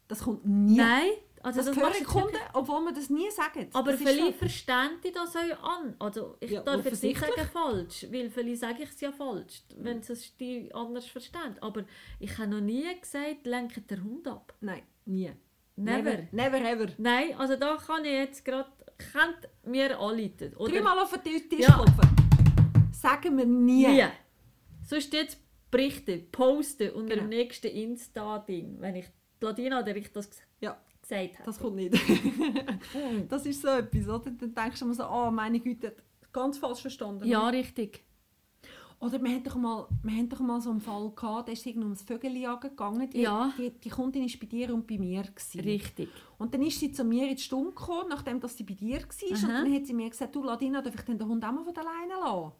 Das 0.08 0.24
kommt 0.24 0.44
nie. 0.44 0.76
Nein, 0.76 1.10
also 1.42 1.58
Das, 1.60 1.66
das, 1.66 1.76
hören 1.76 2.04
Kunden, 2.04 2.36
obwohl 2.52 2.80
wir 2.84 2.92
das 2.92 3.10
nie 3.10 3.30
sagen. 3.30 3.68
Aber 3.72 3.92
das 3.92 4.00
so. 4.00 4.32
verstehen 4.32 4.90
die 5.04 5.12
das 5.12 5.34
auch 5.36 5.62
an. 5.62 5.94
Also 5.98 6.36
ich 6.40 6.50
Ja, 6.50 6.62
darf 6.62 6.84
jetzt 6.84 7.02
nicht 7.02 7.18
sagen 7.18 7.48
falsch, 7.52 8.06
weil 8.10 8.30
viele 8.30 8.56
sage 8.56 8.82
ich 8.84 8.90
es 8.90 9.00
ja 9.00 9.12
falsch, 9.12 9.62
wenn 9.76 10.02
sie 10.02 10.12
es 10.12 10.36
die 10.36 10.72
anders 10.74 11.06
verstehen. 11.06 11.56
Aber 11.60 11.84
ich 12.20 12.36
habe 12.38 12.48
noch 12.48 12.60
nie 12.60 12.84
gesagt, 13.00 13.44
lenkt 13.46 13.90
der 13.90 14.02
Hund 14.02 14.26
ab. 14.28 14.54
Nein, 14.60 14.82
nie. 15.04 15.32
Never. 15.76 16.28
Never, 16.32 16.60
ever. 16.60 16.86
Nein, 16.98 17.34
also 17.38 17.56
da 17.56 17.76
kann 17.76 18.04
ich 18.04 18.12
jetzt 18.12 18.44
gerade, 18.44 18.70
könnt 19.12 19.48
mir. 19.64 19.98
Oder 19.98 20.72
Dreimal 20.72 20.98
auf 20.98 21.12
den 21.12 21.22
Tisch 21.24 21.48
Tisch 21.48 21.60
Ja. 21.60 21.72
klopfen. 21.74 22.92
Sagen 22.92 23.36
wir 23.38 23.46
nie. 23.46 23.86
nie. 23.88 24.04
Sonst 24.86 25.12
jetzt 25.12 25.38
berichten, 25.70 26.30
posten 26.30 26.90
unter 26.90 27.14
Genau. 27.14 27.26
dem 27.26 27.30
nächsten 27.30 27.68
Insta-Ding, 27.68 28.76
wenn 28.80 28.96
ich 28.96 29.06
Ladina 29.40 29.80
oder 29.80 29.96
ich 29.96 30.12
das 30.12 30.30
ges- 30.30 30.42
Ja, 30.60 30.78
gesagt 31.02 31.34
habe. 31.34 31.44
das 31.44 31.58
kommt 31.58 31.76
nicht. 31.76 31.94
das 33.28 33.46
ist 33.46 33.62
so 33.62 33.68
etwas, 33.68 34.08
oder? 34.08 34.30
Dann 34.30 34.54
denkst 34.54 34.78
du 34.78 34.84
immer 34.86 34.94
so, 34.94 35.04
oh 35.08 35.30
meine 35.30 35.60
Güte, 35.60 35.94
ganz 36.32 36.58
falsch 36.58 36.80
verstanden. 36.80 37.26
Ja, 37.26 37.48
richtig. 37.48 38.04
Oder 39.00 39.20
wir 39.20 39.30
hatten 39.34 39.42
doch 39.42 39.56
mal, 39.56 39.88
wir 40.04 40.12
hatten 40.12 40.28
doch 40.28 40.38
mal 40.38 40.60
so 40.60 40.70
einen 40.70 40.80
Fall 40.80 41.10
gehabt, 41.10 41.48
da 41.48 41.52
ist 41.52 41.66
irgendwie 41.66 41.86
ums 41.86 42.02
Vögeljagen 42.02 42.70
gegangen. 42.70 43.10
Die, 43.10 43.22
Ja. 43.22 43.52
die, 43.58 43.70
die 43.70 43.88
Kundin 43.88 44.22
war 44.22 44.40
bei 44.40 44.46
dir 44.46 44.72
und 44.72 44.86
bei 44.86 44.96
mir. 44.96 45.22
Gewesen. 45.22 45.60
Richtig. 45.60 46.08
Und 46.38 46.54
dann 46.54 46.62
ist 46.62 46.78
sie 46.78 46.92
zu 46.92 47.02
mir 47.02 47.28
in 47.28 47.34
die 47.34 47.42
Stunde 47.42 47.70
gekommen, 47.70 48.10
nachdem 48.10 48.38
dass 48.38 48.56
sie 48.56 48.62
bei 48.62 48.74
dir 48.74 49.00
war. 49.00 49.30
Und 49.30 49.44
Aha. 49.44 49.62
dann 49.64 49.74
hat 49.74 49.86
sie 49.86 49.92
mir 49.94 50.08
gesagt, 50.08 50.32
du 50.36 50.44
Ladina, 50.44 50.80
darf 50.82 50.94
ich 50.94 51.00
den 51.00 51.20
Hund 51.26 51.44
auch 51.44 51.50
mal 51.50 51.64
von 51.64 51.74
der 51.74 51.82
Leine 51.82 52.14
lassen? 52.20 52.52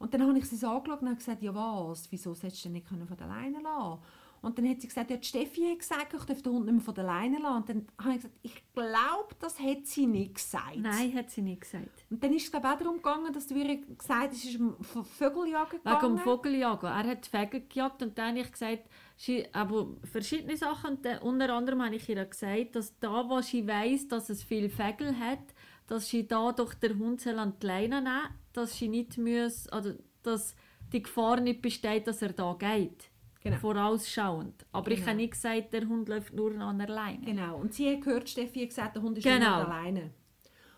Und 0.00 0.14
dann 0.14 0.26
habe 0.26 0.36
ich 0.38 0.46
sie 0.46 0.56
so 0.56 0.66
angeschaut 0.68 1.00
und 1.00 1.08
habe 1.08 1.16
gesagt, 1.18 1.42
ja 1.42 1.54
was, 1.54 2.10
wieso 2.10 2.34
sollst 2.34 2.58
du 2.64 2.68
den 2.68 2.72
nicht 2.72 2.88
von 2.88 2.98
der 3.16 3.26
Leine 3.28 3.60
lassen? 3.60 4.00
Und 4.40 4.56
dann 4.58 4.68
hat 4.68 4.80
sie 4.80 4.88
gesagt, 4.88 5.10
ja, 5.10 5.16
die 5.16 5.26
Steffi 5.26 5.68
hat 5.70 5.78
gesagt, 5.80 6.14
ich 6.14 6.24
darf 6.24 6.42
den 6.42 6.52
Hund 6.52 6.66
nicht 6.66 6.74
mehr 6.74 6.82
von 6.84 6.94
der 6.94 7.04
Leine 7.04 7.38
lassen. 7.38 7.56
Und 7.56 7.68
dann 7.68 7.86
habe 8.00 8.10
ich 8.10 8.16
gesagt, 8.16 8.34
ich 8.42 8.72
glaube, 8.72 9.34
das 9.40 9.58
hat 9.58 9.86
sie 9.86 10.06
nicht 10.06 10.34
gesagt. 10.36 10.76
Nein, 10.76 11.14
hat 11.14 11.30
sie 11.30 11.42
nicht 11.42 11.62
gesagt. 11.62 12.04
Und 12.10 12.22
dann 12.22 12.32
ist 12.32 12.44
es 12.44 12.50
glaube 12.50 12.68
auch 12.72 12.78
darum 12.78 12.96
gegangen, 12.96 13.32
dass 13.32 13.46
du 13.46 13.54
ihr 13.54 13.76
gesagt 13.76 14.30
hast, 14.32 14.44
es 14.44 14.44
ist 14.50 14.60
um 14.60 14.76
V- 14.82 15.02
Vögeljagen 15.02 15.72
Wegen 15.80 15.82
gegangen. 15.84 16.16
dem 16.16 16.18
Vogeljagen. 16.24 16.88
Er 16.88 17.06
hat 17.06 17.26
Vögel 17.26 17.62
gejagt 17.68 18.02
und 18.02 18.16
dann 18.18 18.28
habe 18.30 18.40
ich 18.40 18.52
gesagt, 18.52 18.84
sie, 19.16 19.46
aber 19.52 19.88
verschiedene 20.04 20.56
Sachen. 20.56 20.90
Und 20.96 21.04
dann, 21.04 21.18
unter 21.18 21.52
anderem 21.54 21.82
habe 21.84 21.96
ich 21.96 22.08
ihr 22.08 22.24
gesagt, 22.24 22.76
dass 22.76 22.98
da, 23.00 23.28
wo 23.28 23.40
sie 23.40 23.66
weiss, 23.66 24.06
dass 24.08 24.30
es 24.30 24.42
viele 24.44 24.70
Vögel 24.70 25.18
hat, 25.18 25.40
dass 25.88 26.08
sie 26.08 26.26
da 26.28 26.52
doch 26.52 26.74
der 26.74 26.96
Hund 26.98 27.26
an 27.26 27.54
die 27.60 27.66
Leine 27.66 28.02
nehmen 28.02 28.28
dass 28.52 28.76
sie 28.76 28.88
nicht 28.88 29.16
muss, 29.18 29.68
also 29.68 29.92
dass 30.22 30.54
die 30.92 31.02
Gefahr 31.02 31.40
nicht 31.40 31.62
besteht, 31.62 32.06
dass 32.08 32.22
er 32.22 32.32
da 32.32 32.54
geht. 32.58 33.07
Genau. 33.40 33.56
Vorausschauend. 33.58 34.66
Aber 34.72 34.90
ich 34.90 34.96
Genau. 34.96 35.08
habe 35.08 35.16
nicht 35.18 35.30
gesagt, 35.32 35.72
der 35.72 35.86
Hund 35.88 36.08
läuft 36.08 36.32
nur 36.34 36.52
an 36.60 36.78
der 36.78 36.88
Leine. 36.88 37.24
Genau. 37.24 37.56
Und 37.58 37.72
sie 37.72 37.92
hat 37.92 38.02
gehört, 38.02 38.28
Steffi 38.28 38.60
hat 38.60 38.68
gesagt, 38.70 38.96
der 38.96 39.02
Hund 39.02 39.16
ist 39.18 39.24
Genau. 39.24 39.36
nicht 39.58 39.68
alleine. 39.68 40.10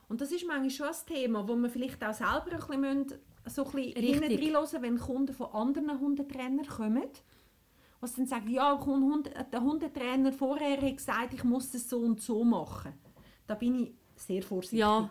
Und 0.08 0.20
das 0.20 0.30
ist 0.32 0.46
manchmal 0.46 0.70
schon 0.70 0.86
ein 0.88 1.06
Thema, 1.06 1.48
wo 1.48 1.54
man 1.56 1.70
vielleicht 1.70 2.02
auch 2.04 2.12
selber 2.12 2.50
ein 2.52 2.58
bisschen, 2.58 2.80
müssen, 2.80 3.14
so 3.46 3.64
ein 3.64 3.70
bisschen 3.94 4.22
reinhören 4.54 4.82
wenn 4.82 4.98
Kunden 4.98 5.32
von 5.32 5.46
anderen 5.52 5.98
Hundetrainern 6.00 6.66
kommen. 6.66 7.04
Was 8.00 8.14
dann 8.16 8.26
sagen, 8.26 8.50
ja, 8.50 8.74
der 8.74 8.86
Hund, 8.86 9.30
der 9.52 9.60
Hundetrainer 9.62 10.32
vorher 10.32 10.80
hat 10.80 10.96
gesagt, 10.96 11.34
ich 11.34 11.44
muss 11.44 11.70
das 11.70 11.88
so 11.88 11.98
und 12.00 12.20
so 12.20 12.42
machen. 12.44 12.92
Da 13.46 13.54
bin 13.54 13.74
ich 13.84 13.92
sehr 14.16 14.42
vorsichtig. 14.42 14.80
Ja, 14.80 15.10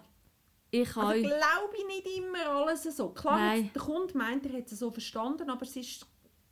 ich 0.71 0.95
Also 0.97 1.21
glaube 1.21 1.75
ich 1.77 1.85
nicht 1.87 2.17
immer 2.17 2.47
alles 2.49 2.83
so. 2.83 3.09
Klar, 3.09 3.37
Nein. 3.39 3.69
der 3.73 3.81
Kunde 3.81 4.17
meint, 4.17 4.45
er 4.45 4.57
hat 4.57 4.71
es 4.71 4.79
so 4.79 4.91
verstanden, 4.91 5.49
aber 5.49 5.63
es 5.63 5.75
ist 5.75 6.05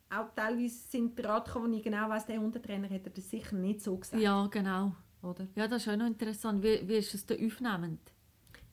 auch 0.09 0.29
teilweise 0.35 0.75
sind 0.89 1.17
die 1.17 1.21
Rat, 1.23 1.53
wo 1.55 1.65
ich 1.67 1.83
genau 1.83 2.09
weiss, 2.09 2.25
der 2.25 2.39
Hundetrainer 2.39 2.89
er 2.91 2.99
das 2.99 3.29
sicher 3.29 3.55
nicht 3.55 3.81
so 3.81 3.97
gesagt. 3.97 4.21
Ja, 4.21 4.47
genau. 4.47 4.93
Oder? 5.21 5.47
Ja, 5.55 5.67
das 5.67 5.81
ist 5.85 5.89
auch 5.93 5.97
noch 5.97 6.05
interessant. 6.07 6.63
Wie, 6.63 6.87
wie 6.87 6.95
ist 6.95 7.13
es 7.13 7.25
da 7.25 7.35
aufnehmend? 7.35 7.99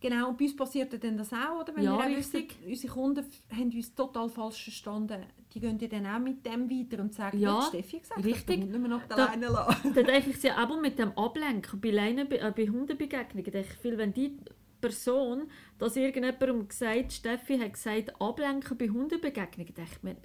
Genau, 0.01 0.29
und 0.29 0.37
bei 0.37 0.45
uns 0.45 0.55
passiert 0.55 1.03
dann 1.03 1.17
das 1.17 1.33
auch, 1.33 1.63
oder? 1.63 1.75
Wenn 1.75 1.85
Ja, 1.85 2.07
wir 2.07 2.19
wissen, 2.19 2.47
unsere 2.69 2.93
Kunden 2.93 3.25
haben 3.51 3.71
uns 3.75 3.95
total 3.95 4.29
falsch 4.29 4.65
verstanden. 4.65 5.23
Die 5.55 5.61
gehen 5.61 5.79
dann 5.79 6.07
auch 6.07 6.19
mit 6.19 6.45
dem 6.45 6.69
weiter 6.69 7.03
und 7.03 7.15
sagen, 7.15 7.39
Ja, 7.39 7.63
Steffi 7.63 8.01
gesagt, 8.01 8.23
richtig. 8.23 8.61
Hund 8.61 8.71
nicht 8.73 8.81
mehr 8.87 8.99
der 9.09 9.17
Da- 9.17 9.25
Leine 9.27 9.47
lassen. 9.49 9.93
Da 9.95 10.03
denke 10.03 10.31
ich 10.31 10.43
ja 10.43 10.57
aber 10.57 10.79
mit 10.79 10.99
dem 10.99 11.17
Ablenken 11.17 11.81
bei, 11.81 11.91
Leine, 11.91 12.31
äh, 12.31 12.51
bei 12.55 12.69
Hundebegegnungen, 12.69 13.51
denke 13.51 13.69
ich 13.73 13.79
viel, 13.79 13.97
wenn 13.97 14.13
die 14.13 14.37
Person, 14.83 15.45
dass 15.79 15.97
irgendjemandem 15.97 16.69
gesagt, 16.69 17.11
Steffi 17.15 17.59
hat 17.59 17.73
gesagt, 17.73 18.21
ablenken 18.21 18.77
bei 18.77 18.89
Hundebegegnungen, 18.91 19.73
denke 19.75 19.91
ich 19.91 20.03
mir, 20.03 20.17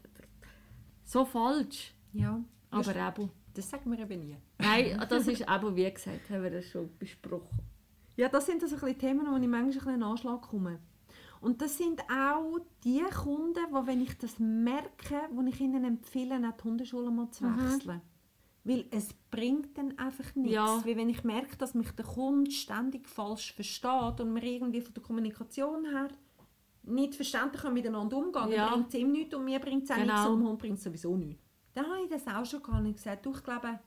so 1.10 1.26
falsch. 1.26 1.94
Ja, 2.14 2.40
Aber 2.72 2.94
das, 2.94 3.18
eben. 3.18 3.30
das 3.54 3.70
sagen 3.70 3.92
wir 3.92 4.00
eben 4.00 4.20
nie. 4.20 4.38
Nein, 4.60 5.04
das 5.10 5.28
ist 5.28 5.42
eben, 5.42 5.76
wie 5.76 5.92
gesagt, 5.92 6.30
haben 6.30 6.44
wir 6.44 6.52
das 6.52 6.66
schon 6.66 6.90
besprochen. 6.98 7.60
Ja, 8.16 8.28
das 8.30 8.46
sind 8.46 8.62
also 8.62 8.76
ein 8.86 8.98
Themen, 8.98 9.26
wo 9.26 9.36
ich 9.38 9.48
manchmal 9.48 9.60
ein 9.62 9.70
bisschen 9.72 9.94
in 9.96 10.04
Anschlag 10.04 10.42
komme. 10.42 10.80
Und 11.42 11.62
das 11.62 11.78
sind 11.78 12.02
auch 12.12 12.60
die 12.84 13.02
Kunden, 13.24 13.54
die, 13.70 13.88
wenn 13.88 14.02
ich 14.02 14.18
das 14.18 14.40
merke, 14.40 15.22
wo 15.32 15.42
ich 15.44 15.60
ihnen 15.62 15.86
empfehle, 15.86 16.36
auch 16.36 16.58
die 16.58 16.64
Hundeschule 16.64 17.10
mal 17.12 17.30
zu 17.32 17.46
Mhm. 17.46 17.74
wechseln. 17.74 18.02
Weil 18.66 18.86
es 18.92 19.14
bringt 19.32 19.78
dann 19.78 19.98
einfach 19.98 20.36
nichts. 20.36 20.54
Ja. 20.54 20.86
Weil 20.86 20.98
wenn 20.98 21.08
ich 21.10 21.24
merke, 21.24 21.56
dass 21.58 21.74
mich 21.74 21.92
der 21.92 22.06
Kunde 22.06 22.52
ständig 22.52 23.08
falsch 23.08 23.54
versteht 23.54 24.20
und 24.20 24.36
wir 24.36 24.44
irgendwie 24.44 24.82
von 24.82 24.94
der 24.94 25.02
Kommunikation 25.02 25.86
her 25.86 26.10
nicht 26.84 27.16
verständlich 27.16 27.64
miteinander 27.72 28.18
umgehen, 28.18 28.52
Ja. 28.52 28.66
dann 28.70 28.74
bringt 28.74 28.88
es 28.90 29.00
ihm 29.00 29.12
nichts 29.12 29.36
und 29.36 29.46
mir 29.46 29.60
bringt 29.60 29.84
es 29.84 29.92
auch 29.92 29.96
Genau. 29.96 30.14
nichts 30.14 30.28
und 30.30 30.40
dem 30.40 30.48
Hund 30.48 30.60
bringt 30.60 30.78
es 30.78 30.84
sowieso 30.84 31.16
nichts. 31.16 31.44
Dann 31.74 31.86
habe 31.86 32.04
ich 32.04 32.10
das 32.10 32.28
auch 32.28 32.46
schon 32.46 32.64
gar 32.64 32.82
nicht 32.82 32.98
gesagt. 32.98 33.26
Du, 33.26 33.32
ich 33.32 33.44
glaube, 33.44 33.80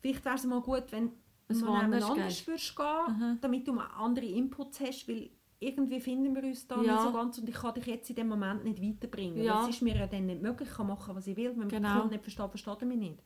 vielleicht 0.00 0.24
wäre 0.24 0.34
es 0.36 0.44
mal 0.44 0.60
gut, 0.60 0.84
wenn 0.90 1.12
Es 1.48 1.60
du 1.60 1.66
anders 1.68 2.04
anders 2.04 2.46
würdest 2.46 2.76
gehen, 2.76 3.38
damit 3.40 3.66
du 3.66 3.72
mal 3.72 3.86
andere 3.98 4.26
Inputs 4.26 4.80
hast, 4.80 5.08
weil 5.08 5.30
irgendwie 5.60 6.00
finden 6.00 6.34
wir 6.34 6.42
uns 6.44 6.66
da 6.66 6.80
Ja. 6.82 6.94
nicht 6.94 7.02
so 7.04 7.12
ganz 7.12 7.38
und 7.38 7.48
ich 7.48 7.54
kann 7.54 7.74
dich 7.74 7.86
jetzt 7.86 8.10
in 8.10 8.16
dem 8.16 8.28
Moment 8.28 8.64
nicht 8.64 8.82
weiterbringen. 8.82 9.42
Ja. 9.42 9.60
Das 9.60 9.70
ist 9.70 9.82
mir 9.82 9.96
ja 9.96 10.06
dann 10.06 10.26
nicht 10.26 10.42
möglich. 10.42 10.68
Ich 10.68 10.74
kann 10.76 10.88
machen, 10.88 11.14
was 11.14 11.26
ich 11.26 11.36
will. 11.36 11.50
Wenn 11.50 11.58
man 11.58 11.68
Genau. 11.68 11.92
Kunden 12.00 12.10
nicht 12.10 12.22
versteht, 12.24 12.48
versteht 12.50 12.80
er 12.82 12.86
mich 12.86 12.98
nicht. 12.98 13.18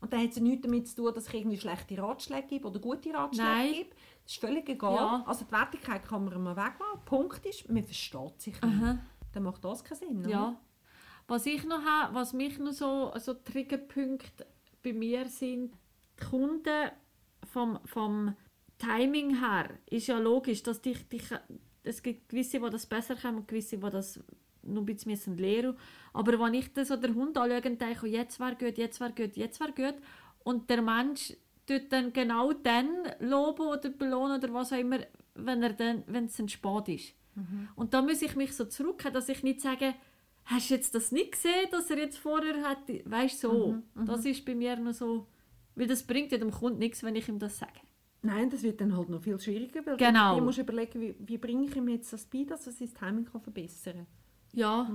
Und 0.00 0.12
dann 0.12 0.20
hat 0.20 0.30
es 0.30 0.40
nichts 0.40 0.62
damit 0.62 0.88
zu 0.88 0.96
tun, 0.96 1.12
dass 1.14 1.28
ich 1.28 1.34
irgendwie 1.34 1.56
schlechte 1.56 1.96
Ratschläge 2.02 2.46
gebe 2.46 2.68
oder 2.68 2.78
gute 2.78 3.12
Ratschläge 3.12 3.48
Nein. 3.48 3.72
gebe. 3.72 3.90
Das 4.24 4.32
ist 4.32 4.40
völlig 4.40 4.68
egal. 4.68 4.94
Ja. 4.94 5.24
Also 5.26 5.44
die 5.44 5.52
Wertigkeit 5.52 6.06
kann 6.06 6.24
man 6.24 6.42
mal 6.42 6.56
wegmachen. 6.56 7.04
Punkt 7.04 7.44
ist, 7.46 7.68
man 7.70 7.84
versteht 7.84 8.40
sich 8.40 8.54
nicht. 8.54 8.64
Aha. 8.64 8.98
Dann 9.32 9.42
macht 9.42 9.64
das 9.64 9.84
keinen 9.84 9.98
Sinn. 9.98 10.18
oder? 10.20 10.30
Ja. 10.30 10.60
Was 11.26 11.46
ich 11.46 11.64
noch 11.64 11.84
habe, 11.84 12.14
was 12.14 12.32
mich 12.32 12.58
noch 12.58 12.72
so, 12.72 13.12
so 13.16 13.34
Triggerpunkte 13.34 14.46
bei 14.82 14.92
mir 14.92 15.28
sind, 15.28 15.74
die 16.18 16.24
Kunden 16.24 16.90
vom, 17.44 17.78
vom 17.84 18.34
Timing 18.78 19.40
her, 19.40 19.70
ist 19.86 20.06
ja 20.06 20.18
logisch, 20.18 20.62
dass 20.62 20.82
dich, 20.82 21.08
dich, 21.08 21.24
es 21.82 22.02
gibt 22.02 22.28
gewisse, 22.28 22.60
die 22.60 22.70
das 22.70 22.86
besser 22.86 23.16
können 23.16 23.38
und 23.38 23.48
gewisse, 23.48 23.78
die 23.78 23.90
das 23.90 24.20
noch 24.62 24.82
ein 24.82 24.86
bisschen 24.86 25.12
müssen 25.12 25.36
lernen 25.36 25.76
Aber 26.12 26.38
wenn 26.38 26.54
ich 26.54 26.72
das 26.72 26.88
so 26.88 26.96
den 26.96 27.14
Hund 27.14 27.36
anschaue 27.36 27.70
und 27.70 27.80
denke, 27.80 28.00
oh, 28.02 28.06
jetzt 28.06 28.40
wäre 28.40 28.56
gut, 28.56 28.78
jetzt 28.78 29.00
wäre 29.00 29.12
gut, 29.12 29.36
jetzt 29.36 29.60
wäre 29.60 29.72
gut, 29.72 30.02
und 30.44 30.68
der 30.68 30.82
Mensch 30.82 31.34
tut 31.66 31.90
dann 31.92 32.12
genau 32.12 32.52
dann 32.52 32.88
loben 33.20 33.66
oder 33.66 33.88
belohnen 33.90 34.38
oder 34.38 34.52
was 34.52 34.72
auch 34.72 34.78
immer, 34.78 34.98
wenn 35.34 35.62
er 35.62 35.72
dann, 35.72 36.04
wenn 36.06 36.26
es 36.26 36.36
dann 36.36 36.48
spät 36.48 36.88
ist. 36.88 37.14
Und 37.74 37.92
da 37.94 38.00
muss 38.02 38.22
ich 38.22 38.36
mich 38.36 38.54
so 38.54 38.64
zurückhalten, 38.64 39.14
dass 39.14 39.28
ich 39.28 39.42
nicht 39.42 39.60
sage, 39.60 39.94
hast 40.44 40.70
du 40.70 40.74
jetzt 40.74 40.94
das 40.94 41.10
nicht 41.10 41.32
gesehen, 41.32 41.66
dass 41.72 41.90
er 41.90 41.98
jetzt 41.98 42.18
vorher 42.18 42.62
hat, 42.62 42.78
weißt 43.04 43.42
du, 43.44 43.48
so. 43.48 44.04
Das 44.04 44.24
ist 44.24 44.44
bei 44.44 44.54
mir 44.54 44.76
noch 44.76 44.92
so, 44.92 45.26
weil 45.74 45.88
das 45.88 46.04
bringt 46.04 46.30
ja 46.30 46.38
dem 46.38 46.52
Kunden 46.52 46.78
nichts, 46.78 47.02
wenn 47.02 47.16
ich 47.16 47.28
ihm 47.28 47.38
das 47.40 47.58
sage. 47.58 47.80
Nein, 48.22 48.48
das 48.50 48.62
wird 48.62 48.80
dann 48.80 48.96
halt 48.96 49.08
noch 49.08 49.20
viel 49.20 49.38
schwieriger, 49.40 49.84
weil 49.84 49.96
Genau. 49.96 50.38
du 50.38 50.44
musst 50.44 50.58
überlegen, 50.58 51.00
wie, 51.00 51.14
wie 51.18 51.36
bringe 51.38 51.66
ich 51.66 51.76
ihm 51.76 51.88
jetzt 51.88 52.12
das 52.12 52.24
bei, 52.24 52.44
dass 52.44 52.66
er 52.66 52.72
sein 52.72 52.94
Timing 52.94 53.24
kann 53.26 53.40
verbessern 53.42 53.94
kann. 53.96 54.06
Ja, 54.52 54.88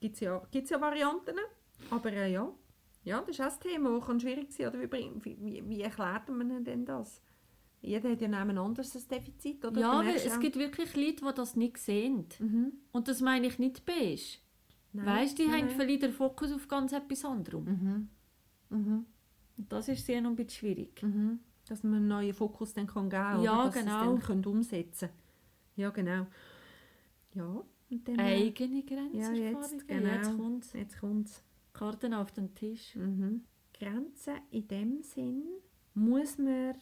Gibt 0.00 0.14
es 0.14 0.20
ja, 0.20 0.40
gibt's 0.50 0.70
ja 0.70 0.80
Varianten, 0.80 1.36
aber 1.90 2.12
äh, 2.12 2.32
ja. 2.32 2.50
Ja, 3.04 3.20
das 3.20 3.30
ist 3.30 3.40
auch 3.40 3.46
das 3.46 3.58
Thema, 3.58 3.90
das 3.90 4.06
kann 4.06 4.20
schwierig 4.20 4.52
sein. 4.52 4.68
Oder 4.68 4.80
wie, 4.80 5.36
wie, 5.40 5.68
wie, 5.68 5.80
erklärt 5.80 6.28
man 6.28 6.64
denn 6.64 6.84
das? 6.84 7.20
Jeder 7.80 8.10
hat 8.10 8.20
ja 8.20 8.28
ein 8.28 8.58
anderes 8.58 9.08
Defizit, 9.08 9.64
oder? 9.64 9.80
ja 9.80 9.98
weil 9.98 10.14
es 10.14 10.38
gibt 10.38 10.56
wirklich 10.56 10.94
Leute, 10.94 11.24
die 11.24 11.34
das 11.34 11.56
nicht 11.56 11.78
sehen. 11.78 12.26
Mhm. 12.38 12.72
Und 12.92 13.08
das 13.08 13.20
meine 13.20 13.48
ich 13.48 13.58
nicht 13.58 13.84
beige. 13.84 14.38
Nein, 14.92 15.06
Weißt 15.06 15.38
du, 15.38 15.42
die 15.42 15.48
nein, 15.48 15.62
haben 15.62 15.70
verlieren 15.70 16.00
den 16.00 16.12
Fokus 16.12 16.52
auf 16.52 16.68
ganz 16.68 16.92
etwas 16.92 17.24
anderem. 17.24 17.64
Mhm. 17.64 18.08
Mhm. 18.78 19.06
Und 19.56 19.72
das 19.72 19.88
ist 19.88 20.06
sehr 20.06 20.20
noch 20.20 20.30
ein 20.30 20.36
bisschen 20.36 20.50
schwierig. 20.50 21.02
Mhm. 21.02 21.40
Dass 21.68 21.82
man 21.82 21.94
einen 21.94 22.08
neuen 22.08 22.34
Fokus 22.34 22.72
dann 22.74 22.86
kann 22.86 23.10
geben 23.10 23.22
kann, 23.22 23.42
Ja, 23.42 23.54
oder? 23.54 23.64
dass 23.64 23.74
sie 23.74 23.80
es 23.80 23.84
genau. 23.86 24.16
dann 24.16 24.44
umsetzen 24.44 25.08
Ja, 25.76 25.90
genau. 25.90 26.26
Ja, 27.34 27.64
und 27.90 28.08
dann... 28.08 28.18
äh, 28.18 28.46
Eigene 28.46 28.82
Grenzen 28.82 29.18
ja, 29.18 29.32
jetzt, 29.32 29.88
genau. 29.88 30.00
genau. 30.02 30.14
jetzt 30.14 30.36
kommt 30.36 30.74
Jetzt 30.74 31.00
kommt's. 31.00 31.42
Karten 31.72 32.14
auf 32.14 32.32
den 32.32 32.54
Tisch. 32.54 32.94
Mhm. 32.96 33.44
Grenzen 33.74 34.34
in 34.50 34.68
dem 34.68 35.02
Sinn 35.02 35.44
muss 35.94 36.38
man 36.38 36.74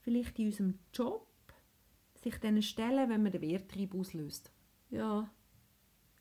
vielleicht 0.00 0.38
in 0.38 0.46
unserem 0.46 0.78
Job 0.92 1.26
sich 2.22 2.36
denen 2.38 2.62
stellen, 2.62 3.08
wenn 3.08 3.22
man 3.22 3.32
den 3.32 3.40
Wehrtrieb 3.40 3.94
auslöst. 3.94 4.50
Ja, 4.90 5.28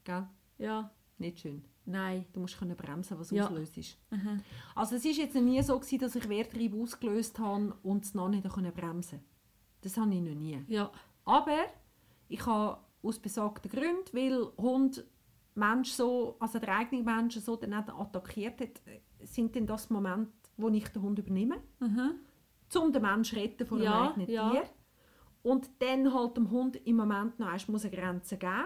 Gell? 0.03 0.27
ja, 0.57 0.91
Nicht 1.17 1.39
schön. 1.39 1.63
nein. 1.85 2.25
Du 2.33 2.39
musst 2.41 2.57
können 2.57 2.75
bremsen, 2.75 3.17
was 3.19 3.29
Ja. 3.31 3.45
auslöst. 3.45 3.97
Aha. 4.09 4.37
Also 4.75 4.95
es 4.95 5.05
ist 5.05 5.17
jetzt 5.17 5.35
nie 5.35 5.61
so 5.61 5.77
gewesen, 5.79 5.99
dass 5.99 6.15
ich 6.15 6.27
Wehrtrieb 6.27 6.73
ausgelöst 6.75 7.37
habe 7.39 7.77
und 7.83 8.03
es 8.03 8.13
noch 8.13 8.29
nicht 8.29 8.49
können 8.49 8.73
bremsen. 8.73 9.19
Das 9.81 9.97
habe 9.97 10.13
ich 10.13 10.21
noch 10.21 10.33
nie. 10.35 10.61
Ja, 10.67 10.91
Aber 11.25 11.65
ich 12.27 12.45
habe 12.45 12.79
aus 13.01 13.19
besagten 13.19 13.69
Gründen, 13.71 14.05
weil 14.13 14.47
Hund 14.57 15.05
Mensch 15.55 15.91
so, 15.91 16.35
also 16.39 16.59
der 16.59 16.77
eigene 16.77 17.03
Mensch 17.03 17.37
so 17.39 17.55
dann 17.55 17.73
attackiert 17.73 18.59
hat, 18.61 18.81
sind 19.21 19.55
dann 19.55 19.67
das 19.67 19.89
Moment, 19.89 20.29
wo 20.57 20.69
ich 20.69 20.87
den 20.89 21.01
Hund 21.01 21.19
übernehme, 21.19 21.61
Aha. 21.79 22.11
um 22.79 22.91
den 22.91 23.01
Menschen 23.01 23.37
retten 23.39 23.65
vor 23.65 23.79
Ja, 23.79 24.01
einem 24.01 24.09
eigenen 24.11 24.29
ja. 24.29 24.51
Tier. 24.51 24.63
Und 25.43 25.69
dann 25.79 26.13
halt 26.13 26.37
dem 26.37 26.49
Hund 26.51 26.75
im 26.87 26.95
Moment 26.95 27.37
noch 27.39 27.51
erst 27.51 27.67
muss 27.69 27.85
eine 27.85 27.95
Grenze 27.95 28.37
geben, 28.37 28.65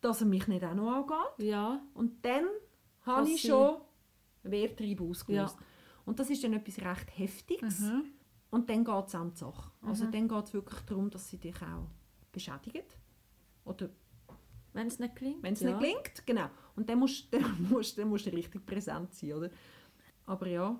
dass 0.00 0.20
er 0.20 0.26
mich 0.26 0.46
nicht 0.48 0.64
auch 0.64 0.74
noch 0.74 0.92
angeht. 0.92 1.46
ja, 1.48 1.80
Und 1.94 2.24
dann 2.24 2.46
habe 3.02 3.28
ich 3.28 3.42
schon 3.42 3.76
Wehrtrieb 4.44 5.00
ausgelöst. 5.00 5.56
Und 6.04 6.18
das 6.18 6.30
ist 6.30 6.42
dann 6.42 6.52
etwas 6.54 6.78
recht 6.78 7.18
Heftiges. 7.18 7.80
Mhm. 7.80 8.04
Und 8.50 8.68
dann 8.68 8.84
geht 8.84 9.06
es 9.06 9.14
an 9.14 9.30
die 9.30 9.36
Sache. 9.38 9.70
Also 9.82 10.06
dann 10.06 10.28
geht 10.28 10.44
es 10.44 10.52
wirklich 10.54 10.80
darum, 10.80 11.10
dass 11.10 11.28
sie 11.28 11.38
dich 11.38 11.56
auch 11.62 11.88
beschädigen. 12.32 12.82
Oder 13.64 13.88
wenn 14.72 14.86
es 14.86 14.98
nicht 14.98 15.16
gelingt. 15.16 15.42
wenn 15.42 15.52
es 15.54 15.60
ja. 15.60 15.70
nicht 15.70 15.80
gelingt, 15.80 16.26
genau. 16.26 16.48
Und 16.76 16.88
dann 16.88 16.98
musst, 16.98 17.26
dann, 17.32 17.68
musst, 17.70 17.98
dann 17.98 18.08
musst 18.08 18.26
du 18.26 18.30
richtig 18.30 18.64
präsent 18.64 19.14
sein, 19.14 19.32
oder? 19.32 19.50
Aber 20.26 20.46
ja, 20.46 20.78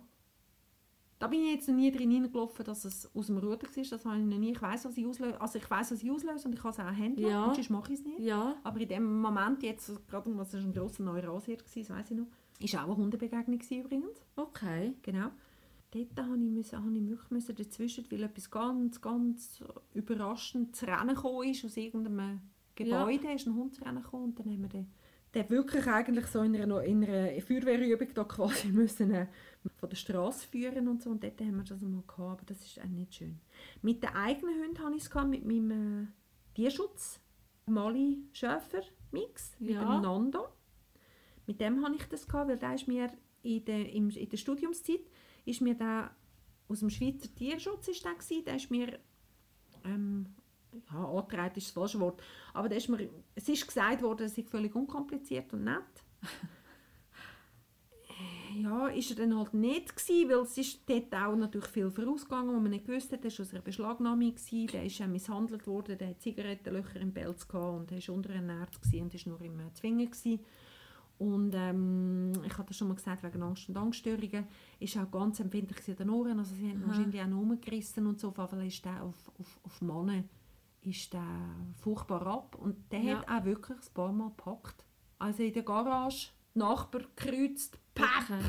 da 1.23 1.29
bin 1.29 1.45
ich 1.45 1.53
jetzt 1.53 1.69
noch 1.69 1.77
nie 1.77 1.93
drin 1.93 2.11
hineingelaufen, 2.11 2.65
dass 2.65 2.85
es 2.85 3.09
aus 3.15 3.27
dem 3.27 3.39
Ruder 3.39 3.69
war. 3.69 3.85
Das 3.85 4.05
habe 4.05 4.19
ich 4.19 4.25
noch 4.25 4.39
nie. 4.39 4.51
Ich 4.51 4.61
weiß, 4.61 4.87
was 4.87 4.97
ich 4.97 5.07
auslöse. 5.07 5.41
Also 5.41 5.59
ich 5.59 5.71
weiß, 5.71 5.93
was 5.93 6.03
ich 6.03 6.11
auslöse 6.11 6.49
und 6.49 6.55
ich 6.55 6.61
kann 6.61 6.73
es 6.73 6.81
auch 6.81 6.85
handeln. 6.85 7.29
Ja. 7.29 7.45
Und 7.45 7.55
sonst 7.55 7.71
mache 7.71 7.93
ich 7.93 8.01
es 8.01 8.05
nicht. 8.05 8.19
Ja, 8.19 8.57
Aber 8.65 8.81
in 8.81 8.89
dem 8.89 9.21
Moment 9.21 9.63
jetzt, 9.63 9.89
gerade 10.09 10.37
was 10.37 10.53
ein 10.55 10.73
grosser 10.73 11.05
Neurasier 11.05 11.59
war, 11.59 11.65
das 11.65 11.91
weiss 11.91 12.11
ich 12.11 12.17
noch, 12.17 12.27
ist 12.59 12.75
auch 12.75 12.87
eine 12.87 12.97
Hundebegegnung 12.97 13.61
übrigens. 13.71 14.21
okay. 14.35 14.95
Genau. 15.03 15.29
Dort 15.93 16.27
habe 16.27 16.37
ich, 16.39 16.51
müssen, 16.51 16.79
habe 16.79 16.97
ich 16.97 17.09
wirklich 17.09 17.31
müssen 17.31 17.55
dazwischen, 17.55 18.11
weil 18.11 18.23
etwas 18.25 18.51
ganz, 18.51 19.01
ganz 19.01 19.63
überraschend 19.95 20.75
zu 20.75 20.87
Rennen 20.87 21.15
gekommen 21.15 21.51
ist, 21.51 21.65
aus 21.65 21.77
irgendeinem 21.77 22.41
Gebäude 22.85 23.33
ist 23.33 23.47
ein 23.47 23.55
Hund 23.55 23.75
zu 23.75 23.83
Rennen 23.85 24.03
gekommen 24.03 24.25
und 24.25 24.39
dann 24.39 24.47
haben 24.47 24.63
wir 24.63 24.69
den, 24.69 24.93
den 25.35 25.51
wirklich 25.51 25.87
eigentlich 25.87 26.27
so 26.27 26.43
in 26.43 26.57
einer, 26.57 26.83
in 26.83 27.05
einer 27.05 27.41
Feuerwehrübung 27.41 28.09
da 28.15 28.25
quasi 28.25 28.69
müssen, 28.73 29.11
äh, 29.13 29.27
von 29.77 29.89
der 29.89 29.97
Straße 29.97 30.47
führen 30.47 30.89
und 30.89 31.03
so 31.03 31.11
und 31.11 31.23
dort 31.23 31.41
haben 31.41 31.57
wir 31.57 31.65
das 31.65 31.81
mal 31.83 32.03
gehabt, 32.07 32.21
aber 32.21 32.43
das 32.47 32.61
ist 32.65 32.81
auch 32.81 32.85
nicht 32.85 33.15
schön. 33.15 33.41
Mit 33.83 34.03
den 34.03 34.11
eigenen 34.11 34.61
Hunden 34.63 34.79
hatte 34.79 34.97
ich 34.97 35.05
es 35.05 35.15
mit 35.27 35.45
meinem 35.45 36.03
äh, 36.05 36.07
Tierschutz, 36.55 37.21
Mali 37.67 38.19
Schäfer 38.33 38.83
Mix, 39.13 39.53
mit 39.61 39.71
Ja. 39.71 39.81
dem 39.95 40.03
Nando. 40.03 40.49
Mit 41.47 41.61
dem 41.61 41.85
hatte 41.85 41.97
ich 41.97 42.05
das 42.07 42.27
gehabt, 42.27 42.49
weil 42.49 42.59
der 42.59 42.75
ist 42.75 42.89
mir 42.89 43.11
in 43.43 43.65
der, 43.65 43.93
im, 43.93 44.11
in 44.11 44.29
der 44.29 44.37
Studiumszeit 44.37 45.01
ist 45.45 45.61
mir 45.61 45.75
der 45.75 46.11
aus 46.69 46.81
dem 46.81 46.91
Schweizer 46.91 47.33
Tierschutz 47.35 47.89
ist 47.89 48.05
der, 48.05 48.15
gewesen, 48.15 48.45
der 48.45 48.57
ist 48.57 48.71
mir 48.71 48.99
ähm, 49.85 50.27
ja, 50.91 51.05
angetragen 51.05 51.57
ist 51.57 51.69
das 51.69 51.73
falsche 51.73 52.01
Wort, 52.01 52.23
aber 52.55 52.69
der 52.69 52.79
ist 52.79 52.89
mir, 52.89 53.09
es 53.35 53.49
ist 53.49 53.67
gesagt 53.67 54.03
worden, 54.03 54.27
es 54.27 54.35
sei 54.35 54.43
völlig 54.43 54.75
unkompliziert 54.75 55.53
und 55.53 55.65
nett. 55.65 55.83
ja, 58.57 58.89
ist 58.89 59.11
er 59.11 59.17
dann 59.17 59.37
halt 59.37 59.55
nicht 59.55 59.97
gewesen, 59.97 60.31
weil 60.31 60.39
es 60.41 60.59
ist 60.59 60.89
dort 60.89 61.15
auch 61.15 61.37
natürlich 61.37 61.69
viel 61.69 61.91
vorausgegangen, 61.91 62.55
wo 62.55 62.61
man 62.61 62.71
nicht 62.71 62.87
gewusst 62.87 63.13
hat, 63.13 63.25
er 63.25 63.31
war 63.31 63.41
aus 63.41 63.53
einer 63.53 63.63
Beschlagnahmung, 63.63 64.35
gewesen, 64.35 64.67
der 64.69 64.85
ist 64.85 65.01
äh, 65.01 65.07
misshandelt 65.07 65.67
worden, 65.67 65.99
der 65.99 66.09
hat 66.09 66.21
Zigarettenlöcher 66.21 67.01
im 67.01 67.13
Pelz 67.13 67.47
gehabt 67.47 67.79
und 67.79 67.93
er 67.93 68.07
war 68.09 68.15
unterernährt 68.15 68.81
gewesen 68.81 69.03
und 69.03 69.15
ist 69.15 69.27
nur 69.27 69.41
im 69.41 69.61
äh, 69.61 69.73
Zwinger 69.75 70.07
gewesen. 70.07 70.41
Und 71.19 71.55
ähm, 71.55 72.33
ich 72.45 72.59
hatte 72.59 72.75
schon 72.75 72.89
mal 72.89 72.95
gesagt, 72.95 73.23
wegen 73.23 73.43
Angst 73.43 73.69
und 73.69 73.77
Angststörungen. 73.77 74.45
Ist 74.81 74.97
auch 74.97 75.09
ganz 75.09 75.39
empfindlich 75.39 75.89
an 75.89 75.97
den 75.97 76.11
Ohren, 76.11 76.39
also 76.39 76.55
sie 76.57 76.71
haben 76.71 76.85
wahrscheinlich 76.85 77.21
auch 77.21 77.29
noch 77.29 77.39
rumgerissen 77.39 78.07
und 78.09 78.19
so, 78.19 78.29
auf 78.29 78.39
jeden 78.39 78.49
Fall 78.49 78.67
ist 78.67 78.85
der 78.85 79.03
auf, 79.05 79.31
auf, 79.39 79.61
auf 79.63 79.81
Männer 79.83 80.25
ist 80.83 81.13
der 81.13 81.23
furchtbar 81.81 82.27
ab 82.27 82.57
und 82.57 82.91
der 82.93 83.01
Ja. 83.01 83.19
hat 83.21 83.29
auch 83.29 83.45
wirklich 83.45 83.79
ein 83.79 83.95
paar 83.95 84.13
Mal 84.13 84.29
gepackt. 84.29 84.85
Also 85.19 85.43
in 85.43 85.53
der 85.53 85.63
Garage, 85.63 86.29
Nachbar 86.55 87.03
gekreuzt, 87.17 87.79
papp, 87.95 88.25
Okay. 88.25 88.43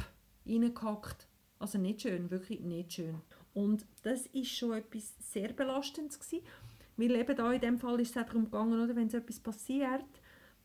reingehackt. 0.45 1.27
Also 1.59 1.77
nicht 1.77 2.01
schön, 2.01 2.29
wirklich 2.29 2.59
nicht 2.59 2.93
schön. 2.93 3.21
Und 3.53 3.85
das 4.01 4.25
ist 4.27 4.49
schon 4.51 4.73
etwas 4.73 5.13
sehr 5.19 5.53
Belastendes 5.53 6.19
gewesen, 6.19 6.43
weil 6.97 7.11
eben 7.15 7.35
da 7.35 7.51
in 7.53 7.61
dem 7.61 7.77
Fall 7.77 7.99
ist 8.01 8.15
es 8.15 8.21
auch 8.21 8.25
darum 8.25 8.45
gegangen, 8.45 8.81
oder, 8.81 8.95
wenn 8.95 9.09
so 9.09 9.17
etwas 9.17 9.39
passiert, 9.39 10.03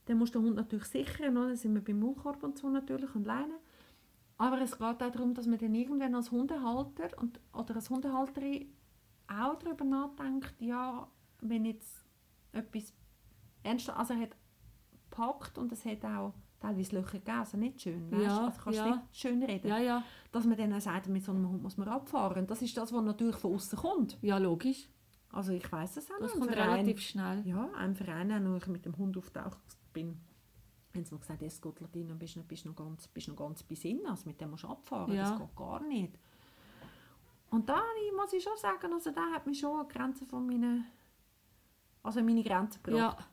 dann 0.07 0.19
muss 0.19 0.33
der 0.33 0.41
Hund 0.41 0.57
natürlich 0.57 0.87
sichern, 0.87 1.37
oder? 1.37 1.49
dann 1.49 1.57
sind 1.57 1.75
wir 1.75 1.85
beim 1.85 2.01
Maulkorb 2.01 2.43
und 2.43 2.59
so 2.59 2.69
natürlich 2.71 3.15
und 3.15 3.27
Leinen. 3.27 3.59
Aber 4.39 4.61
es 4.61 4.73
geht 4.73 4.83
auch 4.83 4.97
darum, 5.11 5.35
dass 5.35 5.47
man 5.47 5.59
dann 5.59 5.75
irgendwann 5.75 6.15
als 6.15 6.31
Hundehalter 6.31 7.11
und, 7.19 7.39
oder 7.53 7.77
als 7.77 7.91
Hundehalterin 7.91 8.73
auch 9.29 9.57
darüber 9.57 9.85
nachdenkt, 9.85 10.55
ja, 10.61 11.07
wenn 11.41 11.65
jetzt 11.65 12.05
etwas 12.53 12.93
ernst, 13.63 13.91
also 13.91 14.15
er 14.15 14.21
hat 14.21 14.37
gepackt 15.11 15.59
und 15.59 15.73
es 15.73 15.85
hat 15.85 16.05
auch 16.05 16.35
teilweise 16.61 16.97
Löcher 16.97 17.19
gegeben, 17.19 17.39
also 17.39 17.57
nicht 17.57 17.81
schön, 17.81 18.11
weißt? 18.11 18.23
Ja, 18.23 18.47
also 18.47 18.61
kannst 18.63 18.79
du 18.81 18.85
ja. 18.85 18.97
nicht 18.97 19.17
schön 19.17 19.43
reden. 19.43 19.69
Ja, 19.69 19.79
ja. 19.79 20.03
Dass 20.33 20.45
man 20.45 20.57
dann 20.57 20.73
auch 20.73 20.81
sagt, 20.81 21.09
mit 21.09 21.23
so 21.25 21.33
einem 21.33 21.49
Hund 21.49 21.63
muss 21.63 21.77
man 21.77 21.89
abfahren. 21.89 22.47
Das 22.47 22.63
ist 22.63 22.77
das, 22.77 22.93
was 22.93 23.03
natürlich 23.05 23.37
von 23.37 23.55
außen 23.55 23.79
kommt. 23.79 24.19
Ja, 24.23 24.39
logisch. 24.39 24.89
Also 25.31 25.53
ich 25.53 25.71
weiß 25.71 25.97
es 25.99 26.11
auch 26.11 26.19
Das 26.21 26.35
noch. 26.35 26.41
Kommt 26.41 26.53
Verein- 26.55 26.71
relativ 26.71 27.01
schnell. 27.01 27.47
Ja, 27.47 27.71
ein 27.77 27.95
Verein, 27.95 28.33
als 28.33 28.63
ich 28.63 28.69
mit 28.69 28.85
dem 28.87 28.97
Hund 28.97 29.17
auftaucht 29.17 29.59
bin, 29.93 30.19
haben 30.95 31.05
sie 31.05 31.15
mir 31.15 31.21
gesagt, 31.21 31.43
es 31.43 31.61
geht 31.61 31.81
Ladino, 31.81 32.15
bist 32.15 32.35
du 32.37 32.43
bist 32.43 32.65
noch 32.67 32.75
ganz, 32.75 33.07
bist 33.09 33.29
noch 33.29 33.37
ganz 33.37 33.63
bei 33.63 33.75
Sinn, 33.77 34.01
also 34.07 34.27
mit 34.27 34.41
dem 34.41 34.51
musst 34.51 34.65
du 34.65 34.69
abfahren, 34.69 35.15
Ja. 35.15 35.31
das 35.31 35.39
geht 35.39 35.55
gar 35.57 35.81
nicht. 35.83 36.19
Und 37.51 37.69
da 37.69 37.81
muss 38.17 38.33
ich 38.33 38.43
schon 38.43 38.57
sagen, 38.57 38.93
also 38.93 39.11
da 39.11 39.31
hat 39.33 39.47
mich 39.47 39.61
schon 39.61 39.79
an 39.79 39.87
die 39.89 39.95
Grenze 39.97 40.27
von 40.27 40.47
meinen, 40.47 40.87
also 42.09 42.23
meine 42.23 42.43
Grenze 42.43 42.81
gebracht. 42.83 43.19
Ja, 43.19 43.27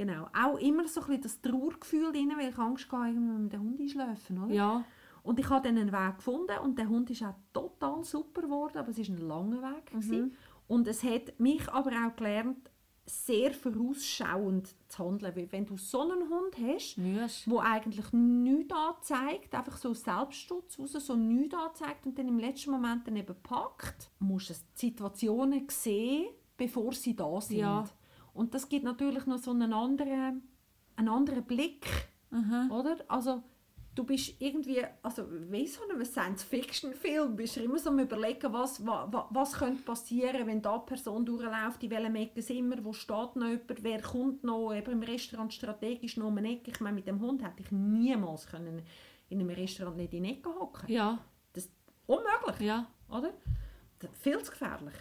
Genau. 0.00 0.28
Auch 0.32 0.56
immer 0.56 0.88
so 0.88 1.02
ein 1.02 1.06
bisschen 1.08 1.22
das 1.22 1.42
Trauergefühl 1.42 2.10
drin, 2.10 2.32
weil 2.34 2.48
ich 2.48 2.58
Angst 2.58 2.90
hatte, 2.90 3.08
irgendwann 3.08 3.42
mit 3.42 3.52
dem 3.52 3.60
Hund 3.60 3.80
einschläfen, 3.80 4.42
oder? 4.42 4.54
ja. 4.54 4.84
Und 5.22 5.38
ich 5.38 5.50
habe 5.50 5.68
dann 5.68 5.76
einen 5.76 5.92
Weg 5.92 6.16
gefunden 6.16 6.58
und 6.64 6.78
der 6.78 6.88
Hund 6.88 7.10
ist 7.10 7.22
auch 7.22 7.34
total 7.52 8.02
super 8.02 8.40
geworden, 8.40 8.78
aber 8.78 8.88
es 8.88 8.98
ist 8.98 9.10
ein 9.10 9.18
langer 9.18 9.60
Weg. 9.60 9.92
Mhm. 9.92 10.32
Und 10.66 10.88
es 10.88 11.04
hat 11.04 11.38
mich 11.38 11.68
aber 11.68 11.90
auch 11.90 12.16
gelernt, 12.16 12.70
sehr 13.04 13.52
vorausschauend 13.52 14.74
zu 14.88 15.04
handeln. 15.04 15.36
Weil 15.36 15.52
wenn 15.52 15.66
du 15.66 15.76
so 15.76 16.00
einen 16.00 16.30
Hund 16.30 16.56
hast, 16.58 16.96
Mühst. 16.96 17.50
wo 17.50 17.58
eigentlich 17.58 18.10
nichts 18.12 18.72
anzeigt, 18.72 19.54
einfach 19.54 19.76
so 19.76 19.92
Selbstschutz 19.92 20.78
raus, 20.78 20.92
so 20.92 21.14
nichts 21.16 21.54
anzeigt 21.54 22.06
und 22.06 22.18
dann 22.18 22.28
im 22.28 22.38
letzten 22.38 22.70
Moment 22.70 23.06
dann 23.06 23.16
eben 23.16 23.36
packt, 23.42 24.10
musst 24.18 24.48
du 24.48 24.54
die 24.54 24.86
Situationen 24.86 25.68
sehen, 25.68 26.28
bevor 26.60 26.92
sie 26.92 27.16
da 27.16 27.40
sind. 27.40 27.58
Ja. 27.58 27.84
Und 28.34 28.54
das 28.54 28.68
gibt 28.68 28.84
natürlich 28.84 29.26
noch 29.26 29.38
so 29.38 29.50
einen 29.50 29.72
anderen, 29.72 30.42
einen 30.96 31.08
anderen 31.08 31.44
Blick, 31.44 31.86
Mhm. 32.30 32.70
oder? 32.70 32.96
Also 33.08 33.42
du 33.96 34.04
bist 34.04 34.40
irgendwie, 34.40 34.84
also 35.02 35.24
wie 35.50 35.66
so 35.66 35.82
einem 35.82 36.04
Science-Fiction-Film, 36.04 37.34
bist 37.34 37.56
du 37.56 37.60
immer 37.62 37.78
so 37.78 37.90
am 37.90 37.98
überlegen, 37.98 38.52
was, 38.52 38.86
was, 38.86 39.08
was 39.30 39.52
könnte 39.54 39.82
passieren, 39.82 40.46
wenn 40.46 40.62
da 40.62 40.78
Person 40.78 41.26
durchläuft, 41.26 41.82
in 41.82 41.90
welchem 41.90 42.14
Ecke 42.14 42.40
sind 42.40 42.70
wir, 42.70 42.84
wo 42.84 42.92
steht 42.92 43.34
noch 43.34 43.48
jemand, 43.48 43.82
wer 43.82 44.00
kommt 44.00 44.44
noch, 44.44 44.72
eben 44.72 44.92
im 44.92 45.02
Restaurant 45.02 45.52
strategisch 45.52 46.16
noch 46.18 46.28
um 46.28 46.38
eine 46.38 46.52
Ecke. 46.52 46.70
Ich 46.70 46.80
meine, 46.80 46.94
mit 46.94 47.08
dem 47.08 47.20
Hund 47.20 47.42
hätte 47.42 47.62
ich 47.62 47.72
niemals 47.72 48.46
können 48.46 48.82
in 49.28 49.40
einem 49.40 49.50
Restaurant 49.50 49.96
nicht 49.96 50.12
in 50.14 50.22
die 50.22 50.30
Ecke 50.30 50.50
hocken. 50.50 50.88
Ja, 50.90 51.18
Das 51.52 51.64
ist 51.64 51.72
unmöglich, 52.06 52.60
ja. 52.68 52.86
oder? 53.08 53.32
Das 53.98 54.10
ist 54.12 54.22
viel 54.22 54.38
zu 54.42 54.52
gefährlich. 54.52 54.94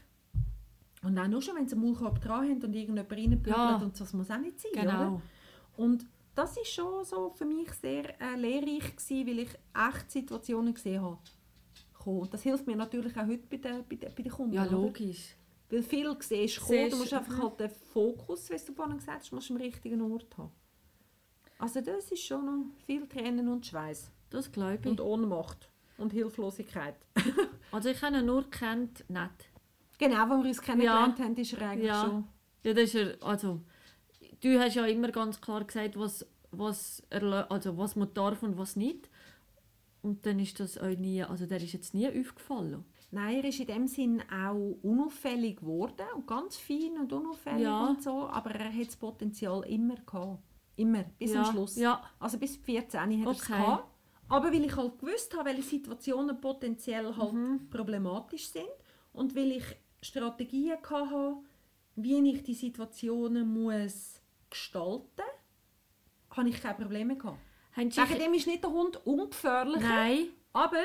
Und 1.01 1.17
auch 1.17 1.27
nur 1.27 1.41
schon, 1.41 1.55
wenn 1.55 1.67
sie 1.67 1.75
einen 1.75 1.83
Maulkorb 1.85 2.19
dran 2.21 2.41
haben 2.49 2.63
und 2.63 2.73
irgendjemand 2.73 3.12
reinpügelt 3.12 3.47
Ja. 3.55 3.75
und 3.77 3.95
so, 3.95 4.03
das 4.03 4.13
muss 4.13 4.29
auch 4.29 4.38
nicht 4.38 4.59
sein, 4.59 4.71
Genau. 4.73 4.89
oder? 4.89 5.21
Und 5.77 6.05
das 6.35 6.57
ist 6.57 6.67
schon 6.73 7.03
so 7.05 7.29
für 7.31 7.45
mich 7.45 7.71
sehr 7.73 8.19
äh, 8.21 8.35
lehrreich 8.35 8.95
gewesen, 8.95 9.27
weil 9.27 9.39
ich 9.39 9.49
echt 9.73 10.12
Situationen 10.12 10.73
gesehen 10.73 11.01
habe. 11.01 11.17
Und 12.05 12.33
das 12.33 12.41
hilft 12.43 12.65
mir 12.65 12.75
natürlich 12.75 13.15
auch 13.17 13.27
heute 13.27 13.45
bei 13.49 13.57
den, 13.57 13.83
bei 13.88 13.95
den, 13.95 14.13
bei 14.15 14.23
den 14.23 14.31
Kunden. 14.31 14.53
Ja, 14.53 14.63
oder? 14.63 14.71
logisch. 14.71 15.35
Weil 15.69 15.83
viel 15.83 16.15
siehst 16.21 16.57
du 16.67 16.89
du 16.89 16.95
musst 16.97 17.13
einfach 17.13 17.38
halt 17.43 17.59
den 17.59 17.69
Fokus, 17.69 18.49
wie 18.49 18.57
du 18.57 18.73
vorhin 18.73 18.97
gesagt 18.97 19.19
hast, 19.19 19.31
musst 19.31 19.49
du 19.49 19.53
am 19.55 19.62
richtigen 19.62 20.01
Ort 20.01 20.35
haben. 20.38 20.51
Also 21.59 21.81
das 21.81 22.09
ist 22.12 22.23
schon 22.23 22.45
noch 22.45 22.65
viel 22.85 23.05
Tränen 23.07 23.47
und 23.49 23.65
Schweiß 23.65 24.09
Das 24.29 24.51
glaube 24.51 24.79
ich. 24.81 24.88
und 24.89 24.99
Ohnmacht 25.01 25.69
und 25.97 26.12
Hilflosigkeit. 26.13 26.95
Also 27.71 27.89
ich 27.89 28.01
habe 28.01 28.17
ihn 28.17 28.25
nur 28.25 28.49
kennt, 28.49 29.07
nicht. 29.12 29.48
Genau, 29.99 30.21
als 30.23 30.29
wir 30.29 30.49
uns 30.49 30.62
kennengelernt 30.62 31.19
haben, 31.19 31.35
ist 31.35 31.53
er 31.53 31.69
eigentlich 31.69 31.88
Ja. 31.88 32.03
schon... 32.05 32.23
Ja, 32.63 32.73
das 32.73 32.83
ist 32.85 32.95
er, 32.95 33.17
also, 33.23 33.62
du 34.41 34.59
hast 34.59 34.75
ja 34.75 34.85
immer 34.85 35.09
ganz 35.12 35.39
klar 35.39 35.63
gesagt, 35.63 35.97
was, 35.99 36.25
was, 36.51 37.03
erlö- 37.12 37.47
also, 37.49 37.77
was 37.77 37.95
man 37.95 38.12
darf 38.13 38.41
und 38.43 38.57
was 38.57 38.75
nicht. 38.75 39.09
Und 40.01 40.25
dann 40.25 40.39
ist 40.39 40.59
das 40.59 40.79
euch 40.81 40.97
nie, 40.97 41.21
also 41.23 41.45
der 41.45 41.62
ist 41.62 41.73
jetzt 41.73 41.93
nie 41.93 42.07
aufgefallen. 42.07 42.83
Nein, 43.12 43.38
er 43.38 43.45
ist 43.45 43.59
in 43.59 43.67
dem 43.67 43.88
Sinn 43.88 44.21
auch 44.31 44.77
unauffällig 44.81 45.57
geworden 45.57 46.05
und 46.15 46.25
ganz 46.27 46.57
fein 46.57 46.97
und 46.99 47.12
unauffällig 47.12 47.63
Ja. 47.63 47.88
und 47.88 48.01
so, 48.01 48.27
aber 48.29 48.51
er 48.51 48.73
hat 48.73 48.88
das 48.88 48.95
Potenzial 48.95 49.63
immer 49.67 49.95
gehabt. 49.95 50.39
Immer, 50.75 51.03
bis 51.17 51.33
ja. 51.33 51.43
am 51.43 51.51
Schluss. 51.51 51.75
Ja, 51.75 52.01
Also 52.19 52.38
bis 52.38 52.55
14 52.57 52.99
hat 53.01 53.09
er 53.09 53.31
es 53.31 53.41
Okay. 53.41 53.53
gehabt. 53.53 53.85
Aber 54.29 54.53
weil 54.53 54.63
ich 54.63 54.75
halt 54.75 54.99
gewusst 54.99 55.35
habe, 55.35 55.49
welche 55.49 55.63
Situationen 55.63 56.39
potenziell 56.39 57.13
halt 57.17 57.33
Mhm. 57.33 57.69
problematisch 57.69 58.47
sind 58.49 58.69
und 59.12 59.35
weil 59.35 59.51
ich 59.53 59.63
Strategien 60.01 60.77
hatte, 60.89 61.38
wie 61.95 62.31
ich 62.31 62.43
die 62.43 62.53
Situationen 62.53 63.47
muss 63.47 64.21
gestalten 64.49 65.03
muss, 65.17 66.38
habe 66.38 66.49
ich 66.49 66.62
keine 66.62 66.75
Probleme 66.75 67.17
gehabt. 67.17 67.39
Wegen 67.75 68.19
dem 68.19 68.33
ist 68.33 68.47
nicht 68.47 68.63
der 68.63 68.71
Hund 68.71 69.05
ungefährlicher, 69.05 69.88
Nein, 69.88 70.27
aber 70.53 70.83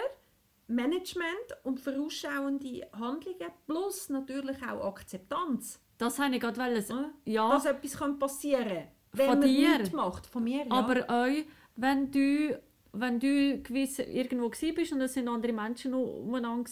Management 0.66 1.56
und 1.64 1.80
vorausschauende 1.80 2.88
Handlungen 2.92 3.50
plus 3.66 4.08
natürlich 4.08 4.62
auch 4.62 4.86
Akzeptanz, 4.86 5.80
das 5.98 6.18
wollte 6.18 6.34
ich 6.34 6.40
gerade 6.40 6.58
wollen 6.58 6.82
sagen. 6.82 7.12
Ja, 7.24 7.50
dass 7.50 7.66
etwas 7.66 8.18
passieren 8.18 8.68
kann, 8.68 8.88
wenn 9.12 9.28
Von 9.28 9.38
man 9.38 9.48
dir? 9.48 9.78
nichts 9.78 9.92
macht. 9.92 10.26
Von 10.26 10.44
mir, 10.44 10.66
ja. 10.66 10.70
aber 10.70 11.08
euch, 11.22 11.44
wenn 11.76 12.10
du, 12.10 12.60
wenn 12.92 13.20
du 13.20 13.62
gewiss 13.62 13.98
irgendwo 13.98 14.48
bist 14.48 14.92
und 14.92 15.00
es 15.00 15.14
sind 15.14 15.28
andere 15.28 15.52
Menschen 15.52 15.94
umeinander 15.94 16.68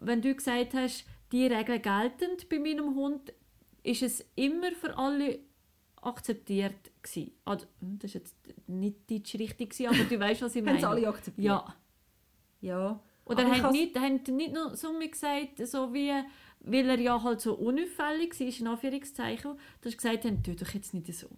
wenn 0.00 0.22
du 0.22 0.34
gesagt 0.34 0.74
hast, 0.74 1.04
die 1.32 1.46
Regeln 1.46 1.82
gelten 1.82 2.30
bei 2.48 2.58
meinem 2.58 2.94
Hund, 2.94 3.32
ist 3.82 4.02
es 4.02 4.24
immer 4.34 4.72
für 4.72 4.96
alle 4.96 5.38
akzeptiert 6.00 6.90
gsi. 7.02 7.32
Also, 7.44 7.66
hm, 7.80 7.98
das 7.98 8.10
ist 8.10 8.14
jetzt 8.14 8.36
nicht 8.68 9.10
deutsch 9.10 9.34
richtig 9.34 9.70
gsi, 9.70 9.86
aber 9.86 9.96
du 10.04 10.18
weißt, 10.20 10.42
was 10.42 10.54
ich 10.54 10.60
haben 10.60 10.66
meine. 10.66 10.78
es 10.78 10.84
alle 10.84 11.08
akzeptiert. 11.08 11.44
Ja. 11.46 11.74
Ja. 12.60 13.00
Oder 13.24 13.44
haben 13.44 13.62
has- 13.62 13.72
nicht, 13.72 13.98
haben 13.98 14.20
nicht 14.36 14.52
nur 14.54 14.76
so 14.76 14.92
mir 14.92 15.08
gesagt, 15.10 15.58
so 15.66 15.92
wie, 15.92 16.12
weil 16.60 16.88
er 16.88 16.98
ja 16.98 17.22
halt 17.22 17.40
so 17.40 17.54
unauffällig 17.54 18.38
war, 18.40 18.46
in 18.60 18.66
Anführungszeichen, 18.66 19.58
dass 19.80 19.92
sie 19.92 19.96
gesagt 19.98 20.24
haben, 20.24 20.42
tu 20.42 20.54
doch 20.54 20.70
jetzt 20.72 20.94
nicht 20.94 21.12
so. 21.14 21.28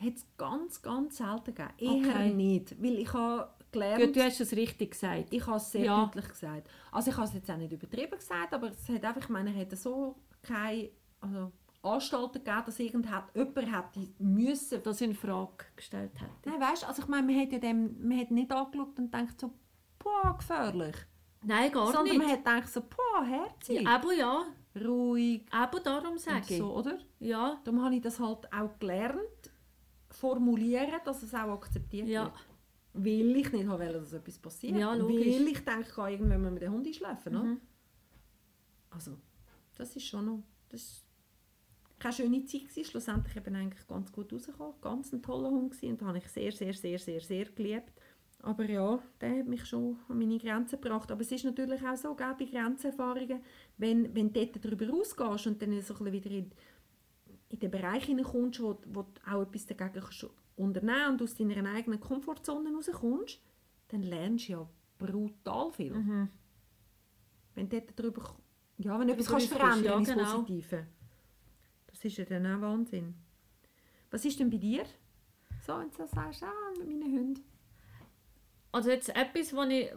Hat 0.00 0.14
es 0.14 0.26
ganz, 0.36 0.80
ganz 0.80 1.16
selten 1.16 1.54
gegeben. 1.56 2.04
Eher 2.04 2.10
Okay. 2.14 2.34
nicht. 2.34 2.80
Weil 2.80 2.98
ich 3.00 3.12
habe 3.12 3.50
gelernt, 3.72 4.04
Gut, 4.04 4.16
du 4.16 4.22
hast 4.22 4.40
es 4.40 4.52
richtig 4.52 4.92
gesagt. 4.92 5.26
ich 5.30 5.46
habe 5.46 5.56
es 5.56 5.72
sehr 5.72 5.84
Ja. 5.84 6.04
deutlich 6.04 6.28
gesagt. 6.28 6.68
Also 6.92 7.10
ich 7.10 7.16
habe 7.16 7.26
es 7.28 7.34
jetzt 7.34 7.50
auch 7.50 7.56
nicht 7.56 7.72
übertrieben 7.72 8.18
gesagt, 8.18 8.52
aber 8.54 8.70
es 8.70 8.88
hat 8.88 9.04
einfach, 9.04 9.22
ich 9.22 9.28
meine, 9.28 9.50
hätte 9.50 9.76
so 9.76 10.16
keine 10.42 10.90
also, 11.20 11.52
Anstalten 11.82 12.44
gegeben, 12.44 12.62
dass 12.66 12.78
irgendjemand 12.80 13.34
jemand 13.34 13.56
hätte 13.94 14.08
müssen. 14.18 14.82
das 14.82 15.00
in 15.00 15.14
Frage 15.14 15.64
gestellt 15.76 16.20
hat. 16.20 16.30
Nein, 16.44 16.60
weißt, 16.60 16.86
also 16.86 17.02
ich 17.02 17.08
meine, 17.08 17.26
man 17.26 17.40
hat 17.40 17.52
ja 17.52 17.58
dem, 17.58 18.08
man 18.08 18.18
hat 18.20 18.30
nicht 18.30 18.50
angeschaut 18.52 18.98
und 18.98 19.12
denkt 19.14 19.40
so, 19.40 19.52
boah, 19.98 20.36
gefährlich. 20.36 20.96
Nein, 21.44 21.70
gar 21.70 21.86
Sondern 21.92 22.16
nicht. 22.16 22.18
man 22.18 22.28
hat 22.30 22.44
gedacht 22.44 22.68
so, 22.68 22.80
boah, 22.82 23.24
herzig, 23.24 23.82
ja, 23.82 23.90
aber 23.94 24.12
ja, 24.12 24.42
ruhig 24.84 25.46
aber 25.52 25.78
darum 25.80 26.18
sage 26.18 26.42
ich. 26.48 26.58
so, 26.58 26.74
oder? 26.74 26.98
Ja, 27.20 27.60
Darum 27.64 27.82
habe 27.84 27.94
ich 27.94 28.00
das 28.02 28.18
halt 28.18 28.52
auch 28.52 28.76
gelernt, 28.80 29.50
formulieren, 30.10 31.00
dass 31.04 31.22
es 31.22 31.34
auch 31.34 31.52
akzeptiert 31.52 32.08
ja, 32.08 32.24
wird. 32.24 32.32
Weil 32.92 33.36
ich 33.36 33.52
nicht 33.52 33.68
wollte, 33.68 33.92
dass 33.92 34.12
etwas 34.12 34.38
passiert. 34.38 34.76
Ja, 34.76 34.94
logisch. 34.94 35.18
Weil 35.18 35.48
ich 35.48 35.64
denke, 35.64 35.82
ich 35.82 35.94
kann 35.94 36.10
irgendwann 36.10 36.42
mal 36.42 36.50
mit 36.50 36.62
dem 36.62 36.72
Hund 36.72 36.86
einschlafen. 36.86 37.36
oder? 37.36 37.44
Mhm. 37.44 37.60
Also, 38.90 39.16
das 39.76 39.94
ist 39.94 40.06
schon 40.06 40.26
noch... 40.26 40.42
Das 40.68 40.82
ist 40.82 41.04
keine 41.98 42.14
schöne 42.14 42.44
Zeit 42.44 42.62
gewesen. 42.62 42.84
Schlussendlich 42.84 43.36
eben 43.36 43.54
eigentlich 43.54 43.86
ganz 43.86 44.12
gut 44.12 44.32
rausgekommen. 44.32 44.80
Ganz 44.80 45.12
ein 45.12 45.22
toller 45.22 45.50
Hund 45.50 45.72
gewesen 45.72 45.92
und 45.92 46.00
den 46.00 46.08
habe 46.08 46.18
ich 46.18 46.28
sehr, 46.28 46.52
sehr, 46.52 46.74
sehr, 46.74 46.98
sehr, 46.98 47.20
sehr 47.20 47.44
geliebt. 47.46 47.92
Aber 48.40 48.64
ja, 48.64 49.02
der 49.20 49.40
hat 49.40 49.48
mich 49.48 49.64
schon 49.66 49.98
an 50.08 50.18
meine 50.18 50.38
Grenzen 50.38 50.80
gebracht. 50.80 51.10
Aber 51.10 51.20
es 51.22 51.32
ist 51.32 51.44
natürlich 51.44 51.82
auch 51.84 51.96
so, 51.96 52.14
gell, 52.14 52.36
bei 52.38 52.44
Grenzerfahrungen, 52.44 53.42
wenn, 53.78 54.14
wenn 54.14 54.32
du 54.32 54.44
dort 54.44 54.64
darüber 54.64 54.88
rausgehst 54.90 55.48
und 55.48 55.60
dann 55.60 55.80
so 55.82 55.94
ein 55.94 56.04
bisschen 56.04 56.12
wieder 56.12 56.30
in, 56.30 56.50
in 57.48 57.58
den 57.58 57.70
Bereich 57.70 58.04
hineinkommst, 58.04 58.60
wo, 58.62 58.78
wo 58.86 59.02
du 59.02 59.10
auch 59.26 59.42
etwas 59.42 59.66
dagegen 59.66 60.00
kannst 60.00 60.26
unternehmen 60.58 61.12
und 61.12 61.22
aus 61.22 61.34
deiner 61.34 61.70
eigenen 61.72 62.00
Komfortzone 62.00 62.74
rauskommst, 62.74 63.40
dann 63.88 64.02
lernst 64.02 64.48
du 64.48 64.52
ja 64.52 64.68
brutal 64.98 65.72
viel. 65.72 65.94
Mhm. 65.94 66.28
Wenn 67.54 67.68
du 67.68 67.82
darüber, 67.96 68.36
ja, 68.78 68.98
wenn 68.98 69.08
du 69.08 69.14
etwas 69.14 69.26
kannst 69.26 69.48
verändern 69.48 69.84
ja, 69.84 69.98
ins 69.98 70.08
genau. 70.08 70.40
Positive. 70.40 70.86
Das 71.86 72.04
ist 72.04 72.16
ja 72.18 72.24
dann 72.24 72.46
auch 72.46 72.60
Wahnsinn. 72.60 73.14
Was 74.10 74.24
ist 74.24 74.38
denn 74.38 74.50
bei 74.50 74.58
dir? 74.58 74.84
So, 75.66 75.78
wenn 75.78 75.90
du 75.90 76.06
sagst, 76.06 76.42
ah, 76.42 76.52
mit 76.78 76.88
meinen 76.88 77.12
Hunden. 77.12 77.44
Also 78.72 78.90
jetzt 78.90 79.08
etwas, 79.10 79.54
was 79.54 79.68
ich, 79.70 79.90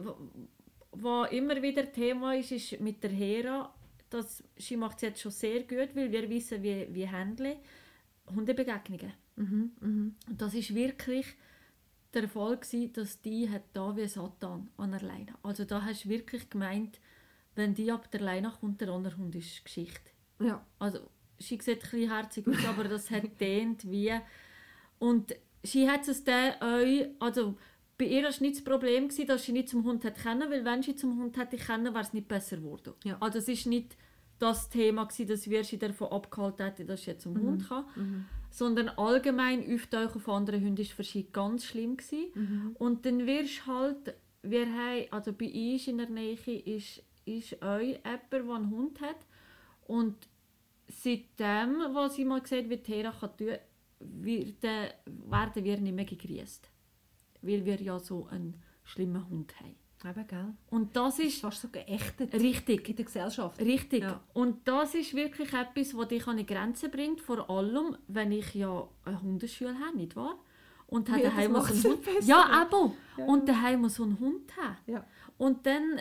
was 0.91 1.31
immer 1.31 1.61
wieder 1.61 1.91
Thema 1.91 2.35
ist, 2.35 2.51
ist 2.51 2.79
mit 2.79 3.03
der 3.03 3.11
Hera, 3.11 3.73
dass 4.09 4.43
sie 4.57 4.77
macht 4.77 4.97
es 4.97 5.01
jetzt 5.01 5.21
schon 5.21 5.31
sehr 5.31 5.61
gut, 5.61 5.95
weil 5.95 6.11
wir 6.11 6.29
wissen, 6.29 6.61
wie, 6.63 6.87
wie 6.91 7.07
handeln 7.07 7.57
Hundebegegnungen. 8.27 9.13
Mhm, 9.41 9.71
mhm. 9.79 10.15
Und 10.29 10.41
das 10.41 10.53
ist 10.53 10.73
wirklich 10.75 11.25
der 12.13 12.27
Fall 12.27 12.57
gewesen, 12.57 12.93
dass 12.93 13.21
die 13.21 13.49
hat 13.49 13.63
da 13.73 13.95
wie 13.95 14.07
Satan 14.07 14.69
an 14.77 14.91
der 14.91 15.01
Leine. 15.01 15.33
Also 15.43 15.65
da 15.65 15.83
hast 15.83 16.05
du 16.05 16.09
wirklich 16.09 16.49
gemeint, 16.49 16.99
wenn 17.55 17.73
die 17.73 17.91
ab 17.91 18.11
der 18.11 18.21
Leine 18.21 18.51
kommt, 18.59 18.81
der 18.81 18.89
andere 18.89 19.17
Hund 19.17 19.35
ist 19.35 19.63
Geschichte. 19.63 20.11
Ja. 20.39 20.65
Also 20.79 20.99
sie 21.39 21.59
sieht 21.61 21.69
ein 21.69 21.79
bisschen 21.79 22.09
herzig 22.09 22.47
aus, 22.47 22.65
aber 22.65 22.85
das 22.85 23.09
hat 23.09 23.23
dehnt 23.39 23.89
wie 23.89 24.13
und 24.99 25.35
sie 25.63 25.89
hat 25.89 26.07
es 26.07 26.23
dann 26.23 26.53
auch, 26.59 27.25
also 27.25 27.57
bei 27.97 28.05
ihr 28.05 28.23
war 28.23 28.29
es 28.29 28.41
nicht 28.41 28.57
das 28.57 28.63
Problem, 28.63 29.07
gewesen, 29.07 29.27
dass 29.27 29.43
sie 29.43 29.51
nicht 29.51 29.69
zum 29.69 29.83
Hund 29.83 30.03
hat 30.03 30.17
kennen, 30.17 30.49
weil 30.49 30.65
wenn 30.65 30.81
sie 30.81 30.95
zum 30.95 31.19
Hund 31.19 31.37
hätte 31.37 31.57
kennen, 31.57 31.93
wäre 31.93 32.03
es 32.03 32.13
nicht 32.13 32.27
besser 32.27 32.57
geworden. 32.57 32.93
Ja. 33.03 33.17
Also 33.19 33.39
es 33.39 33.47
ist 33.47 33.67
nicht 33.67 33.95
das 34.39 34.69
Thema 34.69 35.05
gewesen, 35.05 35.27
dass 35.27 35.49
wir 35.49 35.63
sie 35.63 35.77
davon 35.77 36.11
abgehalten 36.11 36.65
hätten, 36.65 36.87
dass 36.87 37.03
sie 37.03 37.17
zum 37.17 37.39
Hund 37.39 37.67
kann, 37.67 37.85
sondern 38.51 38.89
allgemein 38.89 39.73
Auftauchen 39.73 40.21
von 40.21 40.35
anderen 40.35 40.63
Hunden 40.63 40.81
ist 40.81 40.91
für 40.91 41.03
sie 41.03 41.25
ganz 41.31 41.65
schlimm 41.65 41.97
gewesen. 41.97 42.75
Und 42.77 43.05
dann 43.05 43.25
wirst 43.25 43.65
halt, 43.65 44.13
wir 44.43 44.67
haben, 44.67 45.05
also 45.11 45.33
bei 45.33 45.51
uns 45.51 45.87
in 45.87 45.97
der 45.97 46.09
Nähe 46.09 46.35
ist, 46.35 47.01
ist 47.25 47.61
auch 47.63 47.79
jemand, 47.79 48.31
der 48.31 48.39
einen 48.41 48.69
Hund 48.69 49.01
hat 49.01 49.25
und 49.87 50.15
seitdem, 50.87 51.79
was 51.93 52.15
sie 52.15 52.25
mal 52.25 52.41
gesagt 52.41 52.69
wie 52.69 52.77
Tera 52.77 53.11
kann 53.11 53.37
tun, 53.37 53.55
werden, 53.99 54.89
werden 55.05 55.63
wir 55.63 55.77
nicht 55.77 55.95
mehr 55.95 56.05
gegrüßt. 56.05 56.69
Weil 57.41 57.65
wir 57.65 57.81
ja 57.81 57.99
so 57.99 58.27
einen 58.27 58.61
schlimmen 58.83 59.27
Hund 59.29 59.53
haben. 59.59 59.75
Eben, 60.03 60.27
gell? 60.27 60.53
Und 60.71 60.95
das 60.95 61.19
ist 61.19 61.41
fast 61.41 61.61
so 61.61 61.67
geächtet 61.69 62.33
richtig. 62.33 62.89
in 62.89 62.95
der 62.95 63.05
Gesellschaft. 63.05 63.59
Richtig. 63.61 64.01
Ja. 64.03 64.19
Und 64.33 64.67
das 64.67 64.95
ist 64.95 65.13
wirklich 65.13 65.53
etwas, 65.53 65.95
was 65.95 66.07
dich 66.07 66.25
an 66.27 66.37
die 66.37 66.45
Grenze 66.45 66.89
bringt, 66.89 67.21
vor 67.21 67.49
allem, 67.49 67.97
wenn 68.07 68.31
ich 68.31 68.53
ja 68.55 68.87
eine 69.05 69.21
Hundeschule 69.21 69.75
habe, 69.79 69.97
nicht 69.97 70.15
wahr? 70.15 70.39
Und 70.87 71.07
Ja, 71.07 71.17
daheim 71.19 71.51
muss 71.53 71.63
macht's 71.63 71.85
einen 71.85 71.93
Hund. 71.93 72.03
besser. 72.05 72.27
Ja, 72.27 72.63
eben. 72.67 72.93
Ja. 73.17 73.25
Und 73.25 73.47
daheim 73.47 73.81
muss 73.81 73.95
so 73.95 74.03
einen 74.03 74.19
Hund 74.19 74.57
haben. 74.57 74.77
Ja. 74.87 75.05
Und 75.37 75.65
dann 75.65 75.99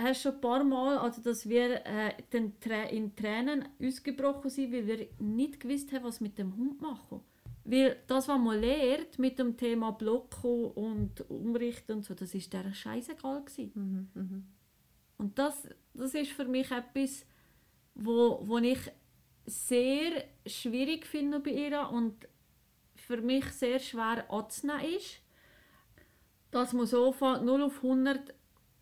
hast 0.00 0.24
du 0.24 0.28
schon 0.30 0.34
ein 0.36 0.40
paar 0.40 0.64
Mal, 0.64 0.98
also 0.98 1.20
dass 1.20 1.48
wir 1.48 1.84
äh, 1.86 2.12
in 2.90 3.14
Tränen 3.14 3.68
ausgebrochen 3.82 4.50
sind, 4.50 4.72
weil 4.72 4.86
wir 4.86 5.06
nicht 5.18 5.60
gewusst 5.60 5.92
haben, 5.92 6.04
was 6.04 6.20
mit 6.20 6.38
dem 6.38 6.56
Hund 6.56 6.80
machen. 6.80 7.20
Weil 7.70 8.02
das, 8.06 8.28
was 8.28 8.38
man 8.40 8.58
lernt 8.60 9.18
mit 9.18 9.38
dem 9.38 9.56
Thema 9.58 9.90
Blocken 9.92 10.70
und 10.70 11.30
Umrichten 11.30 11.96
und 11.96 12.02
so, 12.04 12.14
das 12.14 12.34
ist 12.34 12.50
der 12.54 12.72
scheißegal 12.72 13.44
gewesen. 13.44 14.10
Mhm, 14.14 14.46
Und 15.18 15.38
das, 15.38 15.68
das 15.92 16.14
ist 16.14 16.32
für 16.32 16.46
mich 16.46 16.70
etwas, 16.70 17.26
wo, 17.94 18.40
wo 18.42 18.56
ich 18.56 18.78
sehr 19.44 20.24
schwierig 20.46 21.04
finde 21.06 21.40
bei 21.40 21.50
ihr 21.50 21.90
und 21.90 22.26
für 22.96 23.20
mich 23.20 23.44
sehr 23.52 23.78
schwer 23.80 24.30
anzunehmen 24.32 24.84
ist, 24.96 25.20
dass 26.50 26.72
man 26.72 26.86
so 26.86 27.12
von 27.12 27.44
0 27.44 27.64
auf 27.64 27.76
100 27.84 28.34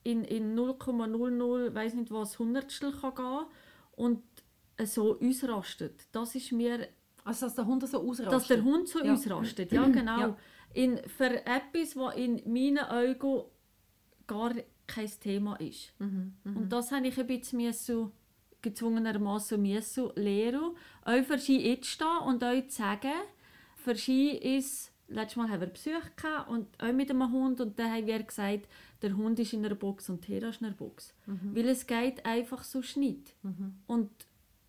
in, 0.04 0.22
in 0.24 0.54
0,00, 0.56 1.74
weiß 1.74 1.94
nicht 1.94 2.12
was, 2.12 2.38
Hundertstel 2.38 2.92
kann 2.92 3.14
gehen 3.16 3.46
und 3.96 4.22
so 4.84 5.18
ausrastet. 5.20 6.06
Das 6.12 6.36
ist 6.36 6.52
mir 6.52 6.88
Also, 7.26 7.46
dass 7.46 7.54
der 7.56 7.66
Hund 7.66 7.86
so 7.86 7.98
ausrastet. 8.00 8.32
dass 8.32 8.46
der 8.48 8.62
Hund 8.64 8.88
so 8.88 9.02
Ja. 9.04 9.12
ausrastet. 9.14 9.72
Ja, 9.72 9.86
genau. 9.98 10.20
Ja. 10.20 10.36
In, 10.74 10.98
für 11.08 11.44
etwas, 11.46 11.96
was 11.96 12.14
in 12.16 12.42
meinen 12.46 12.78
Augen 12.78 13.42
gar 14.26 14.54
kein 14.86 15.10
Thema 15.20 15.56
ist. 15.56 15.92
Mhm, 15.98 16.34
Und 16.44 16.68
das 16.70 16.92
habe 16.92 17.06
ich 17.08 17.18
ein 17.18 17.26
bisschen 17.26 17.60
müssen, 17.62 18.12
gezwungenermaßen 18.62 19.60
müssen 19.60 20.10
lernen. 20.16 20.72
Auch 21.04 21.22
für 21.24 21.38
sie 21.38 21.58
jetzt 21.68 21.86
stehen 21.86 22.18
und 22.26 22.42
euch 22.42 22.68
zu 22.70 22.78
sagen, 22.82 23.12
für 23.76 23.94
sie 23.94 24.30
ist, 24.30 24.92
letztes 25.08 25.36
Mal 25.36 25.48
haben 25.48 25.60
wir 25.60 25.68
Besuch 25.68 26.16
gehabt 26.16 26.50
und 26.50 26.66
auch 26.82 26.92
mit 26.92 27.10
einem 27.10 27.30
Hund 27.32 27.60
und 27.60 27.78
dann 27.78 27.92
haben 27.92 28.06
wir 28.06 28.22
gesagt, 28.22 28.68
der 29.02 29.16
Hund 29.16 29.38
ist 29.38 29.52
in 29.52 29.64
einer 29.64 29.74
Box 29.76 30.08
und 30.10 30.22
Tera 30.22 30.48
ist 30.48 30.60
in 30.60 30.66
einer 30.66 30.76
Box. 30.76 31.14
Weil 31.26 31.68
es 31.68 31.86
geht 31.86 32.24
einfach 32.26 32.62
so 32.64 32.80
nicht. 32.96 33.34
Und 33.86 34.10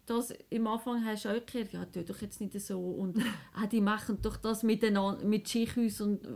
das 0.07 0.33
im 0.49 0.67
Anfang 0.67 1.05
hast 1.05 1.25
du 1.25 1.29
auch 1.29 1.45
gehört, 1.45 1.73
ja, 1.73 1.85
tu 1.85 2.03
doch 2.03 2.21
jetzt 2.21 2.39
nicht 2.41 2.59
so 2.59 2.79
und 2.79 3.19
ah, 3.53 3.67
die 3.67 3.81
machen 3.81 4.19
doch 4.21 4.37
das 4.37 4.63
miteinander, 4.63 5.23
mit 5.25 5.47
Schichus 5.47 6.01
und 6.01 6.27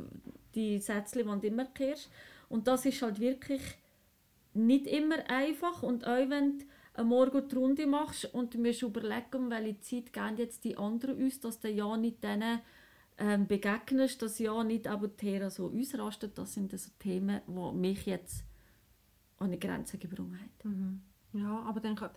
die 0.54 0.80
Sätze, 0.80 1.20
die 1.20 1.24
du 1.24 1.48
immer 1.48 1.68
hörst. 1.78 2.10
Und 2.50 2.68
das 2.68 2.86
ist 2.86 3.02
halt 3.02 3.20
wirklich 3.20 3.62
nicht 4.54 4.88
immer 4.88 5.30
einfach 5.30 5.82
und 5.84 6.06
auch 6.06 6.30
wenn 6.30 6.60
du 6.60 7.04
Morgen 7.06 7.48
die 7.48 7.56
Runde 7.56 7.88
machst 7.88 8.26
und 8.34 8.54
du 8.54 8.60
musst 8.60 8.82
überlegen, 8.82 9.50
welche 9.50 9.80
Zeit 9.80 10.12
geben 10.12 10.38
jetzt 10.38 10.66
die 10.66 10.78
anderen 10.78 11.24
uns, 11.24 11.40
dass 11.40 11.62
du 11.62 11.70
ja 11.70 11.96
nicht 11.96 12.22
denen 12.22 12.60
ähm, 13.18 13.48
begegnest, 13.48 14.22
dass 14.22 14.40
ja 14.40 14.64
nicht 14.64 14.88
aber 14.88 15.16
Thera 15.16 15.50
so 15.50 15.72
ausrastet. 15.72 16.38
Das 16.38 16.54
sind 16.54 16.78
so 16.78 16.92
Themen, 17.00 17.40
die 17.48 17.78
mich 17.78 18.06
jetzt 18.06 18.44
an 19.38 19.48
eine 19.48 19.58
Grenze 19.58 19.98
gebracht 19.98 20.66
haben. 20.66 21.04
Ja, 21.34 21.62
aber 21.62 21.80
dann 21.80 21.96
kann, 21.96 22.12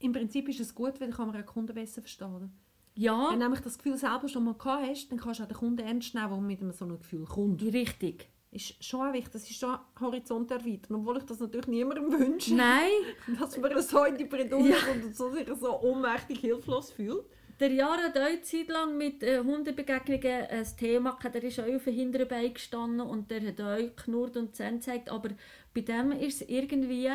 im 0.00 0.12
Prinzip 0.12 0.48
ist 0.48 0.60
es 0.60 0.74
gut, 0.74 1.00
weil 1.00 1.08
dann 1.08 1.16
kann 1.16 1.26
man 1.26 1.36
auch 1.36 1.40
den 1.40 1.46
Kunden 1.46 1.74
besser 1.74 2.00
verstehen. 2.02 2.52
Ja, 2.96 3.28
Wenn 3.30 3.38
du 3.38 3.44
nämlich 3.44 3.60
das 3.60 3.78
Gefühl 3.78 3.96
selber 3.96 4.28
schon 4.28 4.44
mal 4.44 4.54
gehabt 4.54 4.86
hast, 4.88 5.08
dann 5.10 5.18
kannst 5.18 5.38
du 5.40 5.44
auch 5.44 5.48
den 5.48 5.56
Kunden 5.56 5.78
ernst 5.86 6.14
nehmen, 6.14 6.28
der 6.30 6.38
mit 6.40 6.60
einem 6.60 6.72
so 6.72 6.84
einem 6.84 6.98
Gefühl 6.98 7.24
kommt. 7.24 7.62
richtig. 7.62 8.28
Ist 8.52 8.82
schon 8.84 9.06
auch 9.08 9.12
wichtig, 9.12 9.30
das 9.32 9.48
ist 9.48 9.60
schon 9.60 9.78
Horizont 10.00 10.50
erweitern, 10.50 10.96
obwohl 10.96 11.18
ich 11.18 11.22
das 11.22 11.38
natürlich 11.38 11.68
niemandem 11.68 12.10
wünsche, 12.18 12.54
Nein, 12.56 12.90
dass 13.38 13.56
man 13.58 13.80
so 13.80 14.04
in 14.04 14.16
die 14.18 14.24
Bredouille 14.24 14.70
Ja. 14.70 14.76
kommt 14.78 15.04
und 15.04 15.14
so 15.16 15.30
sich 15.30 15.46
so 15.48 15.80
ohnmächtig 15.82 16.40
hilflos 16.40 16.90
fühlt. 16.90 17.24
Der 17.60 17.70
Jahr 17.72 17.98
hat 17.98 18.18
auch 18.18 18.42
Zeit 18.42 18.68
lang 18.68 18.96
mit 18.98 19.22
äh, 19.22 19.38
Hundebegegnungen 19.38 20.46
ein 20.48 20.66
Thema 20.78 21.10
gehabt. 21.12 21.34
Der 21.34 21.44
ist 21.44 21.60
auch 21.60 21.68
auf 21.74 21.84
den 21.84 21.94
hinteren 21.94 22.26
Beinen 22.26 22.54
gestanden 22.54 23.00
und 23.02 23.30
der 23.30 23.42
hat 23.46 23.60
auch 23.60 23.96
knurrt 24.02 24.36
und 24.38 24.56
Zähne 24.56 24.78
gezeigt. 24.78 25.10
Aber 25.10 25.28
bei 25.74 25.82
dem 25.82 26.10
ist 26.12 26.40
es 26.42 26.48
irgendwie 26.48 27.10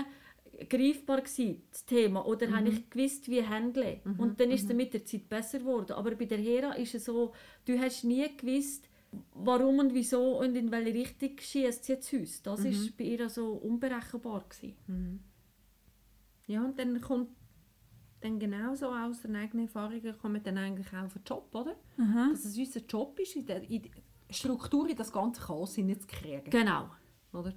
greifbar 0.69 1.21
gewesen, 1.21 1.63
das 1.71 1.85
Thema. 1.85 2.25
Oder 2.25 2.51
habe 2.51 2.69
ich 2.69 2.89
gewusst, 2.89 3.29
wie 3.29 3.43
handeln. 3.43 3.99
Und 4.17 4.39
dann 4.39 4.51
ist 4.51 4.61
es 4.61 4.67
dann 4.67 4.77
mit 4.77 4.93
der 4.93 5.05
Zeit 5.05 5.27
besser 5.29 5.59
geworden. 5.59 5.93
Aber 5.93 6.15
bei 6.15 6.25
der 6.25 6.37
Hera 6.37 6.73
ist 6.73 6.95
es 6.95 7.05
so, 7.05 7.33
du 7.65 7.77
hast 7.77 8.03
nie 8.03 8.25
gewusst, 8.37 8.89
warum 9.33 9.79
und 9.79 9.93
wieso 9.93 10.39
und 10.39 10.55
in 10.55 10.71
welche 10.71 10.93
Richtung 10.93 11.37
schießt 11.39 11.83
sie 11.83 11.93
jetzt 11.93 12.13
aus. 12.13 12.41
Das 12.41 12.65
ist 12.65 12.97
bei 12.97 13.05
ihr 13.05 13.29
so 13.29 13.53
unberechenbar 13.53 14.45
gewesen. 14.49 15.23
Ja, 16.47 16.63
und 16.63 16.77
dann 16.77 17.01
kommt 17.01 17.29
dann 18.21 18.39
genauso 18.39 18.87
aus 18.87 19.21
den 19.21 19.35
eigenen 19.35 19.67
Erfahrungen 19.67 20.17
kommt 20.17 20.47
dann 20.47 20.57
eigentlich 20.57 20.87
auch 20.87 21.03
auf 21.05 21.13
den 21.13 21.23
Job, 21.25 21.53
oder? 21.53 21.75
Dass 22.31 22.45
es 22.45 22.57
unser 22.57 22.79
Job 22.81 23.19
ist, 23.19 23.35
in 23.35 23.45
der 23.45 23.61
in 23.69 23.83
die 23.83 23.91
Struktur 24.29 24.89
in 24.89 24.95
das 24.95 25.11
ganze 25.11 25.41
Chaos 25.41 25.75
hineinzukriegen. 25.75 26.49
Genau. 26.49 26.89
Oder? 27.33 27.53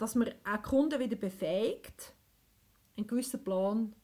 Dass 0.00 0.14
man 0.14 0.30
auch 0.44 0.62
Kunden 0.62 0.98
wieder 0.98 1.16
befähigt, 1.16 2.14
einen 2.96 3.06
gewissen 3.06 3.44
Plan 3.44 3.94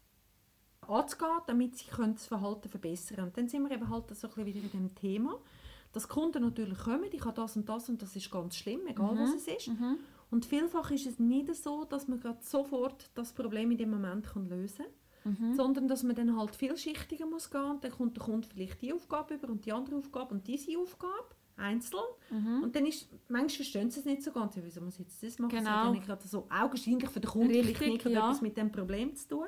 anzugehen, 0.82 1.40
damit 1.46 1.76
sie 1.76 1.86
können 1.86 2.14
das 2.14 2.26
Verhalten 2.26 2.68
verbessern 2.68 3.16
können. 3.16 3.28
Und 3.28 3.36
dann 3.38 3.48
sind 3.48 3.62
wir 3.68 3.74
eben 3.74 3.88
halt 3.88 4.14
so 4.14 4.28
ein 4.28 4.34
bisschen 4.34 4.46
wieder 4.46 4.60
in 4.60 4.70
dem 4.70 4.94
Thema, 4.94 5.38
dass 5.92 6.06
Kunden 6.06 6.42
natürlich 6.42 6.78
kommen, 6.78 7.08
ich 7.10 7.24
habe 7.24 7.34
das 7.34 7.56
und 7.56 7.66
das 7.68 7.88
und 7.88 8.02
das 8.02 8.14
ist 8.14 8.30
ganz 8.30 8.56
schlimm, 8.56 8.86
egal 8.86 9.16
was 9.18 9.34
es 9.36 9.48
ist. 9.48 9.68
Und 10.30 10.44
vielfach 10.44 10.90
ist 10.90 11.06
es 11.06 11.18
nicht 11.18 11.54
so, 11.54 11.84
dass 11.84 12.08
man 12.08 12.20
gerade 12.20 12.42
sofort 12.42 13.08
das 13.14 13.32
Problem 13.32 13.70
in 13.70 13.78
dem 13.78 13.90
Moment 13.90 14.26
kann 14.26 14.48
lösen 14.48 14.84
kann, 14.84 15.54
sondern 15.54 15.88
dass 15.88 16.02
man 16.02 16.14
dann 16.14 16.36
halt 16.36 16.54
vielschichtiger 16.54 17.24
muss 17.26 17.50
gehen 17.50 17.70
und 17.70 17.82
dann 17.84 17.90
kommt 17.92 18.16
der 18.16 18.24
Kunde 18.24 18.46
vielleicht 18.46 18.82
die 18.82 18.92
Aufgabe 18.92 19.34
über 19.34 19.48
und 19.48 19.64
die 19.64 19.72
andere 19.72 19.96
Aufgabe 19.96 20.34
und 20.34 20.46
diese 20.46 20.78
Aufgabe 20.78 21.34
einzeln. 21.56 22.02
Und 22.62 22.74
dann 22.76 22.86
ist, 22.86 23.08
manchmal 23.28 23.48
verstehen 23.50 23.90
sie 23.90 24.00
es 24.00 24.06
nicht 24.06 24.22
so 24.22 24.32
ganz, 24.32 24.56
wieso 24.56 24.80
muss 24.80 24.94
ich 24.94 25.00
jetzt 25.06 25.22
das 25.22 25.38
machen? 25.38 25.50
Das 25.52 25.60
Genau. 25.60 25.70
hat 25.76 25.84
ja 25.84 25.90
nicht 25.90 26.06
gerade 26.06 26.28
so 26.28 26.46
augenscheinlich 26.50 27.08
für 27.10 27.20
den 27.20 27.30
Kunden 27.30 27.50
Richtig, 27.52 27.78
vielleicht 27.78 28.04
nicht 28.04 28.14
ja. 28.14 28.24
etwas 28.26 28.40
mit 28.42 28.56
dem 28.56 28.70
Problem 28.72 29.14
zu 29.14 29.28
tun. 29.28 29.46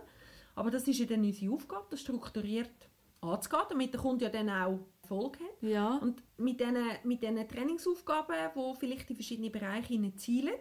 Aber 0.55 0.71
das 0.71 0.89
ist 0.89 0.99
ja 0.99 1.07
dann 1.07 1.23
unsere 1.25 1.53
Aufgabe, 1.53 1.87
das 1.91 2.01
strukturiert 2.01 2.71
anzugehen, 3.21 3.63
damit 3.69 3.93
der 3.93 4.01
Kunde 4.01 4.25
ja 4.25 4.31
dann 4.31 4.49
auch 4.51 4.79
Erfolg 5.03 5.39
hat. 5.41 5.63
Ja. 5.63 5.97
Und 5.99 6.23
mit 6.37 6.61
diesen, 6.61 6.77
mit 7.05 7.23
diesen 7.23 7.49
Trainingsaufgaben, 7.49 8.35
die 8.55 8.77
vielleicht 8.79 9.09
in 9.11 9.17
verschiedene 9.17 9.51
Bereiche 9.51 10.15
zielen, 10.17 10.55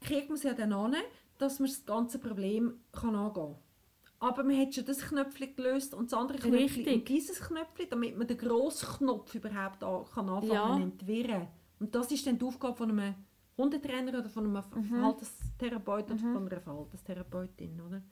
kriegt 0.00 0.28
man 0.28 0.36
es 0.36 0.42
ja 0.44 0.54
dann 0.54 0.72
an, 0.72 0.96
dass 1.38 1.58
man 1.58 1.68
das 1.68 1.84
ganze 1.84 2.18
Problem 2.18 2.80
kann 2.92 3.14
angehen 3.14 3.34
kann. 3.34 3.56
Aber 4.22 4.44
man 4.44 4.58
hat 4.60 4.74
schon 4.74 4.84
das 4.84 4.98
Knöpfchen 4.98 5.56
gelöst 5.56 5.94
und 5.94 6.12
das 6.12 6.18
andere 6.18 6.38
Knöpfchen 6.38 6.84
Richtig. 6.84 6.94
und 6.94 7.08
dieses 7.08 7.40
Knöpfchen, 7.40 7.86
damit 7.88 8.16
man 8.18 8.26
den 8.26 8.36
grossen 8.36 8.88
Knopf 8.98 9.34
überhaupt 9.34 9.82
an, 9.82 10.04
kann 10.14 10.28
anfangen 10.28 10.52
Ja. 10.52 10.78
entwirren. 10.78 11.48
Und 11.78 11.94
das 11.94 12.12
ist 12.12 12.26
dann 12.26 12.38
die 12.38 12.44
Aufgabe 12.44 12.76
von 12.76 12.90
einem 12.90 13.14
Hundetrainer 13.56 14.18
oder 14.18 14.28
von 14.28 14.44
einem 14.44 14.62
Mhm. 14.74 14.88
Verhaltenstherapeut 14.88 16.04
oder 16.10 16.16
von 16.18 16.46
einer 16.48 16.60
Verhaltenstherapeutin. 16.60 17.80
Oder? 17.80 18.02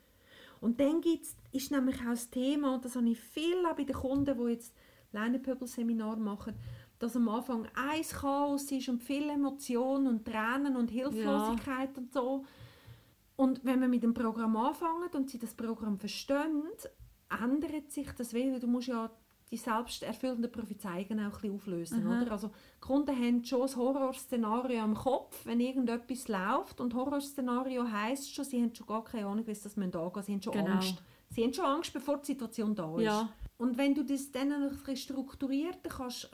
Und 0.61 0.81
dann 0.81 1.01
gibt's, 1.03 1.37
ist 1.53 1.71
nämlich 1.71 2.01
auch 2.01 2.11
das 2.11 2.31
Thema, 2.31 2.75
und 2.75 2.85
das 2.87 2.97
habe 2.97 3.09
ich 3.11 3.21
viel 3.21 3.65
auch 3.67 3.77
bei 3.77 3.85
den 3.85 3.95
Kunden, 3.95 4.37
die 4.39 4.53
jetzt 4.53 4.75
Leinenpöbel-Seminar 5.13 6.17
machen, 6.17 6.55
dass 6.99 7.17
am 7.17 7.29
Anfang 7.29 7.67
ein 7.75 8.03
Chaos 8.03 8.71
ist 8.73 8.89
und 8.89 9.03
viele 9.03 9.33
Emotionen 9.33 10.07
und 10.09 10.25
Tränen 10.25 10.75
und 10.77 10.91
Hilflosigkeit 10.91 11.97
und 11.97 12.13
so. 12.13 12.45
Und 13.39 13.65
wenn 13.65 13.81
wir 13.81 13.87
mit 13.87 14.03
dem 14.03 14.15
Programm 14.15 14.57
anfangen 14.57 15.09
und 15.15 15.31
sie 15.31 15.39
das 15.39 15.55
Programm 15.55 15.97
verstehen, 15.97 16.65
ändert 17.31 17.93
sich 17.93 18.11
das 18.11 18.35
wieder. 18.35 18.59
Du 18.59 18.67
musst 18.67 18.89
ja 18.89 19.09
die 19.49 19.57
selbst 19.57 20.03
erfüllenden 20.03 20.51
Prophezeiungen 20.51 21.21
auch 21.21 21.23
ein 21.23 21.31
bisschen 21.31 21.55
auflösen. 21.55 22.07
Oder? 22.09 22.33
Also, 22.33 22.49
die 22.49 22.81
Kunden 22.81 23.17
haben 23.17 23.45
schon 23.45 23.63
ein 23.69 23.77
Horrorszenario 23.77 24.85
im 24.85 24.95
Kopf, 24.95 25.47
wenn 25.47 25.61
irgendetwas 25.61 26.27
läuft. 26.27 26.81
Und 26.81 26.95
Horrorszenario 26.95 27.89
heisst 27.89 28.35
schon, 28.35 28.45
sie 28.45 28.61
haben 28.61 28.75
schon 28.75 28.89
gar 28.89 29.05
keine 29.05 29.27
Ahnung, 29.29 29.47
wie 29.47 29.55
das 29.55 29.67
angehen 29.67 29.93
müssen. 29.93 30.23
Sie 30.25 30.33
haben 30.33 30.43
schon 30.43 30.53
Genau. 30.55 30.73
Angst. 30.73 31.03
Sie 31.31 31.45
haben 31.45 31.55
schon 31.55 31.65
Angst, 31.65 31.93
bevor 31.93 32.17
die 32.19 32.27
Situation 32.27 32.75
da 32.75 32.97
ist. 32.97 33.05
Ja. 33.05 33.29
Und 33.57 33.79
wenn 33.79 33.95
du 33.95 34.05
das 34.05 34.33
dann 34.33 34.49
noch 34.49 34.57
ein 34.57 34.69
bisschen 34.71 34.97
strukturierter 34.97 35.91
kannst, 35.91 36.29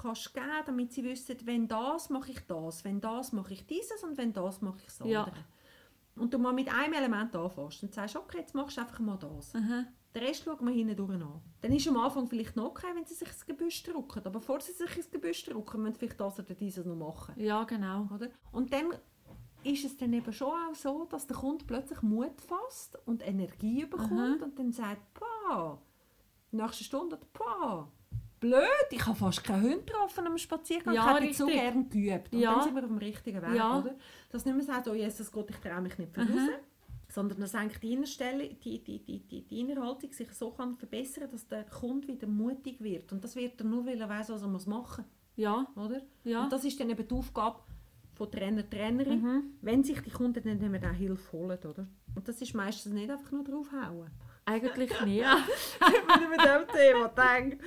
kannst 0.00 0.32
geben, 0.32 0.46
damit 0.64 0.92
sie 0.92 1.02
wissen, 1.02 1.36
wenn 1.44 1.66
das, 1.66 2.08
mache 2.08 2.30
ich 2.30 2.40
das, 2.46 2.84
wenn 2.84 3.00
das, 3.00 3.32
mache 3.32 3.52
ich 3.52 3.66
dieses 3.66 4.04
und 4.04 4.16
wenn 4.16 4.32
das, 4.32 4.62
mache 4.62 4.78
ich 4.78 4.84
das 4.84 5.00
andere. 5.00 5.12
Ja. 5.12 5.32
Und 6.16 6.32
du 6.32 6.38
mal 6.38 6.52
mit 6.52 6.72
einem 6.72 6.94
Element 6.94 7.34
anfasst 7.36 7.82
und 7.82 7.94
sagst, 7.94 8.16
okay, 8.16 8.38
jetzt 8.38 8.54
machst 8.54 8.76
du 8.76 8.80
einfach 8.80 8.98
mal 9.00 9.18
das. 9.18 9.54
Aha. 9.54 9.84
Den 10.14 10.24
Rest 10.24 10.44
schauen 10.44 10.64
wir 10.66 10.72
hinten 10.72 10.96
durch 10.96 11.10
an. 11.10 11.42
Dann 11.60 11.72
ist 11.72 11.86
am 11.88 11.98
Anfang 11.98 12.26
vielleicht 12.26 12.56
noch 12.56 12.70
okay, 12.70 12.86
wenn 12.94 13.04
sie 13.04 13.14
sich 13.14 13.28
ins 13.28 13.44
Gebüsch 13.44 13.82
drücken. 13.82 14.20
Aber 14.20 14.30
bevor 14.30 14.60
sie 14.60 14.72
sich 14.72 14.96
ins 14.96 15.10
Gebüsch 15.10 15.44
drücken, 15.44 15.82
müssen 15.82 15.92
sie 15.92 15.98
vielleicht 15.98 16.20
das 16.20 16.38
oder 16.38 16.54
dieses 16.54 16.86
noch 16.86 16.96
machen. 16.96 17.34
Ja, 17.38 17.64
genau. 17.64 18.08
Oder? 18.14 18.30
Und 18.50 18.72
dann 18.72 18.94
ist 19.62 19.84
es 19.84 19.96
dann 19.96 20.12
eben 20.12 20.32
schon 20.32 20.48
auch 20.48 20.74
so, 20.74 21.04
dass 21.04 21.26
der 21.26 21.36
Kunde 21.36 21.64
plötzlich 21.66 22.00
Mut 22.00 22.40
fasst 22.40 22.98
und 23.06 23.26
Energie 23.26 23.84
bekommt 23.84 24.42
und 24.42 24.58
dann 24.58 24.72
sagt, 24.72 25.02
«Boah, 25.14 25.82
nächste 26.50 26.84
Stunde, 26.84 27.18
boah, 27.32 27.90
blöd, 28.40 28.62
ich 28.90 29.04
habe 29.06 29.16
fast 29.16 29.42
keinen 29.44 29.62
Hund 29.62 29.86
getroffen 29.86 30.26
am 30.26 30.36
Spaziergang, 30.38 30.94
Ja, 30.94 31.16
ich 31.18 31.24
hätte 31.24 31.34
so 31.34 31.46
gerne 31.46 31.84
geübt.» 31.84 32.32
Und 32.32 32.38
Ja. 32.40 32.54
dann 32.54 32.62
sind 32.64 32.74
wir 32.74 32.82
auf 32.82 32.88
dem 32.88 32.98
richtigen 32.98 33.42
Weg, 33.42 33.54
Ja. 33.56 33.78
oder? 33.78 33.94
Dass 34.30 34.44
nicht 34.44 34.54
mehr 34.56 34.64
sagt, 34.64 34.88
«Oh 34.88 34.94
Jesus 34.94 35.30
Gott, 35.32 35.50
ich 35.50 35.56
traue 35.56 35.80
mich 35.80 35.96
nicht 35.98 36.14
von 36.14 36.24
raus.» 36.28 36.50
sondern 37.08 37.38
dass 37.40 37.54
eigentlich 37.54 37.78
die 37.78 37.92
Innerstelle, 37.92 38.48
die, 38.54 38.82
die, 38.82 38.98
die, 38.98 39.20
die, 39.20 39.42
die 39.46 39.60
Innerhaltung 39.60 40.12
sich 40.12 40.28
so 40.32 40.50
kann 40.50 40.76
verbessern 40.76 41.28
dass 41.30 41.46
der 41.46 41.62
Kunde 41.64 42.08
wieder 42.08 42.26
mutig 42.26 42.80
wird. 42.82 43.12
Und 43.12 43.22
das 43.22 43.36
wird 43.36 43.60
er 43.60 43.64
nur, 43.64 43.86
weil 43.86 44.00
er 44.00 44.08
weiss, 44.08 44.28
was 44.28 44.42
er 44.42 44.48
muss 44.48 44.66
machen 44.66 45.04
Ja, 45.36 45.66
muss. 45.76 45.86
Oder? 45.86 46.02
ja. 46.24 46.42
Und 46.42 46.52
das 46.52 46.64
ist 46.64 46.78
dann 46.80 46.90
eben 46.90 47.06
die 47.06 47.14
Aufgabe 47.14 47.60
von 48.16 48.28
Trainer, 48.30 48.68
Trainerin, 48.68 49.22
Mhm. 49.22 49.42
wenn 49.62 49.84
sich 49.84 50.00
die 50.00 50.10
Kunden 50.10 50.42
dann 50.42 50.60
eben 50.74 50.84
auch 50.84 50.94
Hilfe 50.94 51.32
holen. 51.32 51.58
Oder? 51.64 51.86
Und 52.16 52.26
das 52.26 52.42
ist 52.42 52.54
meistens 52.54 52.92
nicht 52.92 53.08
einfach 53.08 53.30
nur 53.30 53.44
draufhauen. 53.44 54.10
Eigentlich 54.44 54.90
nicht. 55.04 55.24
wenn 55.24 56.22
ich 56.22 56.28
mit 56.28 56.40
dem 56.40 56.66
Thema 56.74 57.08
denke. 57.08 57.58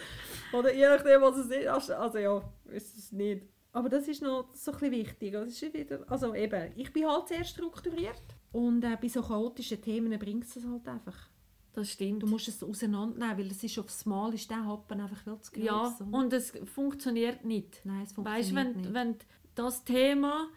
Oder 0.53 0.73
je 0.73 0.87
nachdem, 0.87 1.21
was 1.21 1.37
es 1.37 1.49
ist. 1.49 1.67
Also 1.91 2.17
ja, 2.17 2.41
ist 2.71 2.97
es 2.97 3.11
nicht. 3.11 3.47
Aber 3.71 3.89
das 3.89 4.07
ist 4.07 4.21
noch 4.21 4.49
so 4.55 4.71
ein 4.71 4.91
wichtig. 4.91 5.35
Also, 5.35 5.73
wieder, 5.73 6.03
also 6.07 6.33
eben, 6.33 6.71
ich 6.75 6.91
bin 6.91 7.07
halt 7.07 7.27
sehr 7.27 7.43
strukturiert. 7.43 8.23
Und 8.51 8.83
äh, 8.83 8.97
bei 8.99 9.07
so 9.07 9.21
chaotischen 9.21 9.81
Themen 9.81 10.17
bringt 10.17 10.43
es 10.43 10.55
das 10.55 10.65
halt 10.65 10.87
einfach. 10.87 11.29
Das 11.73 11.91
stimmt. 11.91 12.23
Du 12.23 12.27
musst 12.27 12.47
es 12.47 12.63
auseinandernehmen, 12.63 13.37
weil 13.37 13.51
es 13.51 13.63
ist 13.63 13.77
aufs 13.77 14.05
Mal 14.05 14.33
ist 14.33 14.49
der 14.49 14.65
Happen 14.65 14.99
einfach 14.99 15.23
viel 15.23 15.39
zu 15.39 15.51
groß. 15.51 15.63
Ja, 15.63 15.97
und 16.11 16.33
es 16.33 16.51
funktioniert 16.65 17.45
nicht. 17.45 17.81
Nein, 17.83 18.03
es 18.03 18.17
Weißt 18.17 18.51
du, 18.51 18.55
funktioniert 18.55 18.55
wenn, 18.55 18.81
nicht. 18.81 18.93
wenn 18.93 19.15
das 19.53 19.83
Thema 19.83 20.47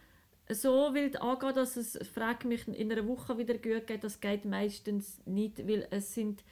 so 0.49 0.95
wild 0.95 1.21
angeht, 1.21 1.57
dass 1.57 1.77
es, 1.77 1.99
frag 2.15 2.45
mich, 2.45 2.67
in 2.67 2.91
einer 2.91 3.07
Woche 3.07 3.37
wieder 3.39 3.55
gut 3.55 3.87
geht, 3.87 4.05
das 4.05 4.21
geht 4.21 4.45
meistens 4.45 5.21
nicht, 5.27 5.67
weil 5.69 5.87
es 5.91 6.15
sind, 6.15 6.45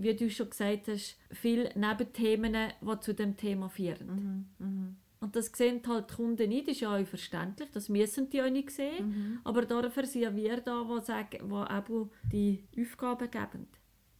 wie 0.00 0.14
du 0.14 0.30
schon 0.30 0.50
gesagt 0.50 0.88
hast, 0.88 1.18
viele 1.30 1.70
Nebenthemen, 1.74 2.54
die 2.80 3.00
zu 3.00 3.14
dem 3.14 3.36
Thema 3.36 3.68
führen. 3.68 4.46
Mhm, 4.58 4.96
Und 5.20 5.34
das 5.36 5.46
sehen 5.54 5.80
halt 5.86 6.10
die 6.10 6.14
Kunden 6.14 6.48
nicht, 6.48 6.68
das 6.68 6.74
ist 6.76 6.80
ja 6.82 6.96
auch 6.96 7.06
verständlich, 7.06 7.68
das 7.72 7.88
müssen 7.88 8.30
die 8.30 8.40
auch 8.42 8.50
nicht 8.50 8.70
sehen. 8.70 9.08
Mhm. 9.08 9.38
Aber 9.44 9.64
dafür 9.64 10.06
sind 10.06 10.36
wir 10.36 10.60
da, 10.60 10.84
die, 10.84 11.04
sagen, 11.04 11.28
die 11.50 11.76
eben 11.76 12.10
die 12.32 12.64
Aufgaben 12.82 13.30
geben, 13.30 13.66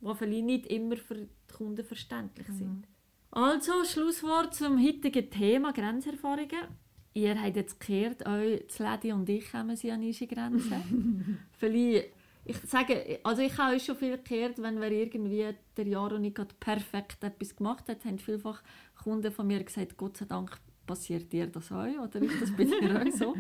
die 0.00 0.14
vielleicht 0.14 0.44
nicht 0.44 0.66
immer 0.66 0.96
für 0.96 1.14
die 1.14 1.28
Kunden 1.56 1.84
verständlich 1.84 2.48
Mhm. 2.48 2.52
sind. 2.54 2.84
Also, 3.30 3.84
Schlusswort 3.84 4.54
zum 4.54 4.82
heutigen 4.84 5.30
Thema 5.30 5.72
Grenzerfahrungen. 5.72 6.66
Ihr 7.14 7.40
habt 7.40 7.56
jetzt 7.56 7.78
gehört, 7.80 8.26
euch, 8.26 8.64
das 8.66 8.78
Lady 8.78 9.12
und 9.12 9.28
ich 9.28 9.52
haben 9.52 9.74
sianische 9.76 10.26
Grenzen. 10.26 11.38
vielleicht, 11.58 12.08
ich 12.48 12.56
sage, 12.62 13.20
also 13.22 13.42
ich 13.42 13.56
habe 13.58 13.78
schon 13.78 13.96
viel 13.96 14.18
gehört, 14.18 14.60
wenn 14.60 14.80
wir 14.80 14.90
irgendwie 14.90 15.54
der 15.76 15.86
Jaro 15.86 16.18
nicht 16.18 16.34
gerade 16.36 16.54
perfekt 16.58 17.22
etwas 17.22 17.54
gemacht 17.54 17.88
hat, 17.88 18.04
haben 18.04 18.18
vielfach 18.18 18.62
Kunden 19.02 19.30
von 19.30 19.46
mir 19.46 19.62
gesagt, 19.62 19.96
Gott 19.96 20.16
sei 20.16 20.24
Dank 20.24 20.58
passiert 20.86 21.32
dir 21.32 21.46
das 21.46 21.70
auch, 21.70 21.84
oder 21.84 22.20
ist 22.22 22.40
das 22.42 22.56
bei 22.56 22.64
dir 22.64 23.00
auch 23.02 23.12
so? 23.12 23.34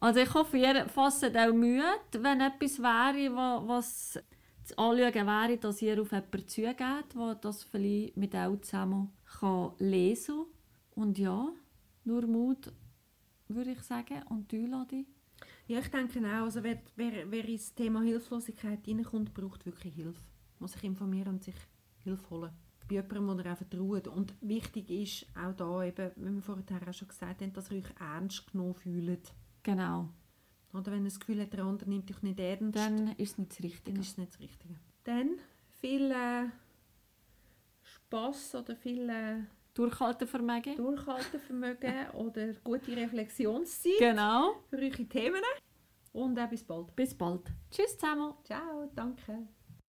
Also 0.00 0.20
ich 0.20 0.34
hoffe, 0.34 0.56
ihr 0.58 0.88
fasst 0.88 1.24
auch 1.36 1.52
Mühe, 1.52 1.84
wenn 2.18 2.40
etwas 2.40 2.78
wäre, 2.80 3.36
wa- 3.36 3.62
was 3.66 4.18
zu 4.64 4.78
anschauen 4.78 5.26
wäre, 5.26 5.58
dass 5.58 5.82
ihr 5.82 6.00
auf 6.00 6.10
jemanden 6.10 6.48
zugeht, 6.48 7.14
der 7.14 7.34
das 7.40 7.62
vielleicht 7.64 8.16
mit 8.16 8.34
euch 8.34 8.62
zusammen 8.62 9.12
lesen 9.78 10.34
kann. 10.36 11.02
Und 11.04 11.18
ja, 11.18 11.48
nur 12.04 12.26
Mut, 12.26 12.72
würde 13.48 13.72
ich 13.72 13.82
sagen, 13.82 14.22
und 14.28 14.50
die 14.50 14.64
Einladung. 14.64 15.06
Ja, 15.66 15.78
ich 15.78 15.88
denke 15.88 16.18
auch, 16.20 16.44
also 16.44 16.62
wer, 16.62 16.78
wer, 16.96 17.30
wer 17.30 17.44
ins 17.48 17.74
Thema 17.74 18.02
Hilflosigkeit 18.02 18.86
reinkommt, 18.86 19.32
braucht 19.32 19.64
wirklich 19.64 19.94
Hilfe. 19.94 20.20
Muss 20.58 20.72
sich 20.72 20.84
informieren 20.84 21.28
und 21.34 21.44
sich 21.44 21.54
Hilfe 22.04 22.30
holen. 22.30 22.50
Bei 22.88 22.96
jemandem, 22.96 23.36
der 23.38 23.46
er 23.46 23.52
auch 23.52 23.58
vertraut. 23.58 24.08
Und 24.08 24.34
wichtig 24.40 24.90
ist 24.90 25.26
auch 25.36 25.54
da 25.54 25.84
eben, 25.84 26.10
wie 26.16 26.34
wir 26.34 26.42
vorher 26.42 26.88
auch 26.88 26.92
schon 26.92 27.08
gesagt 27.08 27.40
haben, 27.40 27.52
dass 27.52 27.70
ihr 27.70 27.78
euch 27.78 28.00
ernst 28.00 28.50
genommen 28.50 28.74
fühlt. 28.74 29.32
Genau, 29.62 30.08
Oder 30.72 30.92
wenn 30.92 31.04
ihr 31.04 31.10
das 31.10 31.20
Gefühl 31.20 31.40
habt, 31.40 31.52
der 31.52 31.64
andere 31.64 31.88
nimmt 31.88 32.10
euch 32.10 32.22
nicht 32.22 32.40
ernst, 32.40 32.76
dann 32.76 33.08
ist 33.16 33.32
es 33.32 33.38
nicht 33.38 33.52
das 33.52 33.62
Richtige. 33.62 33.92
dann 33.92 34.00
ist 34.00 34.08
es 34.10 34.18
nicht 34.18 34.32
das 34.32 34.40
Richtige. 34.40 34.74
Dann 35.04 35.30
viel 35.80 36.10
äh, 36.10 36.48
Spass 37.82 38.54
oder 38.54 38.74
viel 38.76 39.08
äh, 39.08 39.42
Durchhaltevermögen. 39.74 40.76
Durchhaltevermögen 40.76 42.10
oder 42.14 42.52
gute 42.64 42.96
Reflexionszeit 42.96 43.92
Genau. 43.98 44.54
für 44.68 44.76
eure 44.76 45.04
Themen. 45.06 45.42
Und 46.12 46.38
auch 46.38 46.48
bis 46.48 46.62
bald. 46.62 46.94
Bis 46.94 47.14
bald. 47.14 47.40
Tschüss 47.70 47.96
zusammen. 47.96 48.34
Ciao, 48.44 48.90
danke. 48.94 49.46